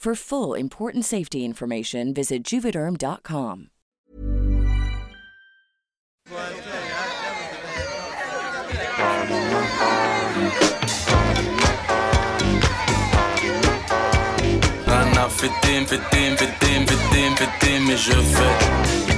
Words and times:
For 0.00 0.14
full 0.14 0.54
important 0.54 1.04
safety 1.04 1.44
information, 1.44 2.14
visit 2.14 2.42
juvederm.com. 2.42 3.68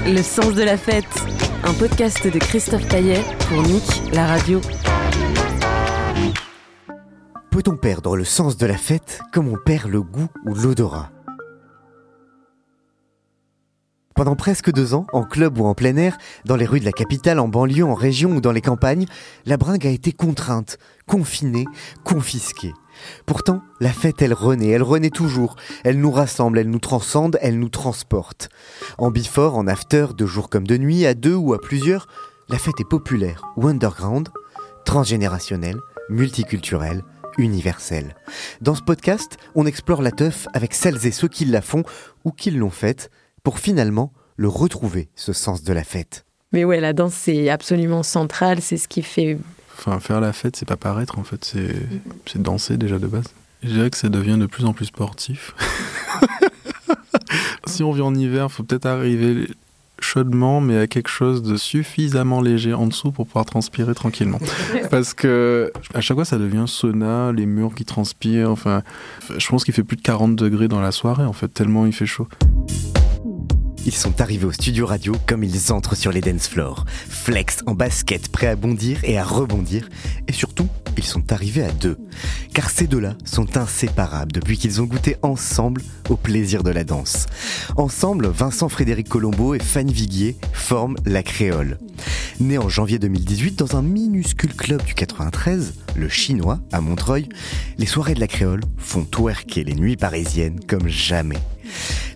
Le 0.05 0.23
sens 0.23 0.55
de 0.55 0.65
la 0.65 0.77
fête, 0.77 1.05
un 1.63 1.75
podcast 1.75 2.27
de 2.27 2.39
Christophe 2.41 2.89
Caillet 2.89 3.23
pour 3.49 3.63
Nick, 3.63 3.85
la 4.13 4.27
radio. 4.27 4.61
Peut-on 7.53 7.77
perdre 7.77 8.17
le 8.17 8.25
sens 8.25 8.57
de 8.57 8.65
la 8.65 8.79
fête 8.79 9.21
comme 9.31 9.47
on 9.47 9.59
perd 9.59 9.91
le 9.91 10.01
goût 10.01 10.29
ou 10.47 10.55
l'odorat 10.55 11.11
Pendant 14.15 14.37
presque 14.37 14.73
deux 14.73 14.95
ans, 14.95 15.07
en 15.13 15.25
club 15.25 15.59
ou 15.59 15.67
en 15.67 15.75
plein 15.75 15.99
air, 15.99 16.17
dans 16.47 16.57
les 16.57 16.65
rues 16.65 16.81
de 16.81 16.87
la 16.87 16.93
capitale, 16.93 17.39
en 17.39 17.49
banlieue, 17.49 17.85
en 17.85 17.93
région 17.93 18.31
ou 18.37 18.41
dans 18.41 18.53
les 18.53 18.63
campagnes, 18.63 19.05
la 19.45 19.59
bringue 19.59 19.87
a 19.87 19.91
été 19.91 20.13
contrainte, 20.13 20.79
confinée, 21.07 21.67
confisquée. 22.05 22.73
Pourtant, 23.27 23.61
la 23.81 23.93
fête, 23.93 24.23
elle 24.23 24.33
renaît, 24.33 24.69
elle 24.69 24.83
renaît 24.83 25.11
toujours. 25.11 25.57
Elle 25.85 26.01
nous 26.01 26.11
rassemble, 26.11 26.59
elle 26.59 26.71
nous 26.71 26.79
transcende, 26.79 27.37
elle 27.43 27.59
nous 27.59 27.69
transporte. 27.69 28.49
En 28.97 29.11
before, 29.11 29.59
en 29.59 29.67
after, 29.67 30.07
de 30.17 30.25
jour 30.25 30.49
comme 30.49 30.67
de 30.67 30.79
nuit, 30.79 31.05
à 31.05 31.13
deux 31.13 31.35
ou 31.35 31.53
à 31.53 31.61
plusieurs, 31.61 32.07
la 32.49 32.57
fête 32.57 32.81
est 32.81 32.89
populaire 32.89 33.43
ou 33.59 33.69
underground, 33.69 34.31
transgénérationnelle, 34.87 35.77
multiculturelle, 36.09 37.05
universelle. 37.39 38.15
Dans 38.61 38.75
ce 38.75 38.83
podcast, 38.83 39.37
on 39.55 39.67
explore 39.67 40.03
la 40.03 40.11
teuf 40.11 40.47
avec 40.53 40.75
celles 40.75 41.07
et 41.07 41.11
ceux 41.11 41.29
qui 41.29 41.45
la 41.45 41.63
font 41.63 41.83
ou 42.25 42.31
qui 42.31 42.51
l'ont 42.51 42.71
faite 42.71 43.11
pour 43.43 43.59
finalement 43.59 44.13
le 44.37 44.49
retrouver, 44.49 45.09
ce 45.15 45.33
sens 45.33 45.63
de 45.63 45.73
la 45.73 45.85
fête. 45.85 46.25
Mais 46.53 46.65
ouais, 46.65 46.81
la 46.81 46.93
danse, 46.93 47.15
c'est 47.15 47.49
absolument 47.49 48.03
central, 48.03 48.61
c'est 48.61 48.77
ce 48.77 48.89
qui 48.89 49.03
fait... 49.03 49.39
Enfin, 49.79 49.99
faire 50.01 50.21
la 50.21 50.33
fête, 50.33 50.57
c'est 50.57 50.69
pas 50.69 50.77
paraître, 50.77 51.19
en 51.19 51.25
fait, 51.25 51.45
c'est 51.45 51.75
c'est 52.27 52.41
danser 52.41 52.77
déjà 52.77 52.99
de 52.99 53.07
base. 53.07 53.25
Je 53.63 53.71
dirais 53.71 53.91
que 53.91 53.97
ça 53.97 54.09
devient 54.09 54.37
de 54.39 54.47
plus 54.47 54.65
en 54.65 54.73
plus 54.73 54.87
sportif. 54.87 55.55
si 57.67 57.83
on 57.83 57.93
vit 57.93 58.03
en 58.03 58.15
hiver, 58.15 58.51
faut 58.51 58.65
peut-être 58.65 58.87
arriver 58.87 59.49
chaudement, 60.13 60.61
mais 60.61 60.77
à 60.77 60.87
quelque 60.87 61.09
chose 61.09 61.43
de 61.43 61.57
suffisamment 61.57 62.43
léger 62.43 62.75
en 62.75 62.87
dessous 62.87 63.13
pour 63.13 63.27
pouvoir 63.27 63.47
transpirer 63.47 63.95
tranquillement. 63.95 64.41
Parce 64.91 65.15
que 65.15 65.73
à 65.95 66.01
chaque 66.01 66.17
fois, 66.17 66.25
ça 66.27 66.39
devient 66.39 66.65
sauna, 66.67 67.33
les 67.33 67.47
murs 67.47 67.75
qui 67.75 67.85
transpirent. 67.85 68.51
Enfin, 68.51 68.83
je 69.37 69.49
pense 69.49 69.65
qu'il 69.65 69.73
fait 69.73 69.85
plus 69.85 69.97
de 69.97 70.03
40 70.03 70.37
degrés 70.37 70.69
dans 70.69 70.81
la 70.81 70.93
soirée, 70.93 71.25
en 71.25 71.33
fait, 71.33 71.49
tellement 71.49 71.87
il 71.87 71.93
fait 71.93 72.07
chaud. 72.07 72.29
Ils 73.85 73.95
sont 73.95 74.21
arrivés 74.21 74.47
au 74.47 74.53
studio 74.53 74.87
radio 74.87 75.15
comme 75.27 75.43
ils 75.43 75.73
entrent 75.73 75.97
sur 75.97 76.13
les 76.13 76.21
dance 76.21 76.47
floors. 76.47 76.85
Flex 76.87 77.59
en 77.67 77.75
basket, 77.75 78.29
prêts 78.29 78.47
à 78.47 78.55
bondir 78.55 78.99
et 79.03 79.19
à 79.19 79.25
rebondir. 79.25 79.89
Et 80.29 80.33
surtout, 80.33 80.69
ils 80.97 81.05
sont 81.05 81.33
arrivés 81.33 81.65
à 81.65 81.73
deux. 81.73 81.99
Car 82.55 82.71
ces 82.71 82.87
deux-là 82.87 83.17
sont 83.25 83.57
inséparables 83.57 84.31
depuis 84.31 84.57
qu'ils 84.57 84.81
ont 84.81 84.85
goûté 84.85 85.17
ensemble 85.23 85.83
au 86.11 86.17
plaisir 86.17 86.63
de 86.63 86.71
la 86.71 86.85
danse. 86.85 87.27
Ensemble, 87.77 88.29
Vincent 88.29 88.69
Frédéric 88.69 89.09
Colombo 89.09 89.55
et 89.55 89.59
Fanny 89.59 89.93
Viguier 89.93 90.37
forment 90.53 90.97
La 91.05 91.25
Créole. 91.25 91.79
Né 92.39 92.59
en 92.59 92.69
janvier 92.69 93.01
2018 93.01 93.59
dans 93.59 93.77
un 93.77 93.83
minuscule 93.83 94.55
club 94.55 94.83
du 94.85 94.95
93, 94.95 95.75
le 95.97 96.09
Chinois, 96.09 96.61
à 96.73 96.81
Montreuil, 96.81 97.29
les 97.79 97.87
soirées 97.87 98.15
de 98.15 98.21
La 98.21 98.29
Créole 98.29 98.63
font 98.79 99.05
twerker 99.05 99.65
les 99.65 99.75
nuits 99.75 99.97
parisiennes 99.97 100.61
comme 100.67 100.89
jamais. 100.89 101.39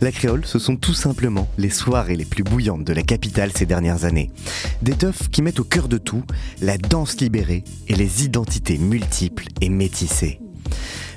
La 0.01 0.13
créole, 0.13 0.45
ce 0.45 0.59
sont 0.59 0.77
tout 0.77 0.95
simplement 0.95 1.49
les 1.57 1.71
soirées 1.71 2.17
les 2.17 2.25
plus 2.25 2.45
bouillantes 2.45 2.85
de 2.85 2.93
la 2.93 3.03
capitale 3.03 3.51
ces 3.55 3.67
dernières 3.67 4.05
années. 4.05 4.31
Des 4.83 4.93
teufs 4.93 5.31
qui 5.31 5.43
mettent 5.43 5.61
au 5.61 5.65
cœur 5.65 5.89
de 5.89 5.99
tout 5.99 6.23
la 6.61 6.77
danse 6.77 7.19
libérée 7.21 7.65
et 7.89 7.95
les 7.95 8.25
identités 8.25 8.79
multiples 8.79 9.47
et 9.61 9.71
métissées. 9.71 10.41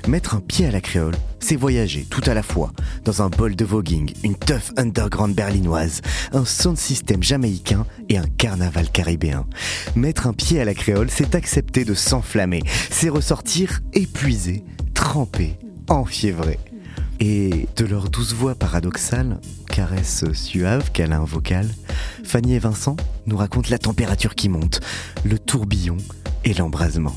Mettre 0.08 0.34
un 0.34 0.40
pied 0.40 0.66
à 0.66 0.70
la 0.70 0.80
créole, 0.80 1.14
c'est 1.40 1.56
voyager 1.56 2.06
tout 2.08 2.22
à 2.26 2.34
la 2.34 2.42
fois 2.42 2.72
dans 3.04 3.22
un 3.22 3.28
bol 3.28 3.54
de 3.54 3.64
voguing, 3.64 4.12
une 4.24 4.34
tough 4.34 4.72
underground 4.76 5.34
berlinoise, 5.34 6.00
un 6.32 6.44
sound 6.44 6.78
system 6.78 7.22
jamaïcain 7.22 7.86
et 8.08 8.18
un 8.18 8.26
carnaval 8.26 8.90
caribéen. 8.90 9.46
Mettre 9.94 10.26
un 10.26 10.32
pied 10.32 10.60
à 10.60 10.64
la 10.64 10.74
créole, 10.74 11.10
c'est 11.10 11.34
accepter 11.34 11.84
de 11.84 11.94
s'enflammer, 11.94 12.62
c'est 12.90 13.08
ressortir 13.08 13.80
épuisé, 13.92 14.64
trempé, 14.94 15.58
enfiévré. 15.88 16.58
Et 17.22 17.68
de 17.76 17.84
leur 17.84 18.08
douce 18.08 18.32
voix 18.32 18.54
paradoxale, 18.54 19.40
caresse 19.68 20.24
suave, 20.32 20.90
câlin 20.92 21.22
vocal, 21.24 21.68
Fanny 22.24 22.54
et 22.54 22.58
Vincent 22.58 22.96
nous 23.26 23.36
racontent 23.36 23.68
la 23.70 23.78
température 23.78 24.34
qui 24.34 24.48
monte, 24.48 24.80
le 25.24 25.38
tourbillon 25.38 25.98
et 26.44 26.54
l'embrasement. 26.54 27.14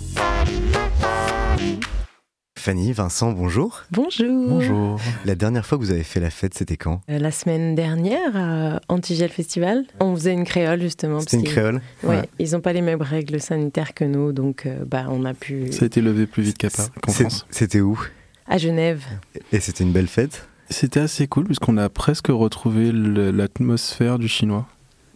Fanny, 2.63 2.93
Vincent, 2.93 3.33
bonjour. 3.33 3.81
Bonjour 3.91 4.47
Bonjour. 4.47 4.97
La 5.25 5.35
dernière 5.35 5.65
fois 5.65 5.77
que 5.77 5.83
vous 5.83 5.91
avez 5.91 6.03
fait 6.03 6.21
la 6.21 6.29
fête, 6.29 6.53
c'était 6.53 6.77
quand? 6.77 7.01
Euh, 7.09 7.19
La 7.19 7.29
semaine 7.29 7.75
dernière, 7.75 8.37
à 8.37 8.79
Antigel 8.87 9.29
Festival, 9.31 9.83
on 9.99 10.15
faisait 10.15 10.31
une 10.31 10.45
créole 10.45 10.81
justement. 10.81 11.19
C'était 11.19 11.35
une 11.39 11.43
créole 11.43 11.81
Ouais, 12.03 12.19
Ouais. 12.19 12.29
ils 12.39 12.51
n'ont 12.53 12.61
pas 12.61 12.71
les 12.71 12.79
mêmes 12.81 13.01
règles 13.01 13.41
sanitaires 13.41 13.93
que 13.93 14.05
nous, 14.05 14.31
donc 14.31 14.65
euh, 14.65 14.85
bah, 14.87 15.07
on 15.09 15.25
a 15.25 15.33
pu... 15.33 15.73
Ça 15.73 15.83
a 15.83 15.87
été 15.87 15.99
levé 15.99 16.25
plus 16.25 16.41
vite 16.43 16.57
qu'à 16.57 16.69
Paris- 16.69 16.87
qu'en 17.01 17.11
France. 17.11 17.45
C'était 17.49 17.81
où? 17.81 17.99
À 18.47 18.57
Genève. 18.57 19.03
Et 19.51 19.59
c'était 19.59 19.83
une 19.83 19.91
belle 19.91 20.07
fête? 20.07 20.47
C'était 20.69 21.01
assez 21.01 21.27
cool 21.27 21.43
puisqu'on 21.43 21.75
a 21.75 21.89
presque 21.89 22.27
retrouvé 22.29 22.93
l'atmosphère 22.93 24.19
du 24.19 24.29
chinois, 24.29 24.67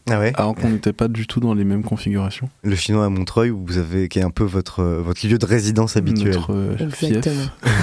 Ah 0.09 0.19
ouais 0.19 0.31
alors 0.35 0.56
qu'on 0.56 0.69
n'était 0.69 0.94
pas 0.94 1.07
du 1.07 1.28
tout 1.28 1.40
dans 1.40 1.53
les 1.53 1.63
mêmes 1.63 1.84
configurations. 1.84 2.50
Le 2.63 2.75
chinois 2.75 3.06
à 3.06 3.09
Montreuil, 3.09 3.50
où 3.51 3.63
vous 3.66 3.78
avez, 3.78 4.07
qui 4.07 4.19
est 4.19 4.23
un 4.23 4.29
peu 4.29 4.44
votre, 4.44 4.84
votre 4.84 5.28
lieu 5.28 5.38
de 5.38 5.45
résidence 5.45 5.97
habituel. 5.97 6.35
Notre 6.35 6.53
euh, 6.53 6.90
fief, 6.90 7.26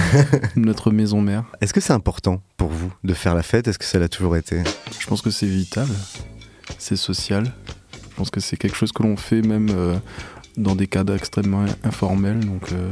notre 0.55 0.91
maison 0.91 1.21
mère. 1.21 1.43
Est-ce 1.61 1.73
que 1.73 1.81
c'est 1.81 1.93
important 1.93 2.41
pour 2.57 2.69
vous 2.69 2.91
de 3.03 3.13
faire 3.13 3.35
la 3.35 3.43
fête? 3.43 3.67
Est-ce 3.67 3.79
que 3.79 3.85
ça 3.85 3.99
l'a 3.99 4.09
toujours 4.09 4.35
été? 4.37 4.63
Je 4.99 5.07
pense 5.07 5.21
que 5.21 5.29
c'est 5.29 5.47
vital, 5.47 5.87
c'est 6.77 6.95
social. 6.95 7.51
Je 8.11 8.15
pense 8.15 8.29
que 8.29 8.39
c'est 8.39 8.57
quelque 8.57 8.77
chose 8.77 8.91
que 8.91 9.03
l'on 9.03 9.17
fait 9.17 9.41
même 9.41 9.69
euh, 9.71 9.95
dans 10.57 10.75
des 10.75 10.87
cadres 10.87 11.13
extrêmement 11.13 11.65
informels. 11.83 12.39
Donc 12.39 12.71
euh, 12.71 12.89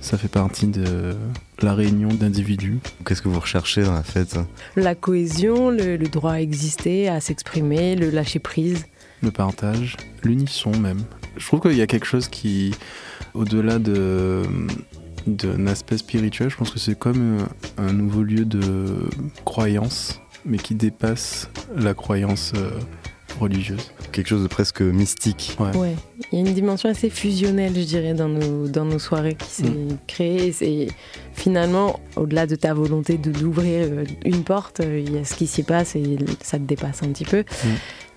ça 0.00 0.18
fait 0.18 0.28
partie 0.28 0.66
de 0.66 1.16
la 1.62 1.74
réunion 1.74 2.08
d'individus. 2.08 2.78
Qu'est-ce 3.04 3.22
que 3.22 3.28
vous 3.28 3.40
recherchez 3.40 3.82
dans 3.82 3.94
la 3.94 4.02
fête 4.02 4.36
La 4.76 4.94
cohésion, 4.94 5.70
le, 5.70 5.96
le 5.96 6.06
droit 6.08 6.32
à 6.32 6.40
exister, 6.40 7.08
à 7.08 7.20
s'exprimer, 7.20 7.96
le 7.96 8.10
lâcher 8.10 8.38
prise. 8.38 8.86
le 9.22 9.30
partage, 9.30 9.96
l'unisson 10.22 10.70
même. 10.78 11.00
Je 11.36 11.46
trouve 11.46 11.60
qu'il 11.60 11.76
y 11.76 11.82
a 11.82 11.86
quelque 11.86 12.06
chose 12.06 12.28
qui, 12.28 12.74
au-delà 13.34 13.78
de 13.78 14.42
d'un 15.26 15.66
aspect 15.66 15.98
spirituel, 15.98 16.50
je 16.50 16.56
pense 16.56 16.70
que 16.70 16.78
c'est 16.78 16.96
comme 16.96 17.38
un, 17.78 17.88
un 17.88 17.92
nouveau 17.92 18.22
lieu 18.22 18.44
de 18.44 19.08
croyance, 19.44 20.20
mais 20.44 20.56
qui 20.56 20.76
dépasse 20.76 21.50
la 21.74 21.94
croyance 21.94 22.52
euh, 22.54 22.70
religieuse. 23.40 23.90
Quelque 24.12 24.28
chose 24.28 24.42
de 24.42 24.48
presque 24.48 24.80
mystique. 24.80 25.56
Ouais. 25.60 25.76
Ouais, 25.76 25.94
il 26.32 26.38
y 26.38 26.42
a 26.42 26.46
une 26.48 26.54
dimension 26.54 26.88
assez 26.88 27.10
fusionnelle, 27.10 27.72
je 27.76 27.82
dirais, 27.84 28.14
dans 28.14 28.28
nos, 28.28 28.66
dans 28.68 28.84
nos 28.84 28.98
soirées 28.98 29.34
qui 29.34 29.48
s'est 29.50 29.62
Mm. 29.64 29.98
créée. 30.06 30.52
C'est 30.52 30.88
finalement, 31.34 32.00
au-delà 32.16 32.46
de 32.46 32.56
ta 32.56 32.72
volonté 32.74 33.18
de 33.18 33.30
d'ouvrir 33.30 33.86
euh, 33.90 34.04
une 34.24 34.42
porte, 34.42 34.80
euh, 34.80 34.98
il 35.04 35.14
y 35.14 35.18
a 35.18 35.24
ce 35.24 35.34
qui 35.34 35.46
s'y 35.46 35.62
passe 35.62 35.96
et 35.96 36.16
ça 36.42 36.58
te 36.58 36.64
dépasse 36.64 37.02
un 37.02 37.08
petit 37.08 37.24
peu. 37.24 37.40
Mm. 37.40 37.68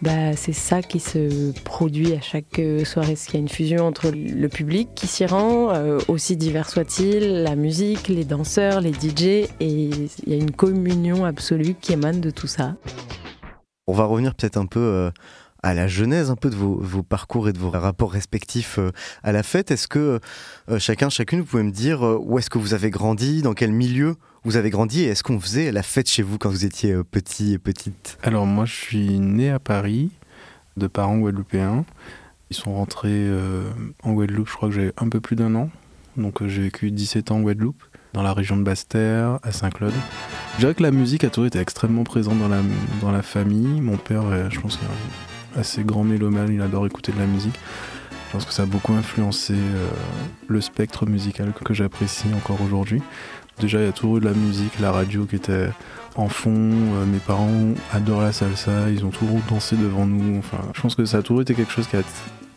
Bah, 0.01 0.33
c'est 0.37 0.53
ça 0.53 0.81
qui 0.81 1.01
se 1.01 1.51
produit 1.65 2.13
à 2.13 2.21
chaque 2.21 2.57
euh, 2.59 2.85
soirée. 2.85 3.15
Il 3.27 3.33
y 3.33 3.37
a 3.37 3.39
une 3.41 3.49
fusion 3.49 3.85
entre 3.85 4.11
le 4.11 4.47
public 4.47 4.87
qui 4.95 5.07
s'y 5.07 5.25
rend, 5.25 5.71
euh, 5.73 5.99
aussi 6.07 6.37
divers 6.37 6.69
soit-il, 6.69 7.43
la 7.43 7.57
musique, 7.57 8.07
les 8.07 8.23
danseurs, 8.23 8.79
les 8.79 8.93
DJ, 8.93 9.23
et 9.23 9.49
il 9.59 10.09
y 10.27 10.33
a 10.33 10.37
une 10.37 10.51
communion 10.51 11.25
absolue 11.25 11.75
qui 11.81 11.91
émane 11.91 12.21
de 12.21 12.29
tout 12.29 12.47
ça? 12.47 12.75
On 13.89 13.93
va 13.93 14.03
revenir 14.03 14.35
peut-être 14.35 14.57
un 14.57 14.67
peu 14.67 14.79
euh, 14.79 15.09
à 15.63 15.73
la 15.73 15.87
genèse 15.87 16.29
un 16.29 16.35
peu 16.35 16.51
de 16.51 16.55
vos, 16.55 17.01
parcours 17.01 17.49
et 17.49 17.53
de 17.53 17.57
vos 17.57 17.71
rapports 17.71 18.11
respectifs 18.11 18.77
euh, 18.77 18.91
à 19.23 19.31
la 19.31 19.41
fête. 19.41 19.71
Est-ce 19.71 19.87
que 19.87 20.19
euh, 20.69 20.77
chacun, 20.77 21.09
chacune, 21.09 21.39
vous 21.39 21.47
pouvez 21.47 21.63
me 21.63 21.71
dire 21.71 22.03
où 22.03 22.37
est-ce 22.37 22.51
que 22.51 22.59
vous 22.59 22.75
avez 22.75 22.91
grandi, 22.91 23.41
dans 23.41 23.55
quel 23.55 23.71
milieu 23.71 24.17
vous 24.43 24.57
avez 24.57 24.69
grandi 24.69 25.01
et 25.01 25.07
est-ce 25.07 25.23
qu'on 25.23 25.39
faisait 25.39 25.71
la 25.71 25.81
fête 25.81 26.07
chez 26.07 26.21
vous 26.21 26.37
quand 26.37 26.51
vous 26.51 26.65
étiez 26.65 27.03
petit 27.03 27.53
et 27.53 27.57
petite? 27.57 28.19
Alors 28.21 28.45
moi 28.45 28.65
je 28.65 28.75
suis 28.75 29.19
né 29.19 29.49
à 29.49 29.57
Paris, 29.57 30.11
de 30.77 30.85
parents 30.85 31.17
guadeloupéens. 31.17 31.83
Ils 32.51 32.55
sont 32.55 32.75
rentrés 32.75 33.27
en 34.03 34.13
Guadeloupe, 34.13 34.49
je 34.49 34.53
crois 34.55 34.69
que 34.69 34.75
j'avais 34.75 34.93
un 34.97 35.09
peu 35.09 35.19
plus 35.19 35.35
d'un 35.35 35.55
an. 35.55 35.71
Donc 36.15 36.45
j'ai 36.45 36.61
vécu 36.61 36.91
17 36.91 37.31
ans 37.31 37.37
en 37.37 37.41
Guadeloupe, 37.41 37.83
dans 38.13 38.23
la 38.23 38.33
région 38.33 38.57
de 38.57 38.63
Basse-Terre, 38.63 39.39
à 39.43 39.51
Saint-Claude. 39.51 39.93
Je 40.55 40.59
dirais 40.59 40.73
que 40.73 40.83
la 40.83 40.91
musique 40.91 41.23
a 41.23 41.29
toujours 41.29 41.47
été 41.47 41.59
extrêmement 41.59 42.03
présente 42.03 42.39
dans 42.39 42.47
la, 42.47 42.61
dans 43.01 43.11
la 43.11 43.21
famille. 43.21 43.81
Mon 43.81 43.97
père, 43.97 44.23
euh, 44.25 44.49
je 44.49 44.59
pense 44.59 44.75
est 44.75 45.57
un 45.57 45.61
assez 45.61 45.83
grand 45.83 46.03
mélomane, 46.03 46.51
il 46.51 46.61
adore 46.61 46.85
écouter 46.85 47.11
de 47.11 47.19
la 47.19 47.25
musique. 47.25 47.55
Je 48.27 48.33
pense 48.33 48.45
que 48.45 48.53
ça 48.53 48.63
a 48.63 48.65
beaucoup 48.65 48.93
influencé 48.93 49.53
euh, 49.53 49.87
le 50.47 50.61
spectre 50.61 51.07
musical 51.07 51.51
que, 51.53 51.73
j'apprécie 51.73 52.27
encore 52.35 52.61
aujourd'hui. 52.61 53.01
Déjà, 53.59 53.79
il 53.79 53.85
y 53.85 53.89
a 53.89 53.91
toujours 53.91 54.17
eu 54.17 54.19
de 54.19 54.25
la 54.25 54.33
musique, 54.33 54.79
la 54.79 54.91
radio 54.91 55.25
qui 55.25 55.35
était 55.35 55.69
en 56.15 56.29
fond. 56.29 56.51
Euh, 56.51 57.05
mes 57.05 57.17
parents 57.17 57.73
adorent 57.91 58.21
la 58.21 58.31
salsa, 58.31 58.89
ils 58.89 59.03
ont 59.05 59.09
toujours 59.09 59.39
dansé 59.49 59.75
devant 59.75 60.05
nous. 60.05 60.37
Enfin, 60.37 60.59
je 60.75 60.81
pense 60.81 60.95
que 60.95 61.05
ça 61.05 61.17
a 61.17 61.21
toujours 61.21 61.41
été 61.41 61.55
quelque 61.55 61.71
chose 61.71 61.87
qui 61.87 61.95
est 61.95 62.05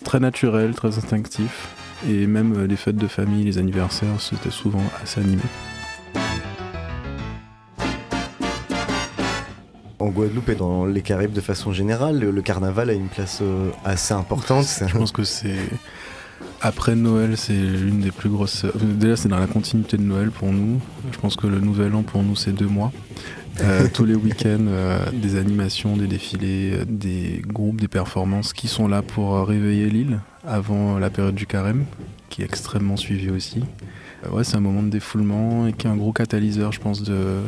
très 0.05 0.21
naturel, 0.21 0.75
très 0.75 0.99
instinctif. 0.99 1.69
Et 2.09 2.27
même 2.27 2.55
euh, 2.57 2.67
les 2.67 2.77
fêtes 2.77 2.97
de 2.97 3.07
famille, 3.07 3.45
les 3.45 3.59
anniversaires, 3.59 4.21
c'était 4.21 4.51
souvent 4.51 4.83
assez 5.03 5.21
animé. 5.21 5.43
En 9.99 10.09
Guadeloupe 10.09 10.49
et 10.49 10.55
dans 10.57 10.85
les 10.85 11.01
Caraïbes 11.01 11.33
de 11.33 11.41
façon 11.41 11.73
générale, 11.73 12.19
le, 12.19 12.43
carnaval 12.43 12.91
a 12.91 12.93
une 12.93 13.07
place 13.07 13.39
euh, 13.41 13.71
assez 13.85 14.13
importante. 14.15 14.67
Je 14.85 14.97
pense 14.99 15.13
que 15.13 15.23
c'est. 15.23 15.57
Après 16.61 16.95
Noël, 16.97 17.37
c'est 17.37 17.53
l'une 17.53 18.01
des 18.01 18.11
plus 18.11 18.29
grosses. 18.29 18.65
euh, 18.65 18.71
Déjà, 18.75 19.17
c'est 19.17 19.29
dans 19.29 19.39
la 19.39 19.47
continuité 19.47 19.97
de 19.97 20.03
Noël 20.03 20.31
pour 20.31 20.53
nous. 20.53 20.81
Je 21.13 21.19
pense 21.19 21.37
que 21.37 21.47
le 21.47 21.61
nouvel 21.61 21.95
an 21.95 22.03
pour 22.03 22.23
nous, 22.25 22.35
c'est 22.35 22.53
deux 22.53 22.67
mois. 22.67 22.93
Euh, 23.61 23.87
tous 23.93 24.05
les 24.05 24.15
week-ends, 24.15 24.67
euh, 24.67 24.99
des 25.13 25.37
animations, 25.37 25.97
des 25.97 26.07
défilés, 26.07 26.73
euh, 26.73 26.85
des 26.89 27.43
groupes, 27.47 27.81
des 27.81 27.89
performances 27.89 28.53
qui 28.53 28.67
sont 28.67 28.89
là 28.89 29.03
pour 29.03 29.47
réveiller 29.47 29.91
l'île 29.91 30.21
avant 30.47 30.99
la 30.99 31.11
période 31.11 31.35
du 31.35 31.47
carême, 31.47 31.85
qui 32.31 32.43
est 32.43 32.45
extrêmement 32.47 32.97
suivie 32.97 33.31
aussi. 33.31 33.63
Ouais, 34.31 34.43
c'est 34.43 34.57
un 34.57 34.61
moment 34.61 34.83
de 34.83 34.89
défoulement 34.89 35.67
et 35.67 35.73
qui 35.75 35.87
est 35.87 35.91
un 35.91 35.97
gros 35.97 36.13
catalyseur, 36.13 36.73
je 36.73 36.81
pense, 36.81 37.03
de, 37.03 37.41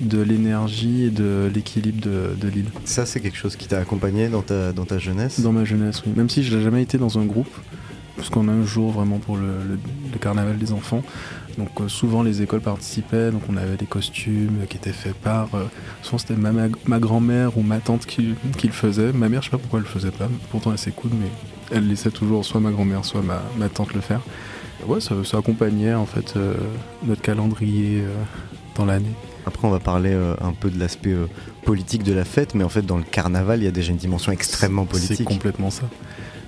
de 0.00 0.20
l'énergie 0.20 1.04
et 1.04 1.10
de 1.10 1.50
l'équilibre 1.52 2.00
de, 2.00 2.36
de 2.40 2.48
l'île. 2.48 2.70
Ça, 2.84 3.04
c'est 3.04 3.20
quelque 3.20 3.38
chose 3.38 3.56
qui 3.56 3.66
t'a 3.66 3.78
accompagné 3.78 4.28
dans 4.28 4.42
ta, 4.42 4.72
dans 4.72 4.84
ta 4.84 4.98
jeunesse? 4.98 5.40
Dans 5.40 5.52
ma 5.52 5.64
jeunesse, 5.64 6.02
oui. 6.06 6.12
Même 6.16 6.28
si 6.28 6.44
je 6.44 6.56
n'ai 6.56 6.62
jamais 6.62 6.82
été 6.82 6.96
dans 6.96 7.18
un 7.18 7.24
groupe, 7.24 7.52
parce 8.22 8.30
qu'on 8.30 8.46
a 8.46 8.52
un 8.52 8.64
jour 8.64 8.92
vraiment 8.92 9.18
pour 9.18 9.36
le, 9.36 9.48
le- 9.68 9.78
le 10.12 10.18
carnaval 10.20 10.56
des 10.56 10.72
enfants. 10.72 11.02
Donc 11.58 11.68
euh, 11.80 11.88
souvent 11.88 12.22
les 12.22 12.40
écoles 12.40 12.60
participaient, 12.60 13.32
donc 13.32 13.42
on 13.48 13.56
avait 13.56 13.76
des 13.76 13.84
costumes 13.84 14.58
qui 14.68 14.76
étaient 14.76 14.92
faits 14.92 15.14
par... 15.16 15.48
euh, 15.54 15.64
souvent 16.02 16.18
c'était 16.18 16.36
ma, 16.36 16.98
grand-mère 17.00 17.58
ou 17.58 17.62
ma 17.62 17.78
tante 17.80 18.06
qui, 18.06 18.34
qui 18.56 18.68
le 18.68 18.72
faisait. 18.72 19.12
Ma 19.12 19.28
mère, 19.28 19.42
je 19.42 19.46
sais 19.46 19.50
pas 19.50 19.58
pourquoi 19.58 19.80
elle 19.80 19.86
le 19.86 19.90
faisait 19.90 20.12
pas, 20.12 20.28
pourtant 20.52 20.70
elle 20.70 20.78
s'écoute, 20.78 21.10
mais 21.20 21.26
elle 21.76 21.88
laissait 21.88 22.12
toujours 22.12 22.44
soit 22.44 22.60
ma 22.60 22.70
grand-mère, 22.70 23.04
soit 23.04 23.22
ma, 23.22 23.42
ma 23.58 23.68
tante 23.68 23.92
le 23.92 24.00
faire. 24.00 24.20
Ouais, 24.86 25.00
ça, 25.00 25.16
ça 25.24 25.38
accompagnait 25.38 25.94
en 25.94 26.06
fait 26.06 26.34
euh, 26.36 26.54
notre 27.04 27.22
calendrier 27.22 28.04
dans 28.76 28.84
l'année. 28.84 29.12
Après, 29.46 29.66
on 29.66 29.72
va 29.72 29.80
parler 29.80 30.12
euh, 30.12 30.34
un 30.40 30.52
peu 30.52 30.70
de 30.70 30.78
l'aspect 30.78 31.12
euh, 31.12 31.26
politique 31.64 32.04
de 32.04 32.12
la 32.12 32.24
fête, 32.24 32.54
mais 32.54 32.62
en 32.62 32.68
fait, 32.68 32.82
dans 32.82 32.96
le 32.98 33.02
carnaval, 33.02 33.60
il 33.60 33.64
y 33.64 33.68
a 33.68 33.72
déjà 33.72 33.90
une 33.90 33.96
dimension 33.98 34.30
extrêmement 34.30 34.86
C'est 34.92 35.06
politique. 35.08 35.26
complètement 35.28 35.70
ça. 35.70 35.82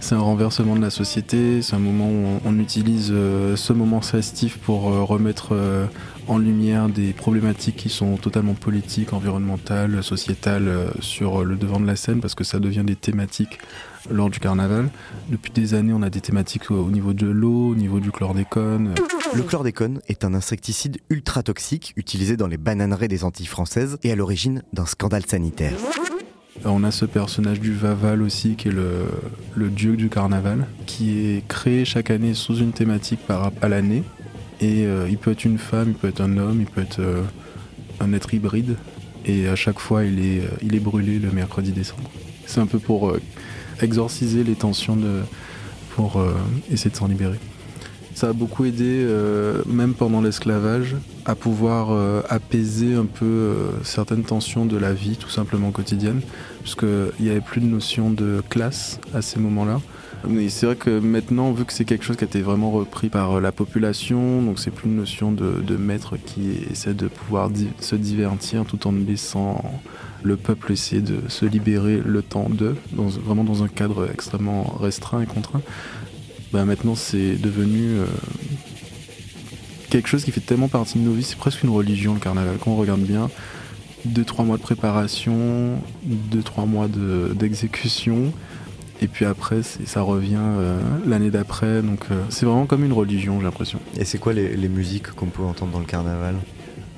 C'est 0.05 0.15
un 0.15 0.21
renversement 0.21 0.77
de 0.77 0.83
la 0.83 0.91
société, 0.91 1.63
c'est 1.63 1.75
un 1.75 1.79
moment 1.79 2.11
où 2.11 2.39
on, 2.45 2.59
utilise 2.59 3.09
euh, 3.11 3.57
ce 3.57 3.73
moment 3.73 4.03
festif 4.03 4.59
pour 4.59 4.93
euh, 4.93 5.03
remettre 5.03 5.53
euh, 5.53 5.87
en 6.29 6.37
lumière 6.37 6.91
des 6.91 7.15
problématiques 7.15 7.77
qui 7.77 7.89
sont 7.89 8.19
totalement 8.19 8.53
politiques, 8.53 9.15
environnementales, 9.15 10.05
sociétales 10.05 10.91
sur 11.01 11.43
le 11.43 11.57
devant 11.57 11.81
de 11.81 11.87
la 11.87 11.97
scène 11.97 12.21
parce 12.21 12.35
que 12.35 12.45
ça 12.45 12.59
devient 12.59 12.83
des 12.85 12.97
thématiques 12.97 13.59
lors 14.11 14.29
du 14.29 14.41
carnaval. 14.41 14.91
Depuis 15.31 15.53
des 15.53 15.73
années, 15.73 15.95
on 15.95 16.03
a 16.03 16.11
des 16.11 16.21
thématiques 16.21 16.71
au, 16.71 16.85
au 16.85 16.91
niveau 16.91 17.15
de 17.15 17.27
l'eau, 17.27 17.71
au 17.71 17.75
niveau 17.75 17.99
du 17.99 18.11
chlordécone. 18.11 18.95
Le 19.33 19.43
chlordécone 19.43 20.01
est 20.09 20.23
un 20.27 20.35
insecticide 20.35 20.99
ultra 21.09 21.43
toxique 21.43 21.95
utilisé 21.97 22.37
dans 22.37 22.47
les 22.47 22.59
bananeraies 22.59 23.09
des 23.09 23.25
Antilles 23.25 23.47
françaises 23.47 23.97
et 24.03 24.13
à 24.13 24.17
l'origine 24.17 24.65
d'un 24.75 24.85
scandale 24.85 25.25
sanitaire. 25.25 25.73
On 26.65 26.85
a 26.85 26.91
ce 26.91 27.05
personnage 27.05 27.61
du 27.61 27.73
Vaval 27.73 28.23
aussi, 28.23 28.55
qui 28.55 28.69
est 28.69 28.73
le, 28.73 29.71
dieu 29.71 29.97
du 29.97 30.09
carnaval, 30.09 30.67
qui 30.87 31.27
est 31.27 31.47
créé 31.47 31.85
chaque 31.85 32.11
année 32.11 32.33
sous 32.33 32.57
une 32.57 32.73
thématique 32.73 33.21
par 33.27 33.51
à 33.61 33.69
l'année. 33.69 34.03
Et 34.61 34.87
euh, 34.87 35.09
il 35.11 35.19
peut 35.19 35.33
être 35.33 35.45
une 35.45 35.59
femme, 35.59 35.89
il 35.89 35.95
peut 35.95 36.09
être 36.09 36.21
un 36.21 36.39
homme, 36.39 36.61
il 36.61 36.67
peut 36.67 36.81
être 36.81 37.01
euh, 37.01 37.23
un 38.01 38.13
être 38.13 38.33
hybride. 38.33 38.77
Et 39.27 39.49
à 39.49 39.57
chaque 39.57 39.81
fois, 39.81 40.05
il 40.05 40.21
est, 40.21 40.41
euh, 40.41 40.49
il 40.63 40.75
est 40.75 40.81
brûlé 40.81 41.19
le 41.19 41.31
mercredi 41.33 41.73
décembre. 41.73 42.11
C'est 42.47 42.61
un 42.61 42.67
peu 42.67 42.79
pour 42.79 43.15
exorciser 43.81 44.45
les 44.45 44.55
tensions, 44.55 44.99
pour 45.97 46.23
essayer 46.71 46.91
de 46.91 46.97
s'en 46.97 47.09
libérer. 47.09 47.39
Ça 48.15 48.29
a 48.29 48.33
beaucoup 48.33 48.65
aidé, 48.65 48.85
euh, 48.87 49.63
même 49.67 49.93
pendant 49.93 50.21
l'esclavage, 50.21 50.95
à 51.25 51.35
pouvoir 51.35 51.91
euh, 51.91 52.23
apaiser 52.29 52.95
un 52.95 53.07
peu 53.07 53.25
euh, 53.25 53.71
certaines 53.83 54.23
tensions 54.23 54.67
de 54.67 54.77
la 54.77 54.93
vie, 54.93 55.17
tout 55.17 55.31
simplement 55.31 55.73
quotidienne, 55.73 56.21
puisqu'il 56.63 57.25
n'y 57.25 57.31
avait 57.31 57.41
plus 57.41 57.61
de 57.61 57.67
notion 57.67 58.11
de 58.11 58.41
classe 58.49 59.01
à 59.15 59.21
ces 59.21 59.41
moments-là. 59.41 59.81
Mais 60.29 60.49
c'est 60.49 60.67
vrai 60.67 60.77
que 60.77 61.01
maintenant, 61.01 61.51
vu 61.51 61.65
que 61.65 61.73
c'est 61.73 61.85
quelque 61.85 62.05
chose 62.05 62.17
qui 62.17 62.23
a 62.25 62.29
été 62.29 62.41
vraiment 62.41 62.71
repris 62.71 63.09
par 63.09 63.41
la 63.41 63.51
population, 63.51 64.43
donc 64.43 64.61
c'est 64.61 64.71
plus 64.71 64.89
une 64.89 64.97
notion 64.97 65.33
de, 65.33 65.77
maître 65.77 66.17
qui 66.17 66.53
essaie 66.71 66.95
de 66.95 67.09
pouvoir 67.09 67.51
se 67.81 67.97
divertir 67.97 68.65
tout 68.65 68.87
en 68.87 68.93
laissant 68.93 69.63
le 70.23 70.37
peuple 70.37 70.73
essayer 70.73 71.03
de 71.03 71.29
se 71.29 71.45
libérer 71.45 72.01
le 72.03 72.23
temps 72.23 72.49
d'eux, 72.49 72.77
vraiment 72.95 73.45
dans 73.45 73.63
un 73.65 73.69
cadre 73.69 74.09
extrêmement 74.11 74.75
restreint 74.81 75.21
et 75.21 75.27
contraint. 75.27 75.61
Bah, 76.55 76.65
maintenant, 76.65 76.95
c'est 76.95 77.33
devenu 77.35 77.81
euh, 77.97 78.07
quelque 79.91 80.07
chose 80.09 80.23
qui 80.25 80.31
fait 80.31 80.41
tellement 80.41 80.69
partie 80.69 81.01
de 81.01 81.05
nos 81.05 81.13
vies, 81.13 81.25
c'est 81.25 81.37
presque 81.37 81.65
une 81.65 81.71
religion 81.71 82.15
le 82.15 82.21
carnaval. 82.21 82.59
Quand 82.63 82.71
on 82.71 82.77
regarde 82.77 83.01
bien, 83.01 83.29
2-3 84.09 84.45
mois 84.45 84.57
de 84.57 84.63
préparation, 84.63 85.79
2-3 86.33 86.67
mois 86.69 86.87
de- 86.87 87.33
d'exécution, 87.35 88.33
et 89.03 89.09
puis 89.09 89.25
après, 89.25 89.63
ça 89.65 90.03
revient 90.03 90.37
euh, 90.39 90.79
l'année 91.05 91.33
d'après. 91.33 91.83
Donc 91.83 92.05
euh, 92.13 92.23
c'est 92.29 92.47
vraiment 92.47 92.67
comme 92.67 92.85
une 92.85 92.93
religion, 92.93 93.39
j'ai 93.41 93.45
l'impression. 93.47 93.81
Et 93.99 94.05
c'est 94.05 94.19
quoi 94.19 94.33
les, 94.33 94.57
les 94.57 94.69
musiques 94.69 95.11
qu'on 95.11 95.27
peut 95.27 95.43
entendre 95.43 95.73
dans 95.73 95.81
le 95.81 95.87
carnaval? 95.87 96.37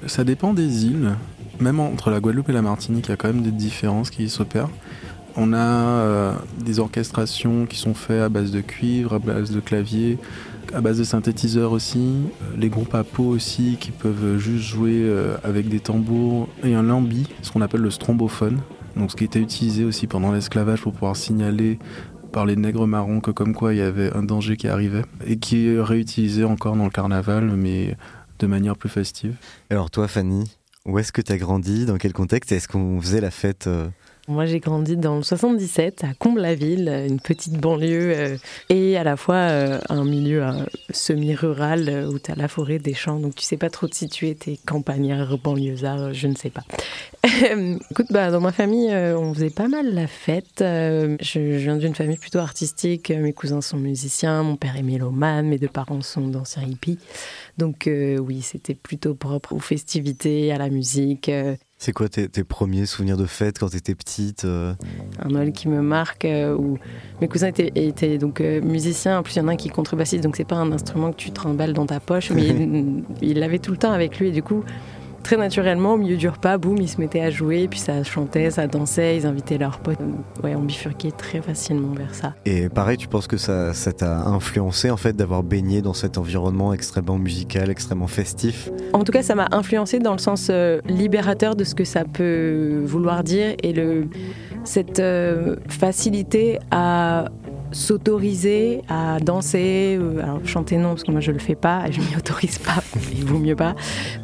Ça 0.06 0.22
dépend 0.22 0.52
des 0.52 0.84
îles. 0.84 1.12
Même 1.60 1.80
entre 1.80 2.10
la 2.10 2.20
Guadeloupe 2.20 2.50
et 2.50 2.52
la 2.52 2.60
Martinique, 2.60 3.06
il 3.06 3.10
y 3.10 3.14
a 3.14 3.16
quand 3.16 3.28
même 3.28 3.40
des 3.42 3.50
différences 3.52 4.10
qui 4.10 4.28
s'opèrent. 4.28 4.68
On 5.38 5.52
a 5.52 5.58
euh, 5.58 6.32
des 6.64 6.78
orchestrations 6.78 7.66
qui 7.66 7.76
sont 7.76 7.92
faites 7.92 8.22
à 8.22 8.28
base 8.30 8.50
de 8.50 8.62
cuivre, 8.62 9.14
à 9.14 9.18
base 9.18 9.50
de 9.50 9.60
clavier, 9.60 10.18
à 10.72 10.80
base 10.80 10.98
de 10.98 11.04
synthétiseurs 11.04 11.72
aussi. 11.72 11.98
Euh, 12.42 12.56
Les 12.56 12.70
groupes 12.70 12.94
à 12.94 13.04
peau 13.04 13.24
aussi 13.24 13.76
qui 13.78 13.90
peuvent 13.90 14.38
juste 14.38 14.64
jouer 14.64 15.02
euh, 15.02 15.36
avec 15.44 15.68
des 15.68 15.80
tambours 15.80 16.48
et 16.64 16.74
un 16.74 16.82
lambi, 16.82 17.28
ce 17.42 17.50
qu'on 17.50 17.60
appelle 17.60 17.82
le 17.82 17.90
strombophone. 17.90 18.60
Donc 18.96 19.10
ce 19.10 19.16
qui 19.16 19.24
était 19.24 19.40
utilisé 19.40 19.84
aussi 19.84 20.06
pendant 20.06 20.32
l'esclavage 20.32 20.80
pour 20.80 20.94
pouvoir 20.94 21.16
signaler 21.16 21.78
par 22.32 22.46
les 22.46 22.56
nègres 22.56 22.86
marrons 22.86 23.20
que 23.20 23.30
comme 23.30 23.54
quoi 23.54 23.74
il 23.74 23.78
y 23.78 23.82
avait 23.82 24.10
un 24.16 24.22
danger 24.22 24.56
qui 24.56 24.68
arrivait 24.68 25.04
et 25.26 25.36
qui 25.36 25.68
est 25.68 25.80
réutilisé 25.80 26.44
encore 26.44 26.76
dans 26.76 26.84
le 26.84 26.90
carnaval 26.90 27.44
mais 27.56 27.94
de 28.38 28.46
manière 28.46 28.76
plus 28.76 28.88
festive. 28.88 29.34
Alors 29.68 29.90
toi, 29.90 30.08
Fanny, 30.08 30.44
où 30.86 30.98
est-ce 30.98 31.12
que 31.12 31.20
tu 31.20 31.32
as 31.32 31.36
grandi? 31.38 31.84
Dans 31.84 31.98
quel 31.98 32.14
contexte? 32.14 32.52
Est-ce 32.52 32.68
qu'on 32.68 32.98
faisait 33.02 33.20
la 33.20 33.30
fête 33.30 33.68
Moi, 34.28 34.44
j'ai 34.44 34.58
grandi 34.58 34.96
dans 34.96 35.16
le 35.16 35.22
77, 35.22 36.02
à 36.02 36.08
Comble-la-Ville, 36.18 36.88
une 37.08 37.20
petite 37.20 37.60
banlieue, 37.60 38.12
euh, 38.16 38.36
et 38.68 38.96
à 38.96 39.04
la 39.04 39.16
fois 39.16 39.36
euh, 39.36 39.78
un 39.88 40.04
milieu 40.04 40.42
euh, 40.42 40.64
semi-rural 40.90 42.08
où 42.10 42.18
tu 42.18 42.32
as 42.32 42.34
la 42.34 42.48
forêt, 42.48 42.80
des 42.80 42.92
champs, 42.92 43.20
donc 43.20 43.36
tu 43.36 43.44
sais 43.44 43.56
pas 43.56 43.70
trop 43.70 43.86
te 43.86 43.94
situer, 43.94 44.34
t'es 44.34 44.58
campagnard, 44.66 45.38
banlieusard, 45.38 46.12
je 46.12 46.26
ne 46.26 46.34
sais 46.34 46.50
pas. 46.50 46.64
Écoute, 47.90 48.06
bah, 48.10 48.32
dans 48.32 48.40
ma 48.40 48.50
famille, 48.50 48.92
on 48.92 49.32
faisait 49.32 49.50
pas 49.50 49.68
mal 49.68 49.94
la 49.94 50.08
fête. 50.08 50.58
je, 50.58 51.56
viens 51.58 51.76
d'une 51.76 51.94
famille 51.94 52.18
plutôt 52.18 52.40
artistique, 52.40 53.10
mes 53.10 53.32
cousins 53.32 53.60
sont 53.60 53.76
musiciens, 53.76 54.42
mon 54.42 54.56
père 54.56 54.76
est 54.76 54.82
mélomane, 54.82 55.46
mes 55.46 55.58
deux 55.58 55.68
parents 55.68 56.02
sont 56.02 56.26
danseurs 56.26 56.64
hippies. 56.64 56.98
Donc 57.58 57.88
oui, 57.88 58.42
c'était 58.42 58.74
plutôt 58.74 59.14
propre 59.14 59.52
aux 59.52 59.60
festivités, 59.60 60.52
à 60.52 60.58
la 60.58 60.68
musique. 60.68 61.30
C'est 61.78 61.92
quoi 61.92 62.08
tes, 62.08 62.28
premiers 62.42 62.86
souvenirs 62.86 63.18
de 63.18 63.26
fête 63.26 63.58
quand 63.58 63.68
tu 63.68 63.76
étais 63.76 63.94
petite 63.94 64.46
euh 64.46 64.72
Un 65.22 65.28
Noël 65.28 65.52
qui 65.52 65.68
me 65.68 65.82
marque, 65.82 66.24
euh, 66.24 66.56
où 66.56 66.78
mes 67.20 67.28
cousins 67.28 67.48
étaient, 67.48 68.16
donc 68.16 68.40
euh, 68.40 68.62
musiciens, 68.62 69.18
en 69.18 69.22
plus 69.22 69.34
il 69.34 69.38
y 69.40 69.42
en 69.42 69.48
a 69.48 69.52
un 69.52 69.56
qui 69.56 69.68
est 69.68 69.72
contrebassiste, 69.72 70.24
donc 70.24 70.36
c'est 70.36 70.46
pas 70.46 70.56
un 70.56 70.72
instrument 70.72 71.12
que 71.12 71.16
tu 71.16 71.32
trimbales 71.32 71.74
dans 71.74 71.84
ta 71.84 72.00
poche, 72.00 72.30
mais 72.30 72.46
il 73.20 73.38
l'avait 73.38 73.58
tout 73.58 73.72
le 73.72 73.76
temps 73.76 73.92
avec 73.92 74.18
lui, 74.18 74.28
et 74.28 74.32
du 74.32 74.42
coup 74.42 74.64
très 75.26 75.36
naturellement, 75.36 75.94
au 75.94 75.96
milieu 75.96 76.16
du 76.16 76.28
repas, 76.28 76.56
boum, 76.56 76.76
ils 76.78 76.88
se 76.88 77.00
mettaient 77.00 77.20
à 77.20 77.30
jouer, 77.30 77.66
puis 77.66 77.80
ça 77.80 78.04
chantait, 78.04 78.52
ça 78.52 78.68
dansait, 78.68 79.16
ils 79.16 79.26
invitaient 79.26 79.58
leurs 79.58 79.80
potes. 79.80 79.98
Ouais, 80.44 80.54
on 80.54 80.62
bifurquait 80.62 81.10
très 81.10 81.42
facilement 81.42 81.92
vers 81.94 82.14
ça. 82.14 82.34
Et 82.44 82.68
pareil, 82.68 82.96
tu 82.96 83.08
penses 83.08 83.26
que 83.26 83.36
ça, 83.36 83.74
ça 83.74 83.90
t'a 83.92 84.20
influencé 84.20 84.88
en 84.88 84.96
fait 84.96 85.16
d'avoir 85.16 85.42
baigné 85.42 85.82
dans 85.82 85.94
cet 85.94 86.16
environnement 86.16 86.72
extrêmement 86.72 87.18
musical, 87.18 87.70
extrêmement 87.70 88.06
festif? 88.06 88.70
En 88.92 89.02
tout 89.02 89.10
cas, 89.10 89.24
ça 89.24 89.34
m'a 89.34 89.48
influencé 89.50 89.98
dans 89.98 90.12
le 90.12 90.18
sens 90.18 90.46
euh, 90.48 90.80
libérateur 90.86 91.56
de 91.56 91.64
ce 91.64 91.74
que 91.74 91.84
ça 91.84 92.04
peut 92.04 92.82
vouloir 92.84 93.24
dire 93.24 93.56
et 93.64 93.72
le, 93.72 94.06
cette 94.62 95.00
euh, 95.00 95.56
facilité 95.68 96.60
à 96.70 97.24
s'autoriser 97.76 98.80
à 98.88 99.20
danser, 99.20 99.98
euh, 100.00 100.22
alors 100.22 100.40
chanter 100.46 100.78
non 100.78 100.90
parce 100.90 101.04
que 101.04 101.10
moi 101.10 101.20
je 101.20 101.30
le 101.30 101.38
fais 101.38 101.54
pas, 101.54 101.84
je 101.90 102.00
m'y 102.00 102.16
autorise 102.18 102.58
pas, 102.58 102.82
il 103.12 103.24
vaut 103.24 103.38
mieux 103.38 103.54
pas, 103.54 103.74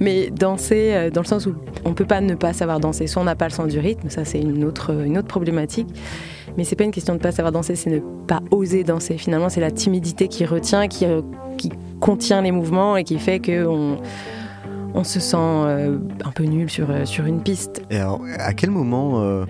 mais 0.01 0.31
danser 0.31 0.93
euh, 0.95 1.11
dans 1.11 1.21
le 1.21 1.27
sens 1.27 1.47
où 1.47 1.55
on 1.85 1.93
peut 1.93 2.07
pas 2.07 2.21
ne 2.21 2.35
pas 2.35 2.55
savoir 2.55 2.81
danser, 2.81 3.07
soit 3.07 3.21
on 3.21 3.27
n'a 3.27 3.37
pas 3.37 3.47
le 3.47 3.53
sens 3.53 3.69
du 3.69 3.79
rythme, 3.79 4.09
ça 4.09 4.25
c'est 4.25 4.41
une 4.41 4.65
autre, 4.65 5.05
une 5.05 5.19
autre 5.19 5.29
problématique, 5.29 5.89
mais 6.57 6.65
c'est 6.65 6.77
pas 6.77 6.85
une 6.85 6.93
question 6.93 7.15
de 7.15 7.21
pas 7.21 7.31
savoir 7.31 7.53
danser, 7.53 7.77
c'est 7.77 7.91
ne 7.91 8.01
pas 8.27 8.41
oser 8.51 8.85
danser. 8.85 9.19
Finalement 9.19 9.51
c'est 9.51 9.61
la 9.61 9.71
timidité 9.71 10.29
qui 10.29 10.47
retient, 10.47 10.89
qui, 10.89 11.05
euh, 11.05 11.21
qui 11.59 11.71
contient 12.01 12.41
les 12.41 12.53
mouvements 12.53 12.97
et 12.97 13.05
qui 13.05 13.19
fait 13.19 13.39
que 13.39 13.67
on 14.95 15.05
se 15.05 15.21
sent 15.21 15.37
un 15.37 16.33
peu 16.35 16.45
nul 16.45 16.69
sur, 16.69 16.89
sur 17.07 17.25
une 17.25 17.43
piste. 17.43 17.83
Et 17.91 17.97
alors, 17.97 18.21
à 18.39 18.53
quel 18.53 18.71
moment 18.71 19.47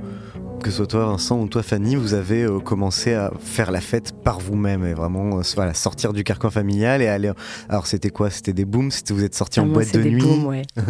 que 0.62 0.70
ce 0.70 0.76
soit 0.76 0.86
toi 0.86 1.06
Vincent 1.06 1.40
ou 1.40 1.48
toi 1.48 1.62
Fanny, 1.62 1.96
vous 1.96 2.14
avez 2.14 2.42
euh, 2.42 2.60
commencé 2.60 3.14
à 3.14 3.32
faire 3.40 3.72
la 3.72 3.80
fête 3.80 4.12
par 4.22 4.38
vous-même 4.38 4.86
et 4.86 4.94
vraiment 4.94 5.38
euh, 5.38 5.42
voilà, 5.56 5.74
sortir 5.74 6.12
du 6.12 6.22
carcan 6.24 6.50
familial 6.50 7.02
et 7.02 7.08
aller. 7.08 7.32
Alors 7.68 7.86
c'était 7.86 8.10
quoi? 8.10 8.30
C'était 8.30 8.52
des 8.52 8.64
booms? 8.64 8.90
Vous 9.10 9.24
êtes 9.24 9.34
sortis 9.34 9.60
en 9.60 9.64
ah, 9.64 9.72
boîte 9.72 9.92
de 9.92 10.02
nuit? 10.02 10.22
ouais. 10.22 10.62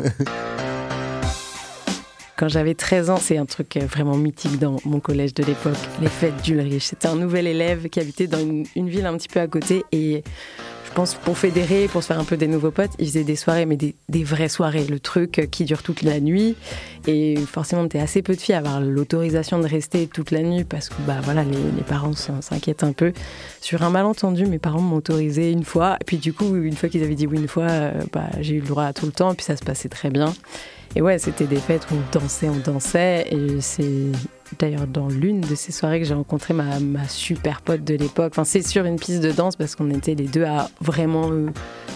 Quand 2.36 2.48
j'avais 2.48 2.74
13 2.74 3.10
ans, 3.10 3.18
c'est 3.18 3.38
un 3.38 3.46
truc 3.46 3.76
euh, 3.76 3.86
vraiment 3.86 4.16
mythique 4.16 4.58
dans 4.58 4.76
mon 4.84 5.00
collège 5.00 5.32
de 5.32 5.44
l'époque, 5.44 5.78
les 6.00 6.08
fêtes 6.08 6.42
d'Ulrich. 6.42 6.82
C'était 6.82 7.08
un 7.08 7.16
nouvel 7.16 7.46
élève 7.46 7.88
qui 7.88 8.00
habitait 8.00 8.26
dans 8.26 8.40
une, 8.40 8.64
une 8.74 8.88
ville 8.88 9.06
un 9.06 9.16
petit 9.16 9.28
peu 9.28 9.40
à 9.40 9.46
côté 9.46 9.84
et 9.92 10.22
pense 10.92 11.14
pour 11.14 11.38
fédérer, 11.38 11.88
pour 11.88 12.02
se 12.02 12.08
faire 12.08 12.18
un 12.18 12.24
peu 12.24 12.36
des 12.36 12.46
nouveaux 12.46 12.70
potes, 12.70 12.92
ils 12.98 13.06
faisaient 13.06 13.24
des 13.24 13.36
soirées, 13.36 13.66
mais 13.66 13.76
des, 13.76 14.24
vraies 14.24 14.48
soirées, 14.48 14.84
le 14.84 15.00
truc 15.00 15.48
qui 15.50 15.64
dure 15.64 15.82
toute 15.82 16.02
la 16.02 16.20
nuit. 16.20 16.56
Et 17.06 17.36
forcément, 17.36 17.86
t'es 17.88 17.98
assez 17.98 18.22
peu 18.22 18.34
de 18.34 18.40
filles 18.40 18.54
à 18.54 18.58
avoir 18.58 18.80
l'autorisation 18.80 19.58
de 19.58 19.66
rester 19.66 20.06
toute 20.06 20.30
la 20.30 20.42
nuit 20.42 20.64
parce 20.64 20.88
que 20.88 20.94
bah 21.06 21.16
voilà, 21.22 21.44
les, 21.44 21.82
parents 21.82 22.12
s'inquiètent 22.12 22.84
un 22.84 22.92
peu. 22.92 23.12
Sur 23.60 23.82
un 23.82 23.90
malentendu, 23.90 24.46
mes 24.46 24.58
parents 24.58 24.80
m'ont 24.80 24.96
autorisé 24.96 25.50
une 25.50 25.64
fois. 25.64 25.96
Et 26.00 26.04
puis 26.04 26.18
du 26.18 26.32
coup, 26.32 26.56
une 26.56 26.76
fois 26.76 26.88
qu'ils 26.88 27.02
avaient 27.02 27.14
dit 27.14 27.26
oui 27.26 27.38
une 27.38 27.48
fois, 27.48 27.64
euh, 27.64 27.92
bah, 28.12 28.30
j'ai 28.40 28.54
eu 28.54 28.60
le 28.60 28.68
droit 28.68 28.84
à 28.84 28.92
tout 28.92 29.06
le 29.06 29.12
temps. 29.12 29.32
Et 29.32 29.34
puis 29.34 29.44
ça 29.44 29.56
se 29.56 29.64
passait 29.64 29.88
très 29.88 30.10
bien. 30.10 30.32
Et 30.94 31.00
ouais, 31.00 31.18
c'était 31.18 31.46
des 31.46 31.56
fêtes 31.56 31.86
où 31.90 31.94
on 31.94 32.18
dansait, 32.18 32.48
on 32.48 32.58
dansait. 32.58 33.26
Et 33.30 33.60
c'est 33.60 34.12
d'ailleurs 34.58 34.86
dans 34.86 35.08
l'une 35.08 35.40
de 35.40 35.54
ces 35.54 35.72
soirées 35.72 36.00
que 36.00 36.06
j'ai 36.06 36.14
rencontré 36.14 36.54
ma, 36.54 37.08
super 37.08 37.60
pote 37.60 37.84
de 37.84 37.94
l'époque. 37.94 38.32
Enfin, 38.32 38.44
c'est 38.44 38.62
sur 38.62 38.84
une 38.84 38.96
piste 38.96 39.20
de 39.20 39.32
danse 39.32 39.56
parce 39.56 39.76
qu'on 39.76 39.90
était 39.90 40.14
les 40.14 40.26
deux 40.26 40.44
à 40.44 40.70
vraiment 40.80 41.30
euh, 41.30 41.50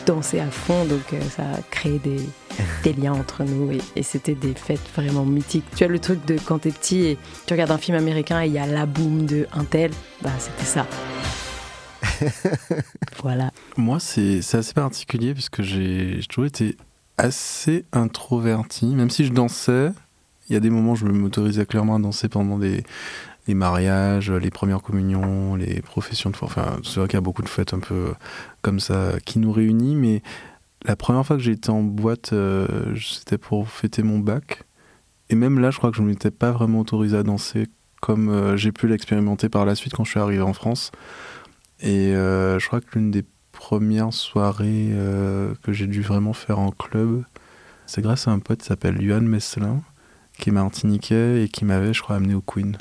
danser 0.07 0.41
à 0.41 0.51
fond, 0.51 0.85
donc 0.85 1.13
euh, 1.13 1.21
ça 1.31 1.43
a 1.43 1.63
créé 1.71 1.99
des, 1.99 2.93
liens 3.01 3.13
entre 3.13 3.45
nous 3.45 3.73
et, 3.73 4.03
c'était 4.03 4.35
des 4.35 4.55
fêtes 4.55 4.89
vraiment 4.95 5.25
mythiques. 5.25 5.65
Tu 5.75 5.85
as 5.85 5.89
le 5.89 5.99
truc 5.99 6.25
de 6.27 6.39
quand 6.45 6.61
t'es 6.61 6.71
petit 6.71 7.05
et 7.05 7.19
tu 7.47 7.55
regardes 7.55 7.73
un 7.73 7.79
film 7.79 7.97
américain 7.97 8.43
et 8.43 8.47
il 8.47 8.53
y 8.53 8.59
a 8.59 8.67
la 8.67 8.87
boom 8.87 9.27
de 9.27 9.47
un 9.53 9.65
tel, 9.65 9.91
bah 10.23 10.31
c'était 10.39 10.65
ça. 10.65 10.87
voilà. 13.23 13.51
Moi, 13.77 13.99
c'est 14.01 14.39
assez 14.39 14.73
particulier 14.73 15.35
puisque 15.35 15.63
j'ai 15.63 16.21
toujours 16.29 16.47
été 16.47 16.77
assez 17.19 17.85
introverti, 17.93 18.87
même 18.87 19.11
si 19.11 19.25
je 19.25 19.33
dansais 19.33 19.91
il 20.49 20.53
y 20.53 20.57
a 20.57 20.61
des 20.61 20.71
moments 20.71 20.93
où 20.93 20.97
je 20.97 21.05
m'autorisais 21.05 21.67
clairement 21.67 21.97
à 21.97 21.99
danser 21.99 22.29
pendant 22.29 22.59
des, 22.59 22.85
les 23.47 23.55
mariages, 23.55 24.31
les 24.31 24.51
premières 24.51 24.83
communions, 24.83 25.55
les 25.55 25.81
professions 25.83 26.31
de 26.31 26.37
foi. 26.37 26.49
Enfin, 26.49 26.79
c'est 26.85 26.99
vrai 26.99 27.09
qu'il 27.09 27.17
y 27.17 27.19
a 27.19 27.23
beaucoup 27.23 27.43
de 27.43 27.49
fêtes 27.49 27.75
un 27.75 27.79
peu 27.79 28.15
comme 28.63 28.81
ça 28.81 29.13
qui 29.25 29.39
nous 29.39 29.53
réunissent, 29.53 29.97
mais 29.97 30.23
la 30.85 30.97
première 30.97 31.25
fois 31.25 31.37
que 31.37 31.43
j'ai 31.43 31.53
été 31.53 31.71
en 31.71 31.83
boîte, 31.83 32.33
euh, 32.33 32.95
c'était 32.97 33.39
pour 33.39 33.69
fêter 33.69 34.03
mon 34.03 34.19
bac. 34.19 34.65
Et 35.31 35.35
même 35.35 35.59
là, 35.59 35.71
je 35.71 35.79
crois 35.79 35.91
que 35.91 35.97
je 35.97 36.03
ne 36.03 36.09
m'étais 36.09 36.31
pas 36.31 36.53
vraiment 36.53 36.81
autorisé 36.81 37.17
à 37.17 37.23
danser 37.23 37.67
comme 38.01 38.29
euh, 38.29 38.57
j'ai 38.57 38.73
pu 38.73 38.87
l'expérimenter 38.87 39.49
par 39.49 39.65
la 39.65 39.75
suite 39.75 39.95
quand 39.95 40.05
je 40.05 40.11
suis 40.11 40.21
arrivé 40.21 40.43
en 40.43 40.53
France. 40.53 40.93
Et 41.81 42.15
euh, 42.15 42.59
je 42.59 42.67
crois 42.67 42.81
que 42.81 42.87
l'une 42.95 43.11
des 43.11 43.25
premières 43.53 44.13
soirées 44.13 44.91
que 45.63 45.73
j'ai 45.73 45.87
dû 45.87 46.03
vraiment 46.03 46.35
faire 46.35 46.59
en 46.59 46.71
club, 46.71 47.25
c'est 47.87 48.03
grâce 48.03 48.29
à 48.29 48.31
un 48.31 48.39
pote 48.39 48.61
qui 48.61 48.67
s'appelle 48.67 49.01
Yuan 49.01 49.27
Messelin 49.27 49.81
qui 50.39 50.51
est 50.51 50.53
martiniquais 50.53 51.45
et 51.45 51.49
qui 51.49 51.65
m'avait, 51.65 51.93
je 51.93 52.03
crois, 52.03 52.17
amené 52.17 52.35
au 52.35 52.41
Queen. 52.41 52.77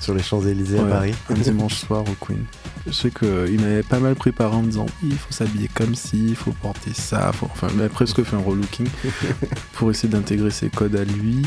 Sur 0.00 0.14
les 0.14 0.22
Champs-Élysées 0.22 0.80
à 0.80 0.84
Paris 0.84 1.14
Un 1.30 1.34
dimanche 1.34 1.76
soir 1.76 2.02
au 2.02 2.24
Queen. 2.24 2.44
Je 2.86 2.92
sais 2.92 3.10
qu'il 3.10 3.60
m'avait 3.60 3.82
pas 3.82 3.98
mal 3.98 4.14
préparé 4.14 4.54
en 4.56 4.62
me 4.62 4.68
disant 4.68 4.86
il 5.02 5.16
faut 5.16 5.32
s'habiller 5.32 5.68
comme 5.68 5.94
ci, 5.94 6.28
il 6.28 6.36
faut 6.36 6.52
porter 6.52 6.92
ça. 6.92 7.30
Enfin, 7.30 7.68
il 7.70 7.76
m'a 7.76 7.88
presque 7.88 8.22
fait 8.22 8.36
un 8.36 8.40
relooking 8.40 8.88
pour 9.72 9.90
essayer 9.90 10.08
d'intégrer 10.08 10.50
ses 10.50 10.68
codes 10.68 10.96
à 10.96 11.04
lui 11.04 11.42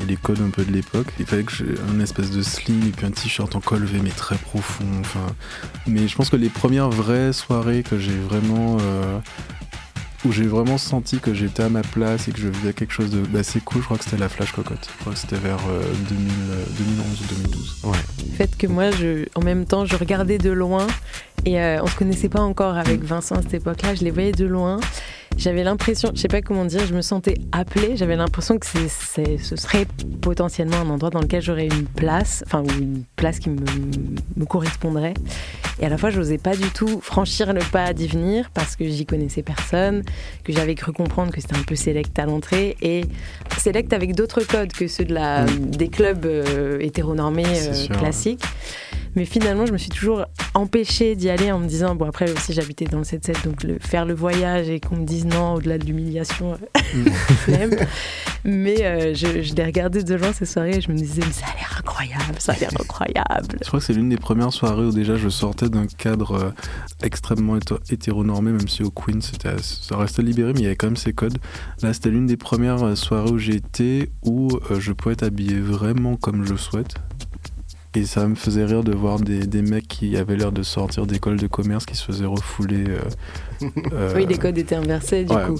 et 0.00 0.04
les 0.04 0.16
codes 0.16 0.40
un 0.40 0.50
peu 0.50 0.64
de 0.64 0.72
l'époque. 0.72 1.08
Il 1.20 1.26
fallait 1.26 1.44
que 1.44 1.52
j'ai 1.52 1.74
un 1.88 2.00
espèce 2.00 2.30
de 2.30 2.42
sling 2.42 2.88
et 2.88 2.90
puis 2.90 3.06
un 3.06 3.10
t-shirt 3.10 3.54
en 3.54 3.60
col 3.60 3.84
V 3.84 4.00
mais 4.02 4.10
très 4.10 4.36
profond. 4.36 4.84
Enfin, 5.00 5.26
mais 5.86 6.08
je 6.08 6.16
pense 6.16 6.30
que 6.30 6.36
les 6.36 6.48
premières 6.48 6.90
vraies 6.90 7.32
soirées 7.32 7.82
que 7.82 7.98
j'ai 7.98 8.18
vraiment 8.18 8.78
euh, 8.80 9.18
où 10.24 10.32
j'ai 10.32 10.46
vraiment 10.46 10.78
senti 10.78 11.18
que 11.18 11.34
j'étais 11.34 11.62
à 11.62 11.68
ma 11.68 11.82
place 11.82 12.28
et 12.28 12.32
que 12.32 12.38
je 12.38 12.50
faisais 12.50 12.72
quelque 12.72 12.92
chose 12.92 13.10
d'assez 13.10 13.60
cool, 13.60 13.80
je 13.80 13.86
crois 13.86 13.98
que 13.98 14.04
c'était 14.04 14.18
la 14.18 14.28
Flash 14.28 14.52
Cocotte. 14.52 14.88
Je 14.96 15.00
crois 15.00 15.12
que 15.12 15.18
c'était 15.18 15.36
vers 15.36 15.58
2011 15.58 15.66
euh, 16.50 16.64
ou 17.22 17.34
2012. 17.34 17.76
Ouais. 17.84 17.98
Le 18.30 18.36
fait 18.36 18.56
que 18.56 18.66
moi, 18.66 18.90
je, 18.90 19.26
en 19.34 19.42
même 19.42 19.64
temps, 19.64 19.84
je 19.84 19.96
regardais 19.96 20.38
de 20.38 20.50
loin 20.50 20.86
et 21.44 21.60
euh, 21.60 21.82
on 21.82 21.86
se 21.86 21.96
connaissait 21.96 22.28
pas 22.28 22.40
encore 22.40 22.76
avec 22.76 23.02
Vincent 23.02 23.36
à 23.36 23.42
cette 23.42 23.54
époque-là, 23.54 23.94
je 23.94 24.04
les 24.04 24.10
voyais 24.10 24.32
de 24.32 24.46
loin 24.46 24.78
j'avais 25.36 25.64
l'impression, 25.64 26.10
je 26.14 26.20
sais 26.20 26.28
pas 26.28 26.42
comment 26.42 26.64
dire, 26.64 26.86
je 26.86 26.94
me 26.94 27.02
sentais 27.02 27.34
appelée, 27.52 27.96
j'avais 27.96 28.16
l'impression 28.16 28.58
que 28.58 28.66
c'est, 28.66 29.38
ce 29.38 29.56
serait 29.56 29.86
potentiellement 30.20 30.76
un 30.76 30.90
endroit 30.90 31.10
dans 31.10 31.20
lequel 31.20 31.42
j'aurais 31.42 31.66
une 31.66 31.86
place, 31.86 32.44
enfin 32.46 32.62
une 32.78 33.04
place 33.16 33.38
qui 33.38 33.50
me, 33.50 33.60
me 34.36 34.44
correspondrait. 34.44 35.14
Et 35.82 35.86
à 35.86 35.88
la 35.88 35.98
fois, 35.98 36.10
je 36.10 36.18
n'osais 36.18 36.38
pas 36.38 36.54
du 36.54 36.70
tout 36.70 37.00
franchir 37.00 37.52
le 37.52 37.60
pas 37.72 37.92
d'y 37.92 38.06
venir 38.06 38.50
parce 38.54 38.76
que 38.76 38.84
j'y 38.84 39.04
connaissais 39.04 39.42
personne, 39.42 40.04
que 40.44 40.52
j'avais 40.52 40.76
cru 40.76 40.92
comprendre 40.92 41.32
que 41.32 41.40
c'était 41.40 41.56
un 41.56 41.64
peu 41.64 41.74
sélect 41.74 42.16
à 42.20 42.24
l'entrée 42.24 42.76
et 42.80 43.04
sélect 43.58 43.92
avec 43.92 44.14
d'autres 44.14 44.42
codes 44.44 44.72
que 44.72 44.86
ceux 44.86 45.04
de 45.04 45.12
la, 45.12 45.42
mm. 45.42 45.70
des 45.72 45.88
clubs 45.88 46.24
euh, 46.24 46.78
hétéronormés 46.80 47.44
euh, 47.46 47.88
classiques. 47.98 48.44
Mais 49.14 49.24
finalement, 49.24 49.66
je 49.66 49.72
me 49.72 49.78
suis 49.78 49.90
toujours 49.90 50.24
empêchée 50.54 51.16
d'y 51.16 51.30
aller 51.30 51.52
en 51.52 51.58
me 51.58 51.66
disant, 51.66 51.94
bon 51.94 52.06
après 52.06 52.30
aussi 52.30 52.52
j'habitais 52.52 52.84
dans 52.84 52.98
le 52.98 53.04
7-7, 53.04 53.44
donc 53.44 53.62
le, 53.62 53.78
faire 53.78 54.04
le 54.04 54.14
voyage 54.14 54.68
et 54.68 54.80
qu'on 54.80 54.96
me 54.96 55.04
dise 55.04 55.24
non, 55.26 55.54
au-delà 55.54 55.78
de 55.78 55.84
l'humiliation, 55.84 56.56
euh, 56.98 57.66
mm. 57.66 57.76
Mais 58.44 58.84
euh, 58.84 59.14
je, 59.14 59.42
je, 59.42 59.54
l'ai 59.54 59.64
regardé 59.64 60.02
de 60.02 60.14
loin 60.14 60.32
ces 60.32 60.46
soirées 60.46 60.76
et 60.76 60.80
je 60.80 60.90
me 60.90 60.96
disais, 60.96 61.22
mais 61.24 61.32
ça 61.32 61.46
a 61.46 61.56
l'air 61.56 61.76
incroyable, 61.78 62.34
ça 62.38 62.52
a 62.52 62.58
l'air 62.58 62.70
incroyable. 62.80 63.58
Je 63.62 63.68
crois 63.68 63.78
que 63.78 63.86
c'est 63.86 63.92
l'une 63.92 64.08
des 64.08 64.16
premières 64.16 64.52
soirées 64.52 64.86
où 64.86 64.90
déjà 64.90 65.16
je 65.16 65.28
sortais 65.28 65.68
d'un 65.68 65.86
cadre 65.86 66.32
euh, 66.32 66.50
extrêmement 67.02 67.56
hétéronormé, 67.88 68.50
même 68.50 68.68
si 68.68 68.82
au 68.82 68.90
Queen 68.90 69.22
c'était, 69.22 69.56
ça 69.60 69.96
restait 69.96 70.22
libéré, 70.22 70.52
mais 70.54 70.60
il 70.60 70.64
y 70.64 70.66
avait 70.66 70.76
quand 70.76 70.88
même 70.88 70.96
ces 70.96 71.12
codes. 71.12 71.38
Là, 71.82 71.92
c'était 71.92 72.10
l'une 72.10 72.26
des 72.26 72.36
premières 72.36 72.96
soirées 72.96 73.30
où 73.30 73.38
j'ai 73.38 73.56
été 73.56 74.10
où 74.24 74.48
je 74.70 74.92
pouvais 74.92 75.12
être 75.12 75.22
habillé 75.22 75.60
vraiment 75.60 76.16
comme 76.16 76.44
je 76.44 76.56
souhaite. 76.56 76.96
Et 77.94 78.04
ça 78.06 78.26
me 78.26 78.34
faisait 78.34 78.64
rire 78.64 78.82
de 78.84 78.92
voir 78.92 79.20
des, 79.20 79.46
des 79.46 79.60
mecs 79.60 79.86
qui 79.86 80.16
avaient 80.16 80.36
l'air 80.36 80.50
de 80.50 80.62
sortir 80.62 81.06
d'école 81.06 81.36
de 81.38 81.46
commerce 81.46 81.84
qui 81.84 81.94
se 81.94 82.04
faisaient 82.04 82.24
refouler. 82.24 82.84
Euh, 82.88 83.00
euh, 83.92 84.12
oui, 84.16 84.24
les 84.26 84.38
codes 84.38 84.56
étaient 84.56 84.74
inversés 84.76 85.24
du 85.24 85.34
coup. 85.34 85.58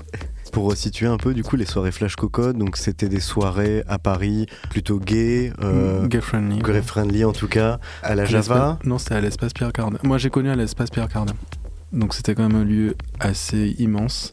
Pour 0.53 0.65
resituer 0.69 1.07
un 1.07 1.17
peu, 1.19 1.35
du 1.35 1.43
coup, 1.43 1.57
les 1.57 1.65
soirées 1.67 1.93
Flash 1.93 2.17
Cocotte, 2.17 2.57
donc 2.57 2.77
c'était 2.77 3.09
des 3.09 3.21
soirées 3.21 3.85
à 3.89 3.99
Paris 3.99 4.47
plutôt 4.71 4.99
gay, 4.99 5.53
euh, 5.63 6.07
Gay 6.07 6.21
friendly. 6.21 6.59
gay 6.59 6.83
friendly 6.83 7.25
en 7.25 7.33
tout 7.33 7.49
cas, 7.49 7.79
à 8.03 8.15
la 8.15 8.23
À 8.23 8.27
Java. 8.27 8.55
l'espace- 8.79 8.87
Non, 8.87 8.99
c'était 8.99 9.15
à 9.15 9.21
l'espace 9.21 9.53
Pierre 9.53 9.73
Cardin. 9.73 9.99
Moi, 10.03 10.19
j'ai 10.19 10.29
connu 10.31 10.51
à 10.51 10.57
l'espace 10.57 10.91
Pierre 10.91 11.09
Cardin. 11.09 11.35
Donc, 11.93 12.15
c'était 12.15 12.35
quand 12.35 12.47
même 12.49 12.61
un 12.61 12.65
lieu 12.65 12.97
assez 13.21 13.75
immense. 13.79 14.33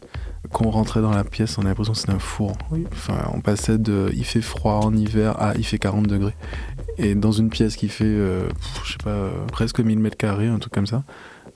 Quand 0.54 0.66
on 0.66 0.72
rentrait 0.72 1.02
dans 1.02 1.12
la 1.12 1.26
pièce, 1.26 1.58
on 1.58 1.62
avait 1.62 1.70
l'impression 1.72 1.92
que 1.94 2.00
c'était 2.00 2.14
un 2.14 2.20
four. 2.20 2.54
Enfin, 2.94 3.30
on 3.34 3.42
passait 3.42 3.78
de 3.78 4.10
il 4.14 4.24
fait 4.24 4.42
froid 4.42 4.76
en 4.84 4.96
hiver 4.96 5.36
à 5.42 5.54
il 5.58 5.66
fait 5.66 5.78
40 5.78 6.08
degrés. 6.08 6.34
Et 7.02 7.16
dans 7.16 7.32
une 7.32 7.50
pièce 7.50 7.78
qui 7.78 7.88
fait, 7.88 8.04
euh, 8.04 8.50
je 8.84 8.92
sais 8.92 8.98
pas, 9.02 9.12
euh, 9.12 9.32
presque 9.52 9.80
1000 9.80 10.00
mètres 10.00 10.18
carrés, 10.18 10.48
un 10.48 10.60
truc 10.60 10.74
comme 10.74 10.86
ça, 10.86 11.04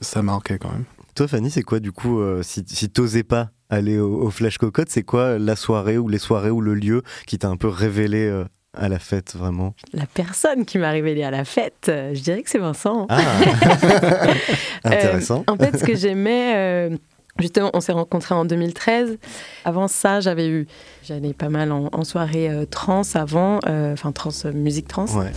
ça 0.00 0.22
marquait 0.22 0.58
quand 0.58 0.70
même. 0.72 0.84
Toi, 1.14 1.28
Fanny, 1.28 1.50
c'est 1.50 1.62
quoi 1.62 1.80
du 1.80 1.92
coup, 1.92 2.18
euh, 2.20 2.42
si, 2.42 2.64
si 2.66 2.88
t'osais 2.88 3.22
pas 3.24 3.50
aller 3.68 3.98
au, 3.98 4.22
au 4.22 4.30
Flash 4.30 4.56
Cocotte, 4.56 4.88
c'est 4.88 5.02
quoi 5.02 5.38
la 5.38 5.54
soirée 5.54 5.98
ou 5.98 6.08
les 6.08 6.18
soirées 6.18 6.50
ou 6.50 6.62
le 6.62 6.74
lieu 6.74 7.02
qui 7.26 7.38
t'a 7.38 7.48
un 7.48 7.56
peu 7.56 7.68
révélé 7.68 8.26
euh, 8.26 8.44
à 8.72 8.88
la 8.88 8.98
fête 8.98 9.36
vraiment? 9.36 9.74
La 9.92 10.06
personne 10.06 10.64
qui 10.64 10.78
m'a 10.78 10.90
révélé 10.90 11.22
à 11.22 11.30
la 11.30 11.44
fête, 11.44 11.84
je 11.88 12.20
dirais 12.20 12.42
que 12.42 12.48
c'est 12.48 12.58
Vincent. 12.58 13.06
Ah 13.10 13.20
Intéressant. 14.84 15.44
Euh, 15.48 15.52
en 15.52 15.56
fait, 15.56 15.78
ce 15.78 15.84
que 15.84 15.94
j'aimais, 15.94 16.54
euh, 16.56 16.96
justement, 17.38 17.70
on 17.74 17.80
s'est 17.80 17.92
rencontrés 17.92 18.34
en 18.34 18.44
2013. 18.44 19.18
Avant 19.64 19.88
ça, 19.88 20.20
j'avais 20.20 20.48
eu, 20.48 20.66
j'allais 21.02 21.32
pas 21.32 21.48
mal 21.48 21.72
en, 21.72 21.88
en 21.92 22.04
soirée 22.04 22.48
euh, 22.50 22.64
trans 22.64 23.02
avant, 23.14 23.60
euh, 23.66 23.92
enfin 23.92 24.12
trans, 24.12 24.30
euh, 24.44 24.52
musique 24.52 24.88
trans. 24.88 25.06
Ouais. 25.06 25.32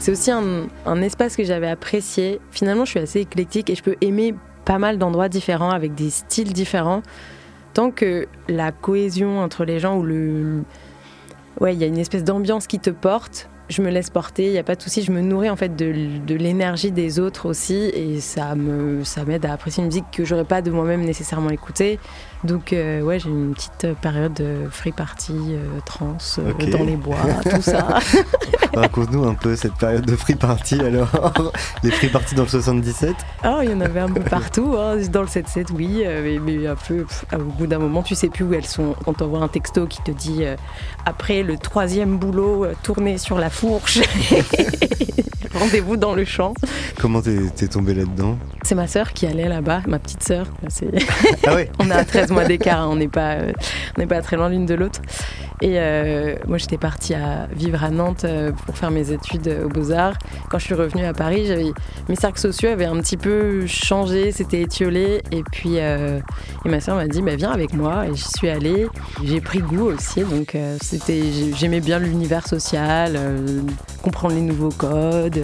C'est 0.00 0.12
aussi 0.12 0.30
un, 0.30 0.68
un 0.86 1.02
espace 1.02 1.36
que 1.36 1.44
j'avais 1.44 1.68
apprécié. 1.68 2.40
Finalement, 2.50 2.84
je 2.84 2.90
suis 2.90 3.00
assez 3.00 3.20
éclectique 3.20 3.68
et 3.70 3.74
je 3.74 3.82
peux 3.82 3.96
aimer 4.00 4.34
pas 4.64 4.78
mal 4.78 4.98
d'endroits 4.98 5.28
différents 5.28 5.70
avec 5.70 5.94
des 5.94 6.10
styles 6.10 6.52
différents. 6.52 7.02
Tant 7.74 7.90
que 7.90 8.26
la 8.48 8.72
cohésion 8.72 9.40
entre 9.40 9.64
les 9.64 9.78
gens 9.78 9.96
ou 9.96 10.02
le. 10.02 10.62
Ouais, 11.60 11.74
il 11.74 11.80
y 11.80 11.84
a 11.84 11.86
une 11.86 11.98
espèce 11.98 12.24
d'ambiance 12.24 12.66
qui 12.66 12.78
te 12.78 12.90
porte. 12.90 13.48
Je 13.68 13.82
me 13.82 13.90
laisse 13.90 14.08
porter, 14.10 14.46
il 14.46 14.52
n'y 14.52 14.58
a 14.58 14.62
pas 14.62 14.74
de 14.74 14.82
souci. 14.82 15.02
Je 15.02 15.12
me 15.12 15.20
nourris 15.20 15.50
en 15.50 15.56
fait 15.56 15.76
de, 15.76 16.18
de 16.26 16.34
l'énergie 16.34 16.90
des 16.90 17.18
autres 17.18 17.46
aussi 17.46 17.74
et 17.74 18.20
ça 18.20 18.54
me 18.54 19.04
ça 19.04 19.24
m'aide 19.24 19.44
à 19.44 19.52
apprécier 19.52 19.82
une 19.82 19.88
musique 19.88 20.10
que 20.10 20.24
j'aurais 20.24 20.44
pas 20.44 20.62
de 20.62 20.70
moi-même 20.70 21.02
nécessairement 21.02 21.50
écoutée. 21.50 21.98
Donc 22.44 22.72
euh, 22.72 23.00
ouais, 23.02 23.18
j'ai 23.18 23.30
une 23.30 23.54
petite 23.54 23.94
période 24.00 24.34
de 24.34 24.68
free 24.70 24.92
party, 24.92 25.34
euh, 25.50 25.80
trans, 25.84 26.16
euh, 26.38 26.52
dans 26.70 26.84
les 26.84 26.96
bois, 26.96 27.16
tout 27.42 27.62
ça. 27.62 27.98
Raconte-nous 28.74 29.24
un 29.24 29.34
peu 29.34 29.56
cette 29.56 29.74
période 29.74 30.04
de 30.04 30.16
free 30.16 30.34
party 30.34 30.80
alors. 30.80 31.10
les 31.82 31.90
free 31.90 32.08
parties 32.08 32.34
dans 32.34 32.44
le 32.44 32.48
77 32.48 33.14
Ah, 33.42 33.60
il 33.62 33.70
y 33.70 33.74
en 33.74 33.80
avait 33.80 34.00
un 34.00 34.10
peu 34.10 34.20
partout, 34.20 34.76
hein. 34.78 34.96
dans 35.10 35.22
le 35.22 35.28
7-7, 35.28 35.66
oui, 35.74 36.02
euh, 36.04 36.22
mais, 36.22 36.38
mais 36.38 36.66
un 36.66 36.76
peu, 36.76 37.04
pff, 37.04 37.24
au 37.34 37.44
bout 37.44 37.66
d'un 37.66 37.78
moment, 37.78 38.02
tu 38.02 38.14
sais 38.14 38.28
plus 38.28 38.44
où 38.44 38.54
elles 38.54 38.66
sont. 38.66 38.94
On 39.06 39.12
t'envoie 39.12 39.40
un 39.40 39.48
texto 39.48 39.86
qui 39.86 40.02
te 40.02 40.10
dit 40.10 40.44
euh, 40.44 40.56
après 41.06 41.42
le 41.42 41.58
troisième 41.58 42.18
boulot, 42.18 42.64
euh, 42.64 42.74
tournez 42.82 43.18
sur 43.18 43.38
la 43.38 43.50
fourche. 43.50 44.00
Rendez-vous 45.54 45.96
dans 45.96 46.14
le 46.14 46.24
champ. 46.24 46.54
Comment 47.00 47.22
t'es 47.22 47.38
t'es 47.54 47.68
tombé 47.68 47.94
là-dedans 47.94 48.38
C'est 48.62 48.74
ma 48.74 48.86
sœur 48.86 49.12
qui 49.12 49.26
allait 49.26 49.48
là-bas, 49.48 49.82
ma 49.86 49.98
petite 49.98 50.22
sœur. 50.22 50.46
Ah 51.46 51.54
ouais 51.54 51.70
on 51.78 51.90
a 51.90 52.04
13 52.04 52.30
mois 52.30 52.44
d'écart, 52.44 52.80
hein, 52.80 52.88
on 52.90 52.96
n'est 52.96 53.08
pas, 53.08 53.34
euh, 53.34 53.52
on 53.96 54.00
n'est 54.00 54.06
pas 54.06 54.20
très 54.22 54.36
loin 54.36 54.48
l'une 54.48 54.66
de 54.66 54.74
l'autre. 54.74 55.00
Et 55.60 55.74
euh, 55.74 56.36
moi, 56.46 56.58
j'étais 56.58 56.78
partie 56.78 57.14
à 57.14 57.48
vivre 57.52 57.82
à 57.82 57.90
Nantes 57.90 58.24
euh, 58.24 58.52
pour 58.66 58.76
faire 58.76 58.90
mes 58.90 59.10
études 59.10 59.52
aux 59.64 59.68
Beaux-Arts. 59.68 60.16
Quand 60.50 60.58
je 60.58 60.64
suis 60.64 60.74
revenue 60.74 61.04
à 61.04 61.12
Paris, 61.12 61.50
mes 62.08 62.14
cercles 62.14 62.40
sociaux 62.40 62.68
avaient 62.70 62.84
un 62.84 63.00
petit 63.00 63.16
peu 63.16 63.66
changé, 63.66 64.30
c'était 64.30 64.60
étiolé. 64.62 65.22
Et 65.32 65.42
puis, 65.42 65.78
euh, 65.78 66.20
et 66.64 66.68
ma 66.68 66.80
soeur 66.80 66.94
m'a 66.94 67.08
dit, 67.08 67.22
bah, 67.22 67.34
viens 67.34 67.50
avec 67.50 67.74
moi. 67.74 68.06
Et 68.06 68.14
j'y 68.14 68.28
suis 68.36 68.48
allée. 68.48 68.86
J'ai 69.24 69.40
pris 69.40 69.58
goût 69.58 69.86
aussi, 69.86 70.22
donc 70.22 70.54
euh, 70.54 70.76
c'était, 70.80 71.22
j'aimais 71.56 71.80
bien 71.80 71.98
l'univers 71.98 72.46
social, 72.46 73.18
comprendre 74.02 74.34
les 74.34 74.42
nouveaux 74.42 74.70
codes. 74.70 75.40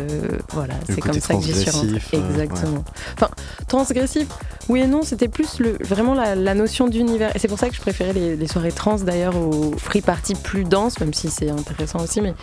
voilà, 0.53 0.75
c'est 0.89 1.01
comme 1.01 1.15
ça 1.15 1.35
que 1.35 1.43
j'y 1.43 1.55
suis 1.55 1.71
rentrée. 1.71 2.19
Exactement. 2.31 2.85
Enfin, 3.15 3.31
transgressif, 3.67 4.29
oui 4.69 4.81
et 4.81 4.87
non, 4.87 5.03
c'était 5.03 5.29
plus 5.29 5.59
le, 5.59 5.77
vraiment 5.81 6.15
la, 6.15 6.35
la 6.37 6.55
notion 6.55 6.87
d'univers. 6.87 7.35
Et 7.35 7.39
c'est 7.39 7.49
pour 7.49 7.59
ça 7.59 7.69
que 7.69 7.75
je 7.75 7.81
préférais 7.81 8.13
les, 8.13 8.37
les 8.37 8.47
soirées 8.47 8.73
trans 8.73 8.97
d'ailleurs 8.97 9.37
aux 9.37 9.73
free 9.77 10.04
parties 10.05 10.35
plus 10.35 10.65
denses, 10.65 11.01
même 11.01 11.15
si 11.15 11.29
c'est 11.29 11.51
intéressant 11.51 12.01
aussi. 12.01 12.21
Mais 12.21 12.35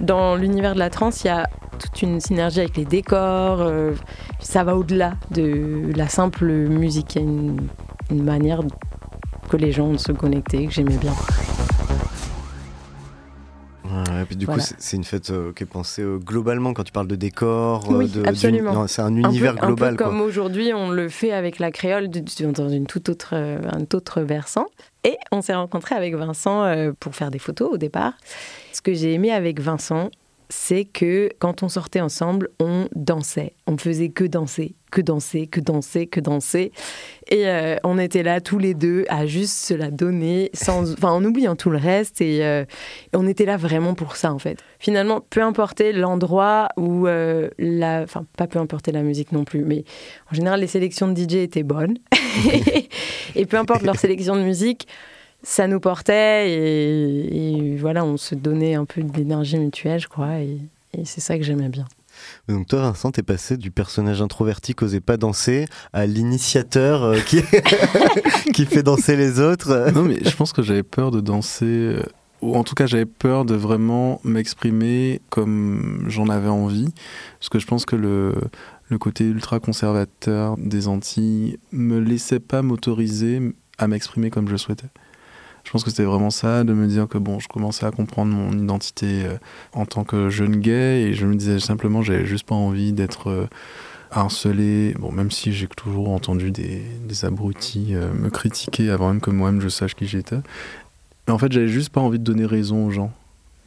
dans 0.00 0.36
l'univers 0.36 0.74
de 0.74 0.78
la 0.78 0.90
trans, 0.90 1.10
il 1.10 1.26
y 1.26 1.30
a 1.30 1.48
toute 1.78 2.02
une 2.02 2.20
synergie 2.20 2.60
avec 2.60 2.76
les 2.76 2.84
décors. 2.84 3.60
euh, 3.60 3.94
ça 4.40 4.64
va 4.64 4.76
au-delà 4.76 5.14
de 5.30 5.90
la 5.94 6.08
simple 6.08 6.46
musique. 6.46 7.16
Il 7.16 7.22
y 7.22 7.24
a 7.24 7.28
une, 7.28 8.24
manière 8.24 8.60
que 9.48 9.56
les 9.56 9.72
gens 9.72 9.92
de 9.92 9.96
se 9.96 10.12
connecter 10.12 10.66
que 10.66 10.72
j'aimais 10.72 10.96
bien. 10.96 11.12
Et 14.22 14.24
puis 14.26 14.36
du 14.36 14.46
Voilà. 14.46 14.62
coup, 14.62 14.68
c'est- 14.78 14.96
une 14.96 15.04
fête 15.04 15.30
euh, 15.30 15.52
qui 15.52 15.62
est 15.62 15.66
pensée 15.66 16.02
euh, 16.02 16.18
globalement 16.18 16.72
quand 16.74 16.84
tu 16.84 16.92
parles 16.92 17.06
de 17.08 17.16
décor. 17.16 17.88
Oui, 17.90 18.08
de, 18.08 18.24
absolument. 18.26 18.70
d'une- 18.72 18.80
non, 18.80 18.86
C'est 18.86 19.02
un 19.02 19.06
Un 19.06 19.16
univers 19.16 19.54
peu, 19.56 19.66
global. 19.66 19.94
Un 19.94 19.96
peu 19.96 20.04
comme 20.04 20.20
aujourd'hui, 20.20 20.72
on 20.74 20.90
le 20.90 21.08
fait 21.08 21.32
avec 21.32 21.58
la 21.58 21.70
créole 21.70 22.08
dans 22.10 22.68
une 22.68 22.86
toute 22.86 23.08
autre, 23.08 23.30
euh, 23.34 23.58
un 23.72 23.84
tout 23.84 23.96
autre 23.96 24.20
versant. 24.22 24.66
Et 25.04 25.16
on 25.32 25.40
s'est 25.42 25.54
rencontré 25.54 25.94
avec 25.94 26.14
Vincent 26.14 26.64
euh, 26.64 26.92
pour 26.98 27.14
faire 27.14 27.30
des 27.30 27.38
photos 27.38 27.70
au 27.72 27.76
départ. 27.78 28.12
Ce 28.72 28.80
que 28.82 28.92
j'ai 28.94 29.14
aimé 29.14 29.30
avec 29.32 29.60
Vincent, 29.60 30.10
c'est 30.50 30.84
que 30.84 31.30
quand 31.38 31.62
on 31.62 31.68
sortait 31.68 32.00
ensemble, 32.00 32.50
on 32.58 32.88
dansait. 32.94 33.54
On 33.66 33.78
faisait 33.78 34.10
que 34.10 34.24
danser, 34.24 34.74
que 34.90 35.00
danser, 35.00 35.46
que 35.46 35.60
danser, 35.60 36.06
que 36.06 36.20
danser. 36.20 36.72
Et 37.28 37.48
euh, 37.48 37.76
on 37.84 37.98
était 37.98 38.22
là 38.22 38.40
tous 38.40 38.58
les 38.58 38.74
deux 38.74 39.04
à 39.08 39.26
juste 39.26 39.54
se 39.54 39.74
la 39.74 39.90
donner, 39.90 40.50
sans, 40.52 40.92
enfin, 40.94 41.10
en 41.10 41.24
oubliant 41.24 41.56
tout 41.56 41.70
le 41.70 41.78
reste. 41.78 42.20
Et 42.20 42.44
euh, 42.44 42.64
on 43.14 43.26
était 43.26 43.46
là 43.46 43.56
vraiment 43.56 43.94
pour 43.94 44.16
ça, 44.16 44.32
en 44.34 44.38
fait. 44.38 44.58
Finalement, 44.78 45.20
peu 45.30 45.42
importe 45.42 45.80
l'endroit 45.80 46.68
où 46.76 47.06
euh, 47.06 47.48
la. 47.58 48.02
Enfin, 48.02 48.26
pas 48.36 48.46
peu 48.46 48.58
importe 48.58 48.88
la 48.88 49.02
musique 49.02 49.32
non 49.32 49.44
plus, 49.44 49.64
mais 49.64 49.84
en 50.30 50.34
général, 50.34 50.60
les 50.60 50.66
sélections 50.66 51.08
de 51.08 51.18
DJ 51.18 51.36
étaient 51.36 51.62
bonnes. 51.62 51.96
et 53.34 53.46
peu 53.46 53.56
importe 53.56 53.82
leur 53.82 53.96
sélection 53.96 54.36
de 54.36 54.42
musique, 54.42 54.86
ça 55.42 55.66
nous 55.66 55.80
portait. 55.80 56.50
Et, 56.50 57.72
et 57.72 57.76
voilà, 57.76 58.04
on 58.04 58.16
se 58.16 58.34
donnait 58.34 58.74
un 58.74 58.84
peu 58.84 59.02
d'énergie 59.02 59.58
mutuelle, 59.58 60.00
je 60.00 60.08
crois. 60.08 60.40
Et, 60.40 60.58
et 60.92 61.04
c'est 61.04 61.20
ça 61.20 61.36
que 61.38 61.44
j'aimais 61.44 61.68
bien. 61.68 61.86
Donc 62.48 62.66
toi, 62.66 62.80
Vincent, 62.80 63.10
t'es 63.12 63.22
passé 63.22 63.56
du 63.56 63.70
personnage 63.70 64.20
introverti 64.20 64.74
qui 64.74 64.84
osait 64.84 65.00
pas 65.00 65.16
danser 65.16 65.66
à 65.92 66.06
l'initiateur 66.06 67.02
euh, 67.02 67.20
qui... 67.20 67.42
qui 68.54 68.66
fait 68.66 68.82
danser 68.82 69.16
les 69.16 69.40
autres. 69.40 69.90
Non, 69.94 70.02
mais 70.02 70.18
je 70.22 70.34
pense 70.36 70.52
que 70.52 70.62
j'avais 70.62 70.82
peur 70.82 71.10
de 71.10 71.20
danser, 71.20 71.64
euh, 71.64 72.02
ou 72.42 72.56
en 72.56 72.64
tout 72.64 72.74
cas 72.74 72.86
j'avais 72.86 73.06
peur 73.06 73.44
de 73.44 73.54
vraiment 73.54 74.20
m'exprimer 74.24 75.20
comme 75.30 76.04
j'en 76.08 76.28
avais 76.28 76.48
envie, 76.48 76.92
parce 77.38 77.48
que 77.48 77.58
je 77.58 77.66
pense 77.66 77.84
que 77.84 77.96
le, 77.96 78.34
le 78.88 78.98
côté 78.98 79.24
ultra 79.24 79.60
conservateur 79.60 80.56
des 80.58 80.88
Antilles 80.88 81.58
me 81.72 82.00
laissait 82.00 82.40
pas 82.40 82.62
m'autoriser 82.62 83.40
à 83.78 83.86
m'exprimer 83.88 84.30
comme 84.30 84.48
je 84.48 84.56
souhaitais. 84.56 84.88
Je 85.64 85.70
pense 85.70 85.84
que 85.84 85.90
c'était 85.90 86.04
vraiment 86.04 86.30
ça, 86.30 86.64
de 86.64 86.72
me 86.72 86.86
dire 86.86 87.06
que 87.08 87.18
bon, 87.18 87.38
je 87.38 87.48
commençais 87.48 87.86
à 87.86 87.90
comprendre 87.90 88.32
mon 88.34 88.52
identité 88.52 89.24
euh, 89.24 89.36
en 89.72 89.86
tant 89.86 90.04
que 90.04 90.30
jeune 90.30 90.56
gay, 90.56 91.02
et 91.02 91.14
je 91.14 91.26
me 91.26 91.34
disais 91.34 91.60
simplement, 91.60 92.02
j'avais 92.02 92.26
juste 92.26 92.46
pas 92.46 92.54
envie 92.54 92.92
d'être 92.92 93.30
euh, 93.30 93.46
harcelé. 94.10 94.94
Bon, 94.98 95.12
même 95.12 95.30
si 95.30 95.52
j'ai 95.52 95.68
toujours 95.68 96.10
entendu 96.10 96.50
des, 96.50 96.82
des 97.06 97.24
abrutis 97.24 97.94
euh, 97.94 98.12
me 98.12 98.30
critiquer 98.30 98.90
avant 98.90 99.08
même 99.08 99.20
que 99.20 99.30
moi-même 99.30 99.60
je 99.60 99.68
sache 99.68 99.94
qui 99.94 100.06
j'étais. 100.06 100.40
Mais 101.26 101.34
en 101.34 101.38
fait, 101.38 101.52
j'avais 101.52 101.68
juste 101.68 101.90
pas 101.90 102.00
envie 102.00 102.18
de 102.18 102.24
donner 102.24 102.46
raison 102.46 102.86
aux 102.86 102.90
gens. 102.90 103.12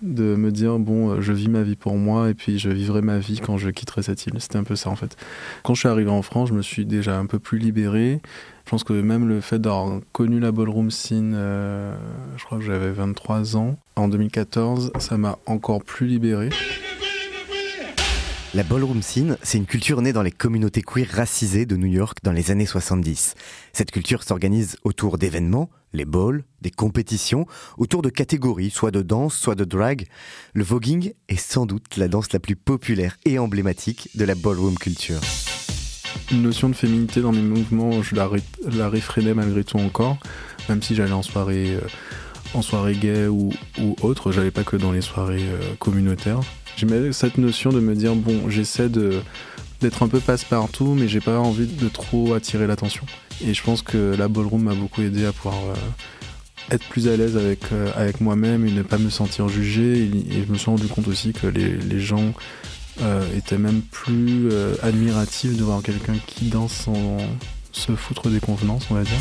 De 0.03 0.35
me 0.35 0.51
dire, 0.51 0.79
bon, 0.79 1.11
euh, 1.11 1.21
je 1.21 1.31
vis 1.31 1.47
ma 1.47 1.63
vie 1.63 1.77
pour 1.77 1.95
moi 1.95 2.29
et 2.29 2.33
puis 2.33 2.59
je 2.59 2.69
vivrai 2.69 3.01
ma 3.01 3.19
vie 3.19 3.39
quand 3.39 3.57
je 3.57 3.69
quitterai 3.69 4.03
cette 4.03 4.25
île. 4.25 4.33
C'était 4.39 4.57
un 4.57 4.65
peu 4.65 4.75
ça 4.75 4.89
en 4.89 4.97
fait. 4.97 5.15
Quand 5.63 5.73
je 5.73 5.79
suis 5.79 5.89
arrivé 5.89 6.11
en 6.11 6.21
France, 6.21 6.49
je 6.49 6.53
me 6.53 6.61
suis 6.61 6.85
déjà 6.85 7.17
un 7.17 7.25
peu 7.25 7.39
plus 7.39 7.57
libéré. 7.57 8.21
Je 8.65 8.69
pense 8.69 8.83
que 8.83 8.93
même 8.93 9.27
le 9.27 9.39
fait 9.39 9.59
d'avoir 9.59 10.01
connu 10.11 10.39
la 10.39 10.51
ballroom 10.51 10.91
scene, 10.91 11.33
euh, 11.35 11.95
je 12.37 12.43
crois 12.43 12.57
que 12.57 12.63
j'avais 12.65 12.91
23 12.91 13.55
ans, 13.55 13.77
en 13.95 14.09
2014, 14.09 14.91
ça 14.99 15.17
m'a 15.17 15.37
encore 15.45 15.83
plus 15.83 16.07
libéré. 16.07 16.49
La 18.55 18.61
ballroom 18.61 19.01
scene, 19.01 19.35
c'est 19.41 19.57
une 19.57 19.65
culture 19.65 20.01
née 20.03 20.13
dans 20.13 20.21
les 20.21 20.31
communautés 20.31 20.83
queer 20.83 21.07
racisées 21.11 21.65
de 21.65 21.75
New 21.75 21.87
York 21.87 22.19
dans 22.23 22.31
les 22.31 22.51
années 22.51 22.67
70. 22.67 23.33
Cette 23.73 23.89
culture 23.89 24.21
s'organise 24.21 24.77
autour 24.83 25.17
d'événements, 25.17 25.71
les 25.91 26.05
balls, 26.05 26.43
des 26.61 26.69
compétitions, 26.69 27.47
autour 27.79 28.03
de 28.03 28.09
catégories, 28.09 28.69
soit 28.69 28.91
de 28.91 29.01
danse, 29.01 29.35
soit 29.35 29.55
de 29.55 29.63
drag. 29.63 30.05
Le 30.53 30.63
voguing 30.63 31.13
est 31.29 31.35
sans 31.37 31.65
doute 31.65 31.97
la 31.97 32.07
danse 32.07 32.31
la 32.31 32.39
plus 32.39 32.55
populaire 32.55 33.17
et 33.25 33.39
emblématique 33.39 34.09
de 34.13 34.23
la 34.23 34.35
ballroom 34.35 34.77
culture. 34.77 35.19
Une 36.31 36.43
notion 36.43 36.69
de 36.69 36.75
féminité 36.75 37.21
dans 37.21 37.31
mes 37.31 37.41
mouvements, 37.41 38.03
je 38.03 38.13
la, 38.13 38.27
ré- 38.27 39.33
malgré 39.33 39.63
tout 39.63 39.77
encore, 39.77 40.17
même 40.69 40.83
si 40.83 40.93
j'allais 40.93 41.11
en 41.11 41.23
soirée, 41.23 41.73
euh, 41.73 41.81
en 42.53 42.61
soirée 42.61 42.95
gay 42.95 43.25
ou, 43.25 43.51
ou 43.81 43.95
autre, 44.03 44.31
j'allais 44.31 44.51
pas 44.51 44.63
que 44.63 44.75
dans 44.77 44.91
les 44.91 45.01
soirées 45.01 45.41
euh, 45.41 45.73
communautaires. 45.79 46.39
J'aimais 46.77 47.11
cette 47.11 47.37
notion 47.37 47.71
de 47.71 47.79
me 47.79 47.95
dire, 47.95 48.15
bon, 48.15 48.49
j'essaie 48.49 48.89
de 48.89 49.21
d'être 49.81 50.01
un 50.01 50.07
peu 50.07 50.21
passe-partout, 50.21 50.95
mais 50.97 51.09
j'ai 51.09 51.19
pas 51.19 51.39
envie 51.39 51.67
de 51.67 51.89
trop 51.89 52.33
attirer 52.33 52.67
l'attention. 52.67 53.03
Et 53.45 53.53
je 53.53 53.61
pense 53.61 53.81
que 53.81 54.15
la 54.17 54.29
ballroom 54.29 54.63
m'a 54.63 54.73
beaucoup 54.73 55.01
aidé 55.01 55.25
à 55.25 55.33
pouvoir 55.33 55.57
être 56.71 56.85
plus 56.87 57.09
à 57.09 57.17
l'aise 57.17 57.35
avec, 57.35 57.63
avec 57.97 58.21
moi-même 58.21 58.65
et 58.65 58.71
ne 58.71 58.81
pas 58.81 58.97
me 58.97 59.09
sentir 59.09 59.49
jugé. 59.49 60.03
Et, 60.03 60.45
je 60.47 60.51
me 60.53 60.57
suis 60.57 60.69
rendu 60.69 60.87
compte 60.87 61.09
aussi 61.09 61.33
que 61.33 61.47
les, 61.47 61.75
les 61.75 61.99
gens 61.99 62.33
étaient 63.35 63.57
même 63.57 63.81
plus 63.81 64.47
admiratifs 64.81 65.57
de 65.57 65.63
voir 65.63 65.83
quelqu'un 65.83 66.15
qui 66.27 66.45
danse 66.45 66.71
sans 66.71 67.17
se 67.73 67.93
foutre 67.95 68.29
des 68.29 68.39
convenances, 68.39 68.85
on 68.89 68.93
va 68.93 69.03
dire. 69.03 69.19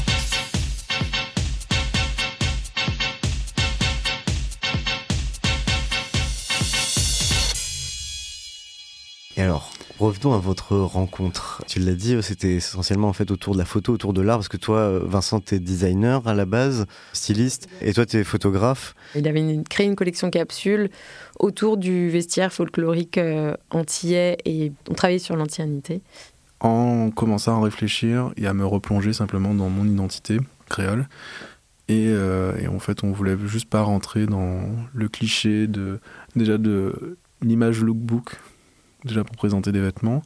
Alors, 9.43 9.73
revenons 9.99 10.35
à 10.35 10.39
votre 10.39 10.77
rencontre. 10.77 11.63
Tu 11.67 11.81
l'as 11.81 11.95
dit, 11.95 12.17
c'était 12.23 12.55
essentiellement 12.55 13.09
en 13.09 13.13
fait 13.13 13.31
autour 13.31 13.55
de 13.55 13.59
la 13.59 13.65
photo, 13.65 13.93
autour 13.93 14.13
de 14.13 14.21
l'art, 14.21 14.39
parce 14.39 14.49
que 14.49 14.57
toi, 14.57 15.01
Vincent, 15.01 15.41
t'es 15.41 15.59
designer 15.59 16.27
à 16.27 16.35
la 16.35 16.45
base, 16.45 16.87
styliste, 17.13 17.69
et 17.81 17.93
toi, 17.93 18.07
t'es 18.07 18.25
photographe. 18.25 18.95
Il 19.15 19.27
avait 19.27 19.63
créé 19.69 19.87
une 19.87 19.97
collection 19.97 20.31
capsule 20.31 20.91
autour 21.39 21.77
du 21.77 22.11
vestiaire 22.11 22.53
folklorique 22.53 23.19
euh, 23.19 23.55
antillais, 23.71 24.39
et 24.45 24.73
on 24.89 24.95
travaillait 24.95 25.19
sur 25.19 25.37
l'antianité. 25.37 26.03
En 26.61 27.11
commençant 27.11 27.61
à 27.61 27.65
réfléchir 27.65 28.33
et 28.37 28.47
à 28.47 28.55
me 28.55 28.65
replonger 28.65 29.13
simplement 29.13 29.55
dans 29.55 29.69
mon 29.69 29.85
identité 29.85 30.39
créole. 30.69 31.09
Et, 31.89 32.07
euh, 32.09 32.57
et, 32.59 32.69
en 32.69 32.79
fait, 32.79 33.03
on 33.03 33.11
voulait 33.11 33.37
juste 33.47 33.69
pas 33.69 33.83
rentrer 33.83 34.27
dans 34.27 34.61
le 34.95 35.09
cliché 35.09 35.67
de 35.67 35.99
déjà 36.37 36.59
de 36.59 37.19
l'image 37.43 37.81
lookbook 37.81 38.37
déjà 39.05 39.25
pour 39.25 39.37
présenter 39.37 39.73
des 39.73 39.81
vêtements, 39.81 40.23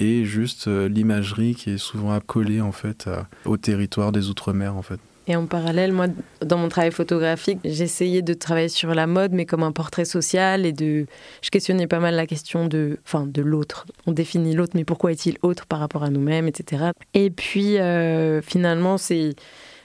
et 0.00 0.24
juste 0.24 0.68
euh, 0.68 0.88
l'imagerie 0.88 1.54
qui 1.54 1.70
est 1.70 1.78
souvent 1.78 2.12
accolée 2.12 2.60
en 2.60 2.72
fait 2.72 3.08
au 3.44 3.56
territoire 3.56 4.12
des 4.12 4.28
Outre-mer 4.28 4.76
en 4.76 4.82
fait. 4.82 5.00
Et 5.28 5.36
en 5.36 5.46
parallèle, 5.46 5.92
moi, 5.92 6.06
dans 6.44 6.58
mon 6.58 6.68
travail 6.68 6.90
photographique, 6.90 7.60
j'essayais 7.64 8.22
de 8.22 8.34
travailler 8.34 8.68
sur 8.68 8.92
la 8.92 9.06
mode, 9.06 9.32
mais 9.32 9.46
comme 9.46 9.62
un 9.62 9.70
portrait 9.70 10.04
social, 10.04 10.66
et 10.66 10.72
de, 10.72 11.06
je 11.42 11.50
questionnais 11.50 11.86
pas 11.86 12.00
mal 12.00 12.16
la 12.16 12.26
question 12.26 12.66
de, 12.66 12.98
enfin, 13.06 13.26
de 13.26 13.40
l'autre. 13.40 13.86
On 14.06 14.12
définit 14.12 14.54
l'autre, 14.54 14.72
mais 14.74 14.84
pourquoi 14.84 15.12
est-il 15.12 15.38
autre 15.42 15.66
par 15.66 15.78
rapport 15.78 16.02
à 16.02 16.10
nous-mêmes, 16.10 16.48
etc. 16.48 16.86
Et 17.14 17.30
puis, 17.30 17.78
euh, 17.78 18.42
finalement, 18.42 18.98
c'est 18.98 19.36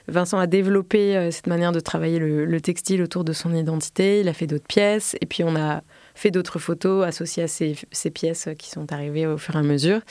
Vincent 0.07 0.39
a 0.39 0.47
développé 0.47 1.15
euh, 1.15 1.31
cette 1.31 1.47
manière 1.47 1.71
de 1.71 1.81
travailler 1.81 2.17
le, 2.17 2.61
textile 2.61 3.03
autour 3.03 3.23
de 3.23 3.33
son 3.33 3.53
identité. 3.53 4.21
Il 4.21 4.29
a 4.29 4.33
fait 4.33 4.47
d'autres 4.47 4.67
pièces, 4.67 5.15
et 5.21 5.25
puis 5.27 5.43
on 5.43 5.55
a 5.55 5.83
fait 6.17 6.31
d'autres 6.31 6.59
photos 6.59 7.05
associées 7.05 7.43
à 7.43 7.47
ces, 7.47 7.75
pièces 8.09 8.49
qui 8.57 8.69
sont 8.69 8.91
arrivées 8.91 9.27
au 9.27 9.37
fur 9.37 9.55
et 9.55 9.59
à 9.59 9.61
mesure, 9.61 10.01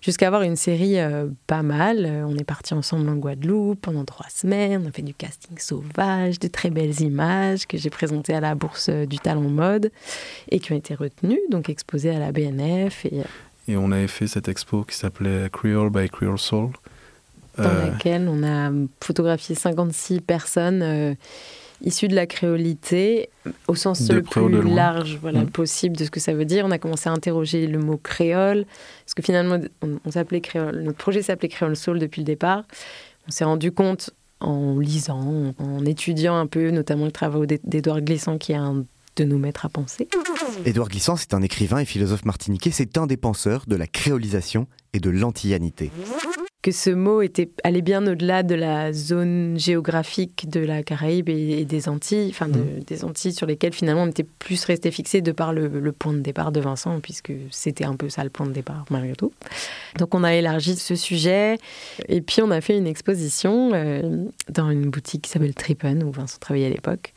jusqu'à 0.00 0.26
avoir 0.26 0.42
une 0.42 0.56
série 0.56 0.98
euh, 0.98 1.28
pas 1.46 1.62
mal. 1.62 2.04
Euh, 2.04 2.24
on 2.26 2.36
est 2.36 2.44
parti 2.44 2.74
ensemble 2.74 3.08
en 3.08 3.14
Guadeloupe 3.14 3.80
pendant 3.80 4.04
trois 4.04 4.28
semaines, 4.28 4.82
on 4.84 4.88
a 4.88 4.92
fait 4.92 5.02
du 5.02 5.14
casting 5.14 5.56
sauvage, 5.58 6.38
de 6.40 6.48
très 6.48 6.70
belles 6.70 7.00
images 7.00 7.66
que 7.66 7.78
j'ai 7.78 7.90
présentées 7.90 8.34
à 8.34 8.40
la 8.40 8.54
Bourse 8.54 8.88
du 8.88 9.18
Talent 9.18 9.42
Mode 9.42 9.92
et 10.50 10.58
qui 10.58 10.72
ont 10.72 10.76
été 10.76 10.94
retenues, 10.94 11.40
donc 11.50 11.68
exposées 11.68 12.10
à 12.10 12.18
la 12.18 12.32
BNF. 12.32 13.06
Et, 13.06 13.20
euh, 13.20 13.24
et 13.68 13.76
on 13.76 13.92
avait 13.92 14.08
fait 14.08 14.26
cette 14.26 14.48
expo 14.48 14.82
qui 14.82 14.96
s'appelait 14.96 15.48
Creole 15.52 15.90
by 15.90 16.08
Creole 16.08 16.38
Soul. 16.38 16.70
Dans 17.58 17.64
laquelle 17.64 18.28
on 18.30 18.42
a 18.42 18.72
photographié 19.02 19.54
56 19.54 20.22
personnes 20.22 21.16
issus 21.82 22.08
de 22.08 22.14
la 22.14 22.26
créolité, 22.26 23.28
au 23.68 23.74
sens 23.74 24.10
le 24.10 24.22
plus 24.22 24.62
large 24.62 25.18
voilà, 25.20 25.42
mmh. 25.42 25.50
possible 25.50 25.96
de 25.96 26.04
ce 26.04 26.10
que 26.10 26.20
ça 26.20 26.32
veut 26.32 26.44
dire. 26.44 26.64
On 26.66 26.70
a 26.70 26.78
commencé 26.78 27.08
à 27.08 27.12
interroger 27.12 27.66
le 27.66 27.78
mot 27.78 27.96
créole, 27.96 28.64
parce 29.04 29.14
que 29.14 29.22
finalement, 29.22 29.58
on, 29.82 30.10
s'appelait 30.10 30.40
créole. 30.40 30.82
Notre 30.82 30.98
projet 30.98 31.22
s'appelait 31.22 31.48
Créole 31.48 31.76
Soul 31.76 31.98
depuis 31.98 32.20
le 32.20 32.26
départ. 32.26 32.64
On 33.28 33.30
s'est 33.30 33.44
rendu 33.44 33.72
compte 33.72 34.10
en 34.40 34.78
lisant, 34.78 35.54
en 35.58 35.84
étudiant 35.84 36.36
un 36.36 36.46
peu, 36.46 36.70
notamment 36.70 37.04
le 37.04 37.12
travail 37.12 37.46
d'Edouard 37.64 38.00
Glissant, 38.00 38.38
qui 38.38 38.52
est 38.52 38.56
un 38.56 38.84
de 39.16 39.24
nous 39.24 39.38
mettre 39.38 39.66
à 39.66 39.68
penser. 39.68 40.08
Édouard 40.64 40.88
Glissant, 40.88 41.16
c'est 41.16 41.34
un 41.34 41.42
écrivain 41.42 41.78
et 41.78 41.84
philosophe 41.84 42.24
martiniquais, 42.24 42.70
c'est 42.70 42.96
un 42.96 43.06
des 43.06 43.18
penseurs 43.18 43.64
de 43.66 43.76
la 43.76 43.86
créolisation 43.86 44.66
et 44.94 45.00
de 45.00 45.10
l'antillanité 45.10 45.90
que 46.62 46.70
ce 46.70 46.90
mot 46.90 47.22
était, 47.22 47.50
allait 47.64 47.82
bien 47.82 48.06
au-delà 48.06 48.44
de 48.44 48.54
la 48.54 48.92
zone 48.92 49.58
géographique 49.58 50.48
de 50.48 50.60
la 50.60 50.84
Caraïbe 50.84 51.28
et, 51.28 51.64
des 51.64 51.88
Antilles, 51.88 52.28
enfin 52.30 52.46
mmh. 52.46 52.84
des 52.86 53.04
Antilles 53.04 53.32
sur 53.32 53.46
lesquelles 53.46 53.72
finalement 53.72 54.04
on 54.04 54.06
était 54.06 54.22
plus 54.22 54.64
resté 54.64 54.92
fixé 54.92 55.22
de 55.22 55.32
par 55.32 55.52
le, 55.52 55.68
point 55.92 56.12
de 56.12 56.20
départ 56.20 56.52
de 56.52 56.60
Vincent, 56.60 57.00
puisque 57.00 57.32
c'était 57.50 57.84
un 57.84 57.96
peu 57.96 58.08
ça 58.08 58.22
le 58.22 58.30
point 58.30 58.46
de 58.46 58.52
départ 58.52 58.84
malgré 58.90 59.16
tout. 59.16 59.32
Donc 59.98 60.14
on 60.14 60.22
a 60.22 60.34
élargi 60.34 60.76
ce 60.76 60.94
sujet 60.94 61.58
et 62.08 62.20
puis 62.20 62.42
on 62.42 62.50
a 62.52 62.60
fait 62.60 62.78
une 62.78 62.86
exposition 62.86 63.72
euh, 63.74 64.24
dans 64.48 64.70
une 64.70 64.88
boutique 64.88 65.22
qui 65.22 65.30
s'appelle 65.30 65.54
Tripen 65.54 66.04
où 66.04 66.12
Vincent 66.12 66.38
travaillait 66.38 66.66
à 66.66 66.70
l'époque. 66.70 67.12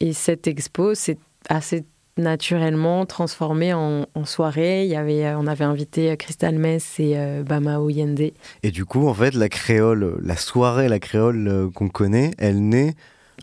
Et 0.00 0.12
cette 0.12 0.48
expo, 0.48 0.94
c'est 0.94 1.18
assez 1.48 1.84
naturellement 2.16 3.06
transformé 3.06 3.74
en, 3.74 4.06
soirée. 4.24 4.84
Il 4.84 4.90
y 4.90 4.96
avait, 4.96 5.26
euh, 5.26 5.38
on 5.38 5.46
avait 5.46 5.64
invité 5.64 6.10
euh, 6.10 6.16
Crystal 6.16 6.54
Mess 6.56 6.98
et 6.98 7.14
euh, 7.16 7.42
Bamao 7.42 7.90
Yende. 7.90 8.32
Et 8.62 8.70
du 8.70 8.84
coup, 8.84 9.06
en 9.06 9.14
fait, 9.14 9.34
la 9.34 9.48
créole, 9.48 10.18
la 10.22 10.36
soirée, 10.36 10.88
la 10.88 10.98
créole 10.98 11.70
qu'on 11.74 11.88
connaît, 11.88 12.32
elle 12.38 12.66
naît 12.68 12.94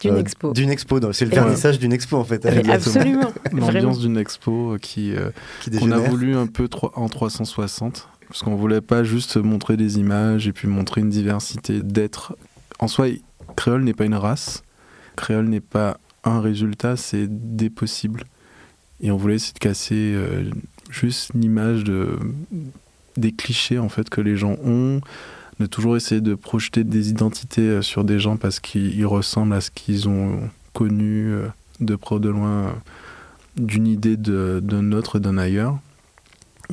d'une 0.02 0.18
expo. 0.18 0.54
D'une 0.54 0.72
expo, 0.72 1.00
c'est 1.14 1.26
le 1.26 1.32
vernissage 1.32 1.78
d'une 1.78 1.94
expo 1.94 2.18
en 2.18 2.24
fait. 2.24 2.46
Absolument. 2.46 3.32
L'ambiance 3.54 4.00
d'une 4.00 4.18
expo 4.18 4.78
qui, 4.82 5.14
qu'on 5.80 5.92
a 5.92 6.00
voulu 6.00 6.36
un 6.36 6.48
peu 6.48 6.68
en 6.96 7.08
360, 7.08 8.10
parce 8.28 8.42
qu'on 8.42 8.56
voulait 8.56 8.82
pas 8.82 9.04
juste 9.04 9.38
montrer 9.38 9.78
des 9.78 10.00
images 10.00 10.48
et 10.48 10.52
puis 10.52 10.68
montrer 10.68 11.02
une 11.02 11.10
diversité 11.10 11.82
d'êtres. 11.84 12.36
En 12.80 12.88
soi, 12.88 13.06
créole 13.56 13.84
n'est 13.84 13.94
pas 13.94 14.06
une 14.06 14.16
race, 14.16 14.64
créole 15.16 15.46
n'est 15.46 15.62
pas 15.62 15.98
un 16.24 16.42
résultat, 16.42 16.98
c'est 16.98 17.28
des 17.30 17.70
possibles. 17.70 18.24
Et 19.04 19.12
on 19.12 19.18
voulait 19.18 19.36
essayer 19.36 19.54
de 19.54 19.60
casser 19.60 20.14
euh, 20.16 20.50
juste 20.90 21.32
l'image 21.36 21.84
de, 21.84 22.18
des 23.18 23.34
clichés 23.34 23.78
en 23.78 23.90
fait 23.90 24.10
que 24.10 24.22
les 24.22 24.38
gens 24.38 24.56
ont, 24.64 25.02
de 25.60 25.66
toujours 25.66 25.98
essayer 25.98 26.22
de 26.22 26.36
projeter 26.36 26.86
des 26.86 27.10
identités 27.10 27.62
euh, 27.62 27.82
sur 27.82 28.06
des 28.06 28.18
gens 28.18 28.38
parce 28.38 28.62
qu'ils 28.62 29.06
ressemblent 29.06 29.54
à 29.54 29.62
ce 29.62 29.72
qu'ils 29.72 30.08
ont 30.08 30.50
connu 30.72 31.34
euh, 31.34 31.48
de 31.82 31.98
près 31.98 32.16
ou 32.16 32.20
de 32.20 32.30
loin 32.30 32.74
d'une 33.58 33.88
idée 33.88 34.16
d'un 34.16 34.92
autre, 34.94 35.20
d'un 35.20 35.38
ailleurs. 35.38 35.78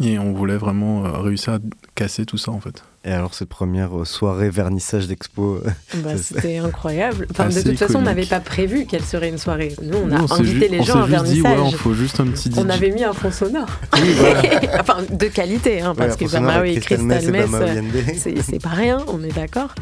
Et 0.00 0.18
on 0.18 0.32
voulait 0.32 0.56
vraiment 0.56 1.02
réussir 1.20 1.54
à 1.54 1.58
casser 1.96 2.24
tout 2.24 2.38
ça 2.38 2.52
en 2.52 2.60
fait. 2.60 2.84
Et 3.02 3.12
alors 3.12 3.32
cette 3.32 3.48
première 3.48 3.98
euh, 3.98 4.04
soirée 4.04 4.50
vernissage 4.50 5.06
d'expo 5.06 5.54
euh, 5.54 5.70
bah, 6.04 6.18
C'était 6.18 6.58
incroyable. 6.58 7.26
Enfin, 7.30 7.48
de 7.48 7.62
toute 7.62 7.78
façon, 7.78 8.00
on 8.00 8.02
n'avait 8.02 8.26
pas 8.26 8.40
prévu 8.40 8.84
qu'elle 8.84 9.04
serait 9.04 9.30
une 9.30 9.38
soirée. 9.38 9.74
Nous, 9.82 9.96
on 9.96 10.12
a 10.12 10.34
invité 10.34 10.68
les 10.68 10.82
gens 10.82 11.00
à 11.00 11.06
vernissage. 11.06 11.56
Dit, 11.56 11.62
ouais, 11.62 11.72
faut 11.72 11.94
juste 11.94 12.20
un 12.20 12.26
petit 12.26 12.50
On 12.58 12.68
avait 12.68 12.90
mis 12.90 13.02
un 13.02 13.14
fond 13.14 13.30
sonore. 13.30 13.70
enfin, 14.80 14.98
de 15.10 15.26
qualité, 15.28 15.80
hein, 15.80 15.94
parce 15.96 16.16
que 16.16 16.30
Bamao 16.30 16.64
et 16.64 16.74
Crystal 16.78 17.06
Mess, 17.06 17.50
euh, 17.54 18.42
c'est 18.42 18.62
pas 18.62 18.68
rien, 18.68 18.98
on 19.08 19.22
est 19.22 19.34
d'accord. 19.34 19.74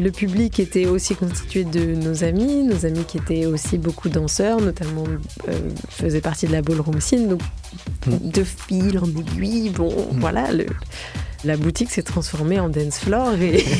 Le 0.00 0.10
public 0.10 0.58
était 0.58 0.86
aussi 0.86 1.14
constitué 1.14 1.62
de 1.62 1.94
nos 1.94 2.24
amis, 2.24 2.64
nos 2.64 2.84
amis 2.84 3.04
qui 3.04 3.18
étaient 3.18 3.46
aussi 3.46 3.78
beaucoup 3.78 4.08
danseurs, 4.08 4.60
notamment 4.60 5.04
faisaient 5.88 6.20
partie 6.20 6.48
de 6.48 6.52
la 6.52 6.62
ballroom 6.62 7.00
scene. 7.00 7.28
Donc, 7.28 7.42
mm. 8.08 8.28
de 8.28 8.42
fil 8.42 8.98
en 8.98 9.06
aiguille, 9.06 9.70
bon, 9.70 9.90
mm. 9.90 10.18
voilà, 10.18 10.50
le 10.50 10.66
la 11.46 11.56
boutique 11.56 11.90
s'est 11.90 12.02
transformée 12.02 12.58
en 12.58 12.68
dance 12.68 12.98
floor 12.98 13.34
et... 13.34 13.64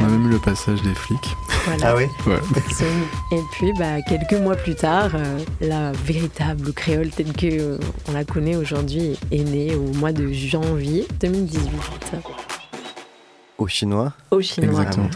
On 0.00 0.04
a 0.04 0.08
même 0.08 0.26
eu 0.26 0.30
le 0.30 0.38
passage 0.38 0.82
des 0.82 0.94
flics. 0.94 1.36
Ah 1.82 1.94
oui 1.94 2.04
Et 3.32 3.40
puis, 3.52 3.72
bah, 3.78 4.02
quelques 4.02 4.34
mois 4.34 4.56
plus 4.56 4.74
tard, 4.74 5.12
euh, 5.14 5.38
la 5.60 5.92
véritable 5.92 6.72
créole 6.72 7.10
telle 7.10 7.32
qu'on 7.32 7.46
euh, 7.46 7.78
on 8.08 8.12
la 8.12 8.24
connaît 8.24 8.56
aujourd'hui 8.56 9.16
est 9.30 9.44
née 9.44 9.74
au 9.74 9.92
mois 9.94 10.12
de 10.12 10.32
janvier 10.32 11.06
2018. 11.20 11.70
Au 13.56 13.68
chinois 13.68 14.12
Au 14.32 14.40
chinois. 14.40 14.82
Exactement. 14.82 15.08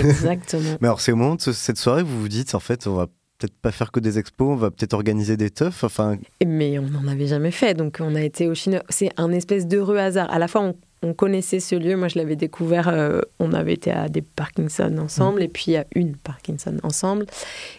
Exactement. 0.00 0.76
Mais 0.80 0.88
alors, 0.88 1.00
c'est 1.00 1.12
au 1.12 1.16
moment 1.16 1.36
de 1.36 1.40
cette 1.40 1.78
soirée 1.78 2.02
vous 2.02 2.20
vous 2.20 2.28
dites, 2.28 2.54
en 2.54 2.60
fait, 2.60 2.86
on 2.86 2.94
va 2.94 3.06
peut-être 3.40 3.56
pas 3.56 3.72
faire 3.72 3.90
que 3.90 4.00
des 4.00 4.18
expos, 4.18 4.48
on 4.48 4.56
va 4.56 4.70
peut-être 4.70 4.92
organiser 4.92 5.36
des 5.36 5.50
teufs. 5.50 5.84
Enfin... 5.84 6.16
Mais 6.46 6.78
on 6.78 6.88
n'en 6.88 7.06
avait 7.08 7.26
jamais 7.26 7.50
fait, 7.50 7.74
donc 7.74 7.98
on 8.00 8.14
a 8.14 8.22
été 8.22 8.48
au 8.48 8.54
Chine. 8.54 8.80
C'est 8.88 9.10
un 9.16 9.32
espèce 9.32 9.66
d'heureux 9.66 9.96
hasard. 9.96 10.30
À 10.30 10.38
la 10.38 10.46
fois, 10.46 10.72
on, 11.02 11.14
connaissait 11.14 11.60
ce 11.60 11.74
lieu. 11.74 11.96
Moi, 11.96 12.08
je 12.08 12.18
l'avais 12.18 12.36
découvert. 12.36 12.88
Euh, 12.88 13.22
on 13.38 13.54
avait 13.54 13.72
été 13.72 13.90
à 13.90 14.10
des 14.10 14.20
Parkinson 14.20 14.98
ensemble, 14.98 15.40
mm. 15.40 15.44
et 15.44 15.48
puis 15.48 15.76
à 15.76 15.86
une 15.94 16.14
Parkinson 16.14 16.76
ensemble. 16.82 17.24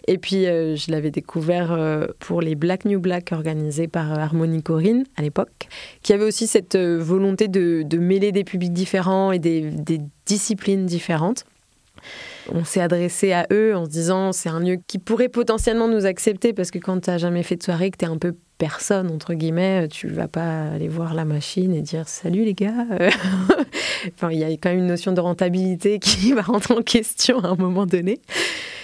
Et 0.08 0.18
puis, 0.18 0.48
euh, 0.48 0.76
je 0.76 0.90
l'avais 0.90 1.12
découvert 1.12 1.72
euh, 1.72 2.08
pour 2.18 2.42
les 2.42 2.56
Black 2.56 2.86
New 2.86 3.00
Black 3.00 3.32
organisés 3.32 3.88
par 3.88 4.12
Harmony 4.18 4.64
Corinne 4.64 5.04
à 5.18 5.22
l'époque, 5.22 5.70
qui 6.02 6.14
avait 6.14 6.26
aussi 6.26 6.48
cette 6.48 6.76
volonté 6.76 7.48
de, 7.48 7.86
mêler 8.00 8.32
des 8.32 8.44
publics 8.44 8.74
différents 8.74 9.32
et 9.32 9.38
des, 9.38 9.62
des 9.62 10.02
disciplines 10.26 10.88
différentes. 10.88 11.46
On 12.50 12.64
s'est 12.64 12.82
adressé 12.82 13.34
à 13.34 13.48
eux 13.52 13.76
en 13.76 13.86
se 13.86 13.90
disant 13.90 14.32
c'est 14.32 14.50
un 14.50 14.60
lieu 14.60 14.78
qui 14.88 14.98
pourrait 14.98 15.30
potentiellement 15.30 15.88
nous 15.88 16.06
accepter 16.06 16.54
parce 16.54 16.72
que 16.72 16.80
quand 16.80 17.00
tu 17.00 17.10
n'as 17.10 17.18
jamais 17.18 17.44
fait 17.44 17.56
de 17.56 17.64
soirée, 17.64 17.92
que 17.92 17.98
tu 17.98 18.06
es 18.06 18.08
un 18.08 18.18
peu 18.18 18.36
personne, 18.62 19.10
entre 19.10 19.34
guillemets. 19.34 19.88
Tu 19.88 20.08
vas 20.08 20.28
pas 20.28 20.66
aller 20.74 20.88
voir 20.88 21.16
la 21.16 21.26
machine 21.26 21.74
et 21.74 21.82
dire 21.82 22.08
salut 22.08 22.44
les 22.44 22.54
gars. 22.54 22.86
enfin, 24.16 24.32
il 24.32 24.38
y 24.38 24.44
a 24.44 24.50
quand 24.50 24.70
même 24.70 24.80
une 24.80 24.88
notion 24.88 25.14
de 25.14 25.20
rentabilité 25.20 25.98
qui 25.98 26.34
va 26.36 26.44
rentrer 26.44 26.76
en 26.76 26.84
question 26.84 27.40
à 27.40 27.48
un 27.48 27.56
moment 27.56 27.88
donné. 27.88 28.20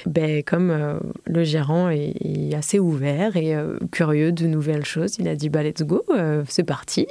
Ben, 0.07 0.41
comme 0.41 0.71
euh, 0.71 0.99
le 1.25 1.43
gérant 1.43 1.89
est, 1.89 2.55
assez 2.55 2.79
ouvert 2.79 3.35
et 3.35 3.53
euh, 3.53 3.77
curieux 3.91 4.31
de 4.31 4.47
nouvelles 4.47 4.85
choses, 4.85 5.17
il 5.19 5.27
a 5.27 5.35
dit 5.35 5.49
bah 5.49 5.63
let's 5.63 5.81
go, 5.81 6.01
euh, 6.11 6.45
c'est 6.47 6.63
parti, 6.63 7.05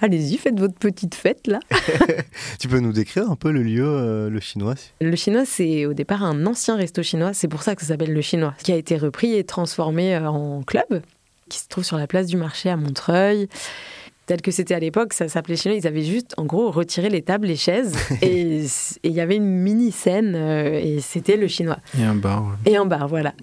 allez-y, 0.00 0.36
faites 0.36 0.60
votre 0.60 0.74
petite 0.74 1.14
fête 1.14 1.46
là. 1.46 1.60
tu 2.60 2.68
peux 2.68 2.78
nous 2.78 2.92
décrire 2.92 3.30
un 3.30 3.36
peu 3.36 3.50
le 3.50 3.62
lieu, 3.62 4.28
le 4.28 4.40
chinois 4.40 4.74
Le 5.00 5.16
chinois, 5.16 5.46
c'est 5.46 5.86
au 5.86 5.94
départ 5.94 6.22
un 6.22 6.44
ancien 6.44 6.76
resto 6.76 7.02
chinois, 7.02 7.32
c'est 7.32 7.48
pour 7.48 7.62
ça 7.62 7.74
que 7.74 7.80
ça 7.80 7.88
s'appelle 7.88 8.12
le 8.12 8.20
chinois, 8.20 8.54
qui 8.62 8.72
a 8.72 8.76
été 8.76 8.98
repris 8.98 9.34
et 9.34 9.44
transformé 9.44 10.18
en 10.18 10.62
club, 10.62 11.00
qui 11.48 11.58
se 11.58 11.68
trouve 11.68 11.84
sur 11.84 11.96
la 11.96 12.06
place 12.06 12.26
du 12.26 12.36
marché 12.36 12.68
à 12.68 12.76
Montreuil 12.76 13.48
tel 14.30 14.42
que 14.42 14.52
c'était 14.52 14.74
à 14.74 14.78
l'époque, 14.78 15.12
ça 15.12 15.26
s'appelait 15.26 15.56
chinois. 15.56 15.76
Ils 15.76 15.88
avaient 15.88 16.04
juste, 16.04 16.34
en 16.36 16.44
gros, 16.44 16.70
retiré 16.70 17.08
les 17.08 17.20
tables, 17.20 17.48
les 17.48 17.56
chaises, 17.56 17.96
et 18.22 18.62
il 19.02 19.10
y 19.10 19.20
avait 19.20 19.34
une 19.34 19.58
mini 19.58 19.90
scène, 19.90 20.34
euh, 20.36 20.80
et 20.80 21.00
c'était 21.00 21.36
le 21.36 21.48
chinois. 21.48 21.78
Et 21.98 22.04
un 22.04 22.14
bar. 22.14 22.56
Et 22.64 22.76
un 22.76 22.86
bar, 22.86 23.08
voilà. 23.08 23.34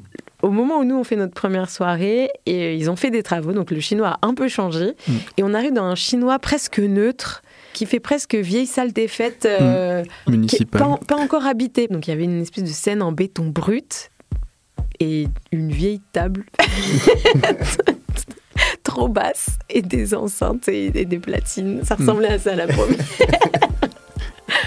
Au 0.42 0.50
moment 0.50 0.80
où 0.80 0.86
nous 0.86 0.96
on 0.96 1.04
fait 1.04 1.18
notre 1.18 1.34
première 1.34 1.70
soirée, 1.70 2.30
et 2.46 2.78
ils 2.78 2.90
ont 2.90 2.96
fait 2.96 3.12
des 3.12 3.22
travaux, 3.22 3.52
donc 3.52 3.70
le 3.70 3.82
chinois 3.82 4.18
a 4.22 4.26
un 4.26 4.34
peu 4.34 4.48
changé, 4.48 4.94
mm. 5.10 5.14
et 5.36 5.44
on 5.44 5.54
arrive 5.54 5.74
dans 5.74 5.84
un 5.84 5.96
chinois 5.96 6.40
presque 6.40 6.80
neutre 6.80 7.42
qui 7.74 7.86
fait 7.86 8.00
presque 8.00 8.36
vieille 8.36 8.66
salle 8.66 8.94
des 8.94 9.10
fêtes 9.10 9.46
euh, 9.46 10.06
municipale. 10.26 10.82
Pas, 10.82 11.00
pas, 11.06 11.18
encore 11.18 11.46
habitée. 11.46 11.90
Donc 11.90 12.08
il 12.08 12.12
y 12.12 12.14
avait 12.14 12.24
une 12.24 12.42
espèce 12.42 12.64
de 12.64 12.70
scène 12.70 13.02
en 13.02 13.12
béton 13.12 13.48
brut 13.48 14.10
et 15.02 15.28
une 15.52 15.70
vieille 15.70 16.02
table 16.14 16.46
trop 18.84 19.08
basse 19.08 19.50
et 19.70 19.82
des 19.82 20.14
enceintes 20.14 20.68
et, 20.68 20.90
des 20.92 21.20
platines. 21.20 21.82
Ça 21.84 21.96
ressemblait 21.96 22.30
à 22.30 22.40
ça 22.40 22.56
la 22.56 22.68
première. 22.68 23.06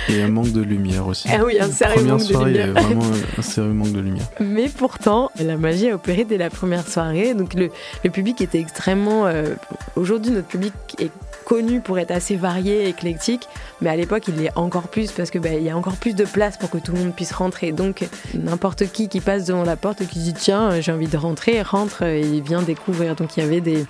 Et 0.09 0.23
un 0.23 0.29
manque 0.29 0.53
de 0.53 0.61
lumière 0.61 1.07
aussi. 1.07 1.29
Ah 1.33 1.45
oui, 1.45 1.59
un 1.61 1.71
sérieux 1.71 2.05
manque 2.05 2.27
de 2.27 2.45
lumière. 2.45 2.49
Il 2.49 2.57
y 2.57 2.61
a 2.61 2.81
vraiment 2.81 3.05
un 3.39 3.43
sérieux 3.43 3.73
manque 3.73 3.93
de 3.93 4.01
lumière. 4.01 4.27
Mais 4.41 4.69
pourtant, 4.69 5.31
la 5.39 5.57
magie 5.57 5.89
a 5.91 5.95
opéré 5.95 6.25
dès 6.25 6.39
la 6.39 6.51
première 6.51 6.87
soirée. 6.87 7.35
Donc 7.35 7.55
le, 7.55 7.71
le 8.05 8.11
public 8.11 8.41
était 8.41 8.59
extrêmement. 8.59 9.27
Euh, 9.27 9.55
aujourd'hui, 9.97 10.33
notre 10.33 10.49
public 10.49 10.73
est 10.99 11.11
connu 11.51 11.81
pour 11.81 11.99
être 11.99 12.13
assez 12.13 12.37
varié, 12.37 12.89
éclectique, 12.89 13.49
mais 13.81 13.91
à 13.91 13.97
l'époque 13.97 14.29
il 14.29 14.41
est 14.41 14.57
encore 14.57 14.87
plus 14.87 15.11
parce 15.11 15.33
que 15.33 15.39
bah, 15.41 15.49
il 15.53 15.65
y 15.65 15.69
a 15.69 15.77
encore 15.77 15.97
plus 15.97 16.15
de 16.15 16.25
place 16.25 16.57
pour 16.57 16.71
que 16.71 16.79
tout 16.79 16.93
le 16.93 17.01
monde 17.01 17.13
puisse 17.13 17.33
rentrer. 17.33 17.73
Donc 17.73 18.09
n'importe 18.35 18.87
qui 18.93 19.09
qui 19.09 19.21
passe 19.21 19.47
devant 19.47 19.65
la 19.65 19.75
porte 19.75 20.01
et 20.01 20.07
qui 20.07 20.21
dit 20.21 20.33
tiens 20.33 20.71
euh, 20.71 20.81
j'ai 20.81 20.93
envie 20.93 21.09
de 21.09 21.17
rentrer, 21.17 21.61
rentre 21.63 22.05
et 22.05 22.41
vient 22.41 22.63
découvrir. 22.63 23.17
Donc 23.17 23.37
il 23.37 23.43
y 23.43 23.43
avait 23.43 23.61
des 23.61 23.85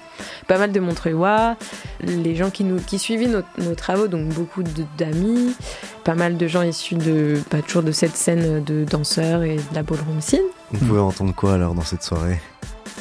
pas 0.46 0.57
mal 0.57 0.73
de 0.73 0.81
Montreuillois, 0.81 1.57
les 2.03 2.35
gens 2.35 2.49
qui 2.49 2.64
nous 2.64 2.79
qui 2.79 2.99
suivaient 2.99 3.29
nos, 3.29 3.75
travaux, 3.75 4.09
donc 4.09 4.29
beaucoup 4.29 4.62
d'amis, 4.96 5.55
pas 6.03 6.14
mal 6.14 6.38
de 6.38 6.46
gens 6.46 6.62
issus 6.62 6.94
de 6.94 7.42
pas 7.51 7.61
toujours 7.61 7.83
de 7.83 7.92
cette 7.92 8.16
scène 8.16 8.64
de 8.64 8.85
danseurs 8.85 9.42
et 9.42 9.57
de 9.57 9.75
la 9.75 9.83
ballroom 9.83 10.23
scene. 10.23 10.40
Vous 10.70 10.87
pouvez 10.87 11.01
entendre 11.01 11.35
quoi 11.35 11.53
alors 11.53 11.75
dans 11.75 11.83
cette 11.83 12.05
soirée? 12.05 12.40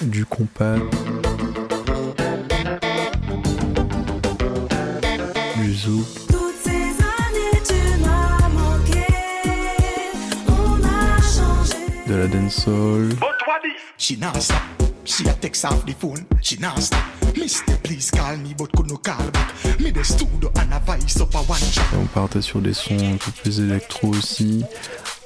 Du 0.02 0.26
compas. 0.26 0.76
Changé. 5.80 6.04
De 12.08 12.16
la 12.16 12.28
dancehall. 12.28 13.10
She 13.98 14.18
not 14.18 14.42
stop. 14.42 14.62
She 15.06 15.28
a 15.28 15.34
text 15.34 15.66
off 15.66 15.86
the 15.86 15.94
phone. 15.94 16.26
She 16.42 16.58
not 16.58 16.80
stop. 16.80 17.00
Mister, 17.36 17.78
please 17.84 18.12
call 18.12 18.38
me, 18.38 18.54
but 18.58 18.72
could 18.76 18.90
no 18.90 18.98
call 18.98 19.30
back. 19.32 19.80
Me 19.80 19.92
the 19.92 20.04
studio 20.04 20.52
and 20.60 20.74
a 20.74 20.80
voice 20.80 21.22
up 21.22 21.34
a 21.36 21.38
one 21.40 21.60
shot. 21.60 21.86
On 21.94 22.06
partait 22.08 22.42
sur 22.42 22.62
des 22.62 22.74
sons 22.74 22.98
un 22.98 23.18
peu 23.18 23.32
plus 23.32 23.60
électro 23.60 24.10
aussi. 24.10 24.64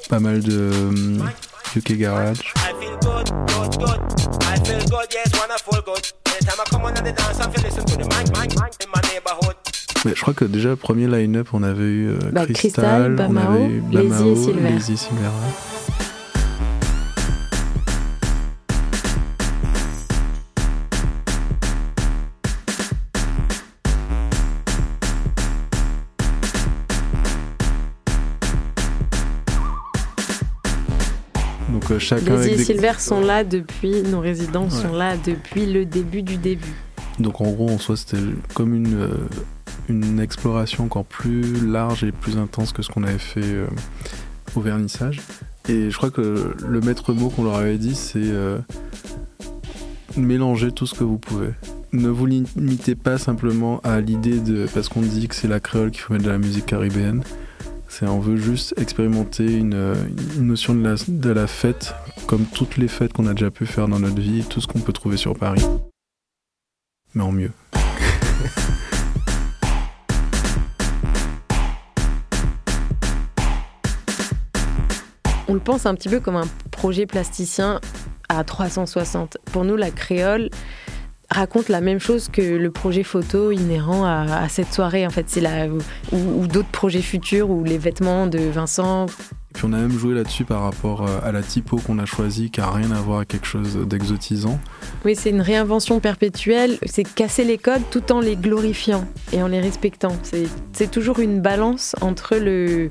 Pas 0.09 0.19
mal 0.19 0.41
de 0.41 0.71
um, 0.73 1.29
UK 1.75 1.93
Garage. 1.93 2.39
I 2.57 2.73
feel 2.79 2.97
good, 2.97 3.29
good, 3.47 3.79
good. 3.79 4.01
I 4.43 4.57
feel 4.65 4.85
good, 4.89 5.07
yes, 5.13 5.31
feel 5.63 5.81
good. 5.81 6.13
Anytime 6.25 6.59
I 6.59 6.69
come 6.69 6.85
on 6.85 6.93
the 6.93 7.01
dance, 7.01 7.39
I 7.39 7.49
feel 7.49 7.63
listen 7.63 7.85
to 7.85 7.97
the 7.97 8.05
mic, 8.05 8.27
mic, 8.35 8.59
mic 8.59 8.83
in 8.83 8.89
my 8.89 9.01
neighborhood. 9.09 9.62
Mais 10.05 10.11
je 10.15 10.21
crois 10.21 10.33
que 10.33 10.43
déjà, 10.43 10.75
premier 10.75 11.07
line-up, 11.07 11.47
on 11.53 11.63
avait 11.63 11.83
eu 11.83 12.09
euh, 12.09 12.17
bah, 12.33 12.45
Crystal, 12.45 13.15
Crystal, 13.15 13.27
on 13.29 13.37
avait 13.37 13.67
eu 13.67 13.79
Bamao, 13.79 14.33
et 14.33 14.35
Silver. 14.35 14.69
Lazy 14.69 14.97
Silver. 14.97 15.29
Donc 31.69 31.91
euh, 31.91 31.99
chacun 31.99 32.35
Lazy 32.35 32.49
avec 32.49 32.51
et 32.51 32.55
des... 32.57 32.63
Silver 32.65 32.91
sont 32.99 33.21
là 33.21 33.45
depuis, 33.45 34.03
nos 34.03 34.19
résidents 34.19 34.69
sont 34.69 34.91
là 34.91 35.15
depuis 35.15 35.65
le 35.65 35.85
début 35.85 36.23
du 36.23 36.35
début. 36.35 36.75
Donc 37.19 37.39
en 37.39 37.49
gros, 37.51 37.69
en 37.69 37.77
soi, 37.77 37.95
c'était 37.95 38.17
comme 38.53 38.75
une, 38.75 39.01
euh, 39.01 39.29
une 39.89 40.19
exploration 40.19 40.85
encore 40.85 41.05
plus 41.05 41.65
large 41.65 42.03
et 42.03 42.11
plus 42.11 42.37
intense 42.37 42.71
que 42.71 42.81
ce 42.81 42.89
qu'on 42.89 43.03
avait 43.03 43.17
fait 43.17 43.41
euh, 43.43 43.67
au 44.55 44.61
vernissage. 44.61 45.21
Et 45.67 45.89
je 45.89 45.97
crois 45.97 46.11
que 46.11 46.55
le 46.65 46.81
maître 46.81 47.13
mot 47.13 47.29
qu'on 47.29 47.43
leur 47.43 47.55
avait 47.55 47.77
dit, 47.77 47.95
c'est 47.95 48.19
euh, 48.19 48.59
mélanger 50.17 50.71
tout 50.71 50.85
ce 50.85 50.93
que 50.93 51.03
vous 51.03 51.17
pouvez. 51.17 51.51
Ne 51.91 52.09
vous 52.09 52.25
limitez 52.25 52.95
pas 52.95 53.17
simplement 53.17 53.79
à 53.81 54.01
l'idée 54.01 54.39
de. 54.39 54.65
Parce 54.73 54.89
qu'on 54.89 55.01
dit 55.01 55.27
que 55.27 55.35
c'est 55.35 55.47
la 55.47 55.59
créole 55.59 55.91
qu'il 55.91 56.01
faut 56.01 56.13
mettre 56.13 56.25
de 56.25 56.31
la 56.31 56.39
musique 56.39 56.65
caribéenne. 56.65 57.23
C'est 57.87 58.07
on 58.07 58.19
veut 58.19 58.37
juste 58.37 58.73
expérimenter 58.77 59.53
une, 59.53 59.93
une 60.35 60.47
notion 60.47 60.73
de 60.73 60.83
la, 60.83 60.95
de 61.07 61.29
la 61.29 61.45
fête, 61.45 61.93
comme 62.25 62.45
toutes 62.45 62.77
les 62.77 62.87
fêtes 62.87 63.13
qu'on 63.13 63.27
a 63.27 63.33
déjà 63.33 63.51
pu 63.51 63.67
faire 63.67 63.87
dans 63.87 63.99
notre 63.99 64.19
vie, 64.19 64.43
tout 64.43 64.59
ce 64.59 64.65
qu'on 64.65 64.79
peut 64.79 64.93
trouver 64.93 65.17
sur 65.17 65.37
Paris. 65.37 65.63
Mais 67.13 67.21
en 67.21 67.31
mieux. 67.31 67.51
On 75.53 75.57
le 75.57 75.61
pense 75.61 75.85
un 75.85 75.93
petit 75.93 76.09
peu 76.09 76.19
comme 76.19 76.35
un 76.35 76.47
projet 76.71 77.05
plasticien 77.05 77.79
à 78.27 78.43
360. 78.43 79.37
Pour 79.51 79.65
nous, 79.65 79.75
la 79.75 79.91
créole 79.91 80.49
raconte 81.29 81.69
la 81.69 81.79
même 81.79 81.99
chose 81.99 82.27
que 82.27 82.41
le 82.41 82.71
projet 82.71 83.03
photo 83.03 83.51
inhérent 83.51 84.03
à, 84.03 84.25
à 84.35 84.49
cette 84.49 84.73
soirée. 84.73 85.05
En 85.05 85.11
fait, 85.11 85.25
c'est 85.27 85.41
la 85.41 85.67
ou, 85.67 85.77
ou 86.11 86.47
d'autres 86.47 86.71
projets 86.71 87.03
futurs 87.03 87.51
ou 87.51 87.63
les 87.63 87.77
vêtements 87.77 88.25
de 88.25 88.39
Vincent. 88.39 89.05
Et 89.05 89.53
puis 89.53 89.65
on 89.67 89.73
a 89.73 89.77
même 89.77 89.91
joué 89.91 90.15
là-dessus 90.15 90.43
par 90.43 90.63
rapport 90.63 91.03
euh, 91.03 91.19
à 91.23 91.31
la 91.31 91.43
typo 91.43 91.77
qu'on 91.77 91.99
a 91.99 92.05
choisie, 92.05 92.49
qui 92.49 92.59
a 92.59 92.71
rien 92.71 92.89
à 92.89 92.99
voir 92.99 93.17
avec 93.17 93.29
quelque 93.29 93.45
chose 93.45 93.77
d'exotisant. 93.85 94.59
Oui, 95.05 95.15
c'est 95.15 95.29
une 95.29 95.41
réinvention 95.41 95.99
perpétuelle. 95.99 96.79
C'est 96.87 97.03
casser 97.03 97.43
les 97.43 97.59
codes 97.59 97.83
tout 97.91 98.11
en 98.11 98.21
les 98.21 98.37
glorifiant 98.37 99.05
et 99.31 99.43
en 99.43 99.47
les 99.49 99.59
respectant. 99.59 100.17
C'est 100.71 100.89
toujours 100.89 101.19
une 101.19 101.41
balance 101.41 101.95
entre 102.01 102.37
le 102.37 102.89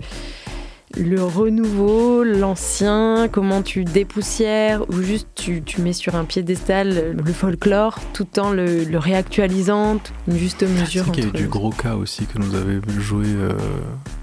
le 0.96 1.22
renouveau, 1.22 2.24
l'ancien, 2.24 3.28
comment 3.30 3.62
tu 3.62 3.84
dépoussières 3.84 4.88
ou 4.90 5.02
juste 5.02 5.28
tu, 5.34 5.62
tu, 5.62 5.80
mets 5.80 5.92
sur 5.92 6.14
un 6.14 6.24
piédestal 6.24 7.16
le 7.16 7.32
folklore 7.32 7.98
tout 8.12 8.38
en 8.38 8.50
le, 8.52 8.84
le 8.84 8.98
réactualisant, 8.98 10.00
une 10.28 10.36
juste 10.36 10.62
mesure. 10.62 11.04
Il 11.14 11.20
y 11.20 11.26
a 11.26 11.28
eu 11.28 11.32
du 11.32 11.48
gros 11.48 11.70
cas 11.70 11.94
aussi 11.94 12.26
que 12.26 12.38
nous 12.38 12.54
avait 12.54 12.80
joué 12.98 13.26
euh, 13.26 13.52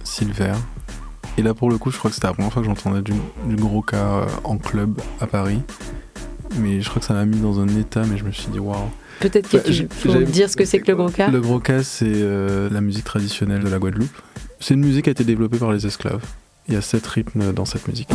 Silver. 0.03 0.53
Et 1.38 1.41
là 1.41 1.53
pour 1.53 1.69
le 1.69 1.77
coup 1.77 1.91
je 1.91 1.97
crois 1.97 2.10
que 2.10 2.15
c'était 2.15 2.27
la 2.27 2.34
première 2.34 2.51
fois 2.51 2.62
que 2.62 2.67
j'entendais 2.67 3.01
du, 3.01 3.13
du, 3.45 3.55
gros 3.55 3.82
cas 3.82 3.97
euh, 3.97 4.25
en 4.43 4.58
club 4.58 4.99
à 5.19 5.27
Paris. 5.27 5.62
Mais 6.58 6.82
je 6.82 6.89
crois 6.89 6.99
que 6.99 7.05
ça 7.05 7.13
m'a 7.13 7.25
mis 7.25 7.39
dans 7.39 7.60
un 7.60 7.67
état 7.67 8.03
mais 8.10 8.17
je 8.17 8.23
me 8.23 8.32
suis 8.32 8.49
dit 8.49 8.60
waouh. 8.60 8.89
Peut-être 9.19 9.49
que 9.49 9.58
bah, 9.58 9.63
tu 9.63 9.88
faut 9.89 10.13
dire 10.23 10.49
ce 10.49 10.55
que 10.55 10.65
c'est 10.65 10.79
que 10.79 10.91
le 10.91 10.95
gros 10.95 11.10
cas. 11.10 11.29
Le 11.29 11.41
gros 11.41 11.60
cas 11.60 11.84
c'est 11.84 12.05
euh, 12.08 12.69
la 12.69 12.82
musique 12.82 13.05
traditionnelle 13.05 13.63
de 13.63 13.69
la 13.69 13.79
Guadeloupe. 13.79 14.17
C'est 14.60 14.73
une 14.73 14.82
musique 14.82 15.05
qui 15.05 15.10
a 15.10 15.12
été 15.12 15.23
développée 15.23 15.58
par 15.58 15.71
les 15.71 15.86
esclaves. 15.86 16.21
Il 16.69 16.75
y 16.75 16.77
a 16.77 16.84
sept 16.84 17.08
rythmes 17.08 17.51
dans 17.51 17.65
cette 17.65 17.88
musique. 17.88 18.10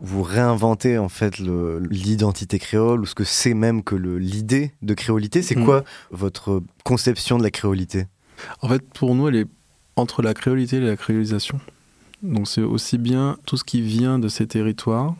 Vous 0.00 0.22
réinventez 0.22 0.96
en 0.96 1.10
fait 1.10 1.38
l'identité 1.38 2.58
créole 2.58 3.02
ou 3.02 3.04
ce 3.04 3.14
que 3.14 3.24
c'est 3.24 3.52
même 3.52 3.84
que 3.84 3.94
l'idée 3.94 4.72
de 4.80 4.94
créolité. 4.94 5.42
C'est 5.42 5.54
mmh. 5.54 5.64
quoi 5.66 5.84
votre 6.10 6.62
conception 6.82 7.36
de 7.36 7.42
la 7.42 7.50
créolité? 7.50 8.06
En 8.62 8.68
fait, 8.68 8.82
pour 8.94 9.14
nous, 9.14 9.28
elle 9.28 9.36
est 9.36 9.57
entre 9.98 10.22
la 10.22 10.34
créolité 10.34 10.76
et 10.76 10.80
la 10.80 10.96
créolisation. 10.96 11.60
Donc 12.22 12.48
c'est 12.48 12.62
aussi 12.62 12.98
bien 12.98 13.36
tout 13.46 13.56
ce 13.56 13.64
qui 13.64 13.80
vient 13.80 14.18
de 14.18 14.28
ces 14.28 14.46
territoires 14.46 15.14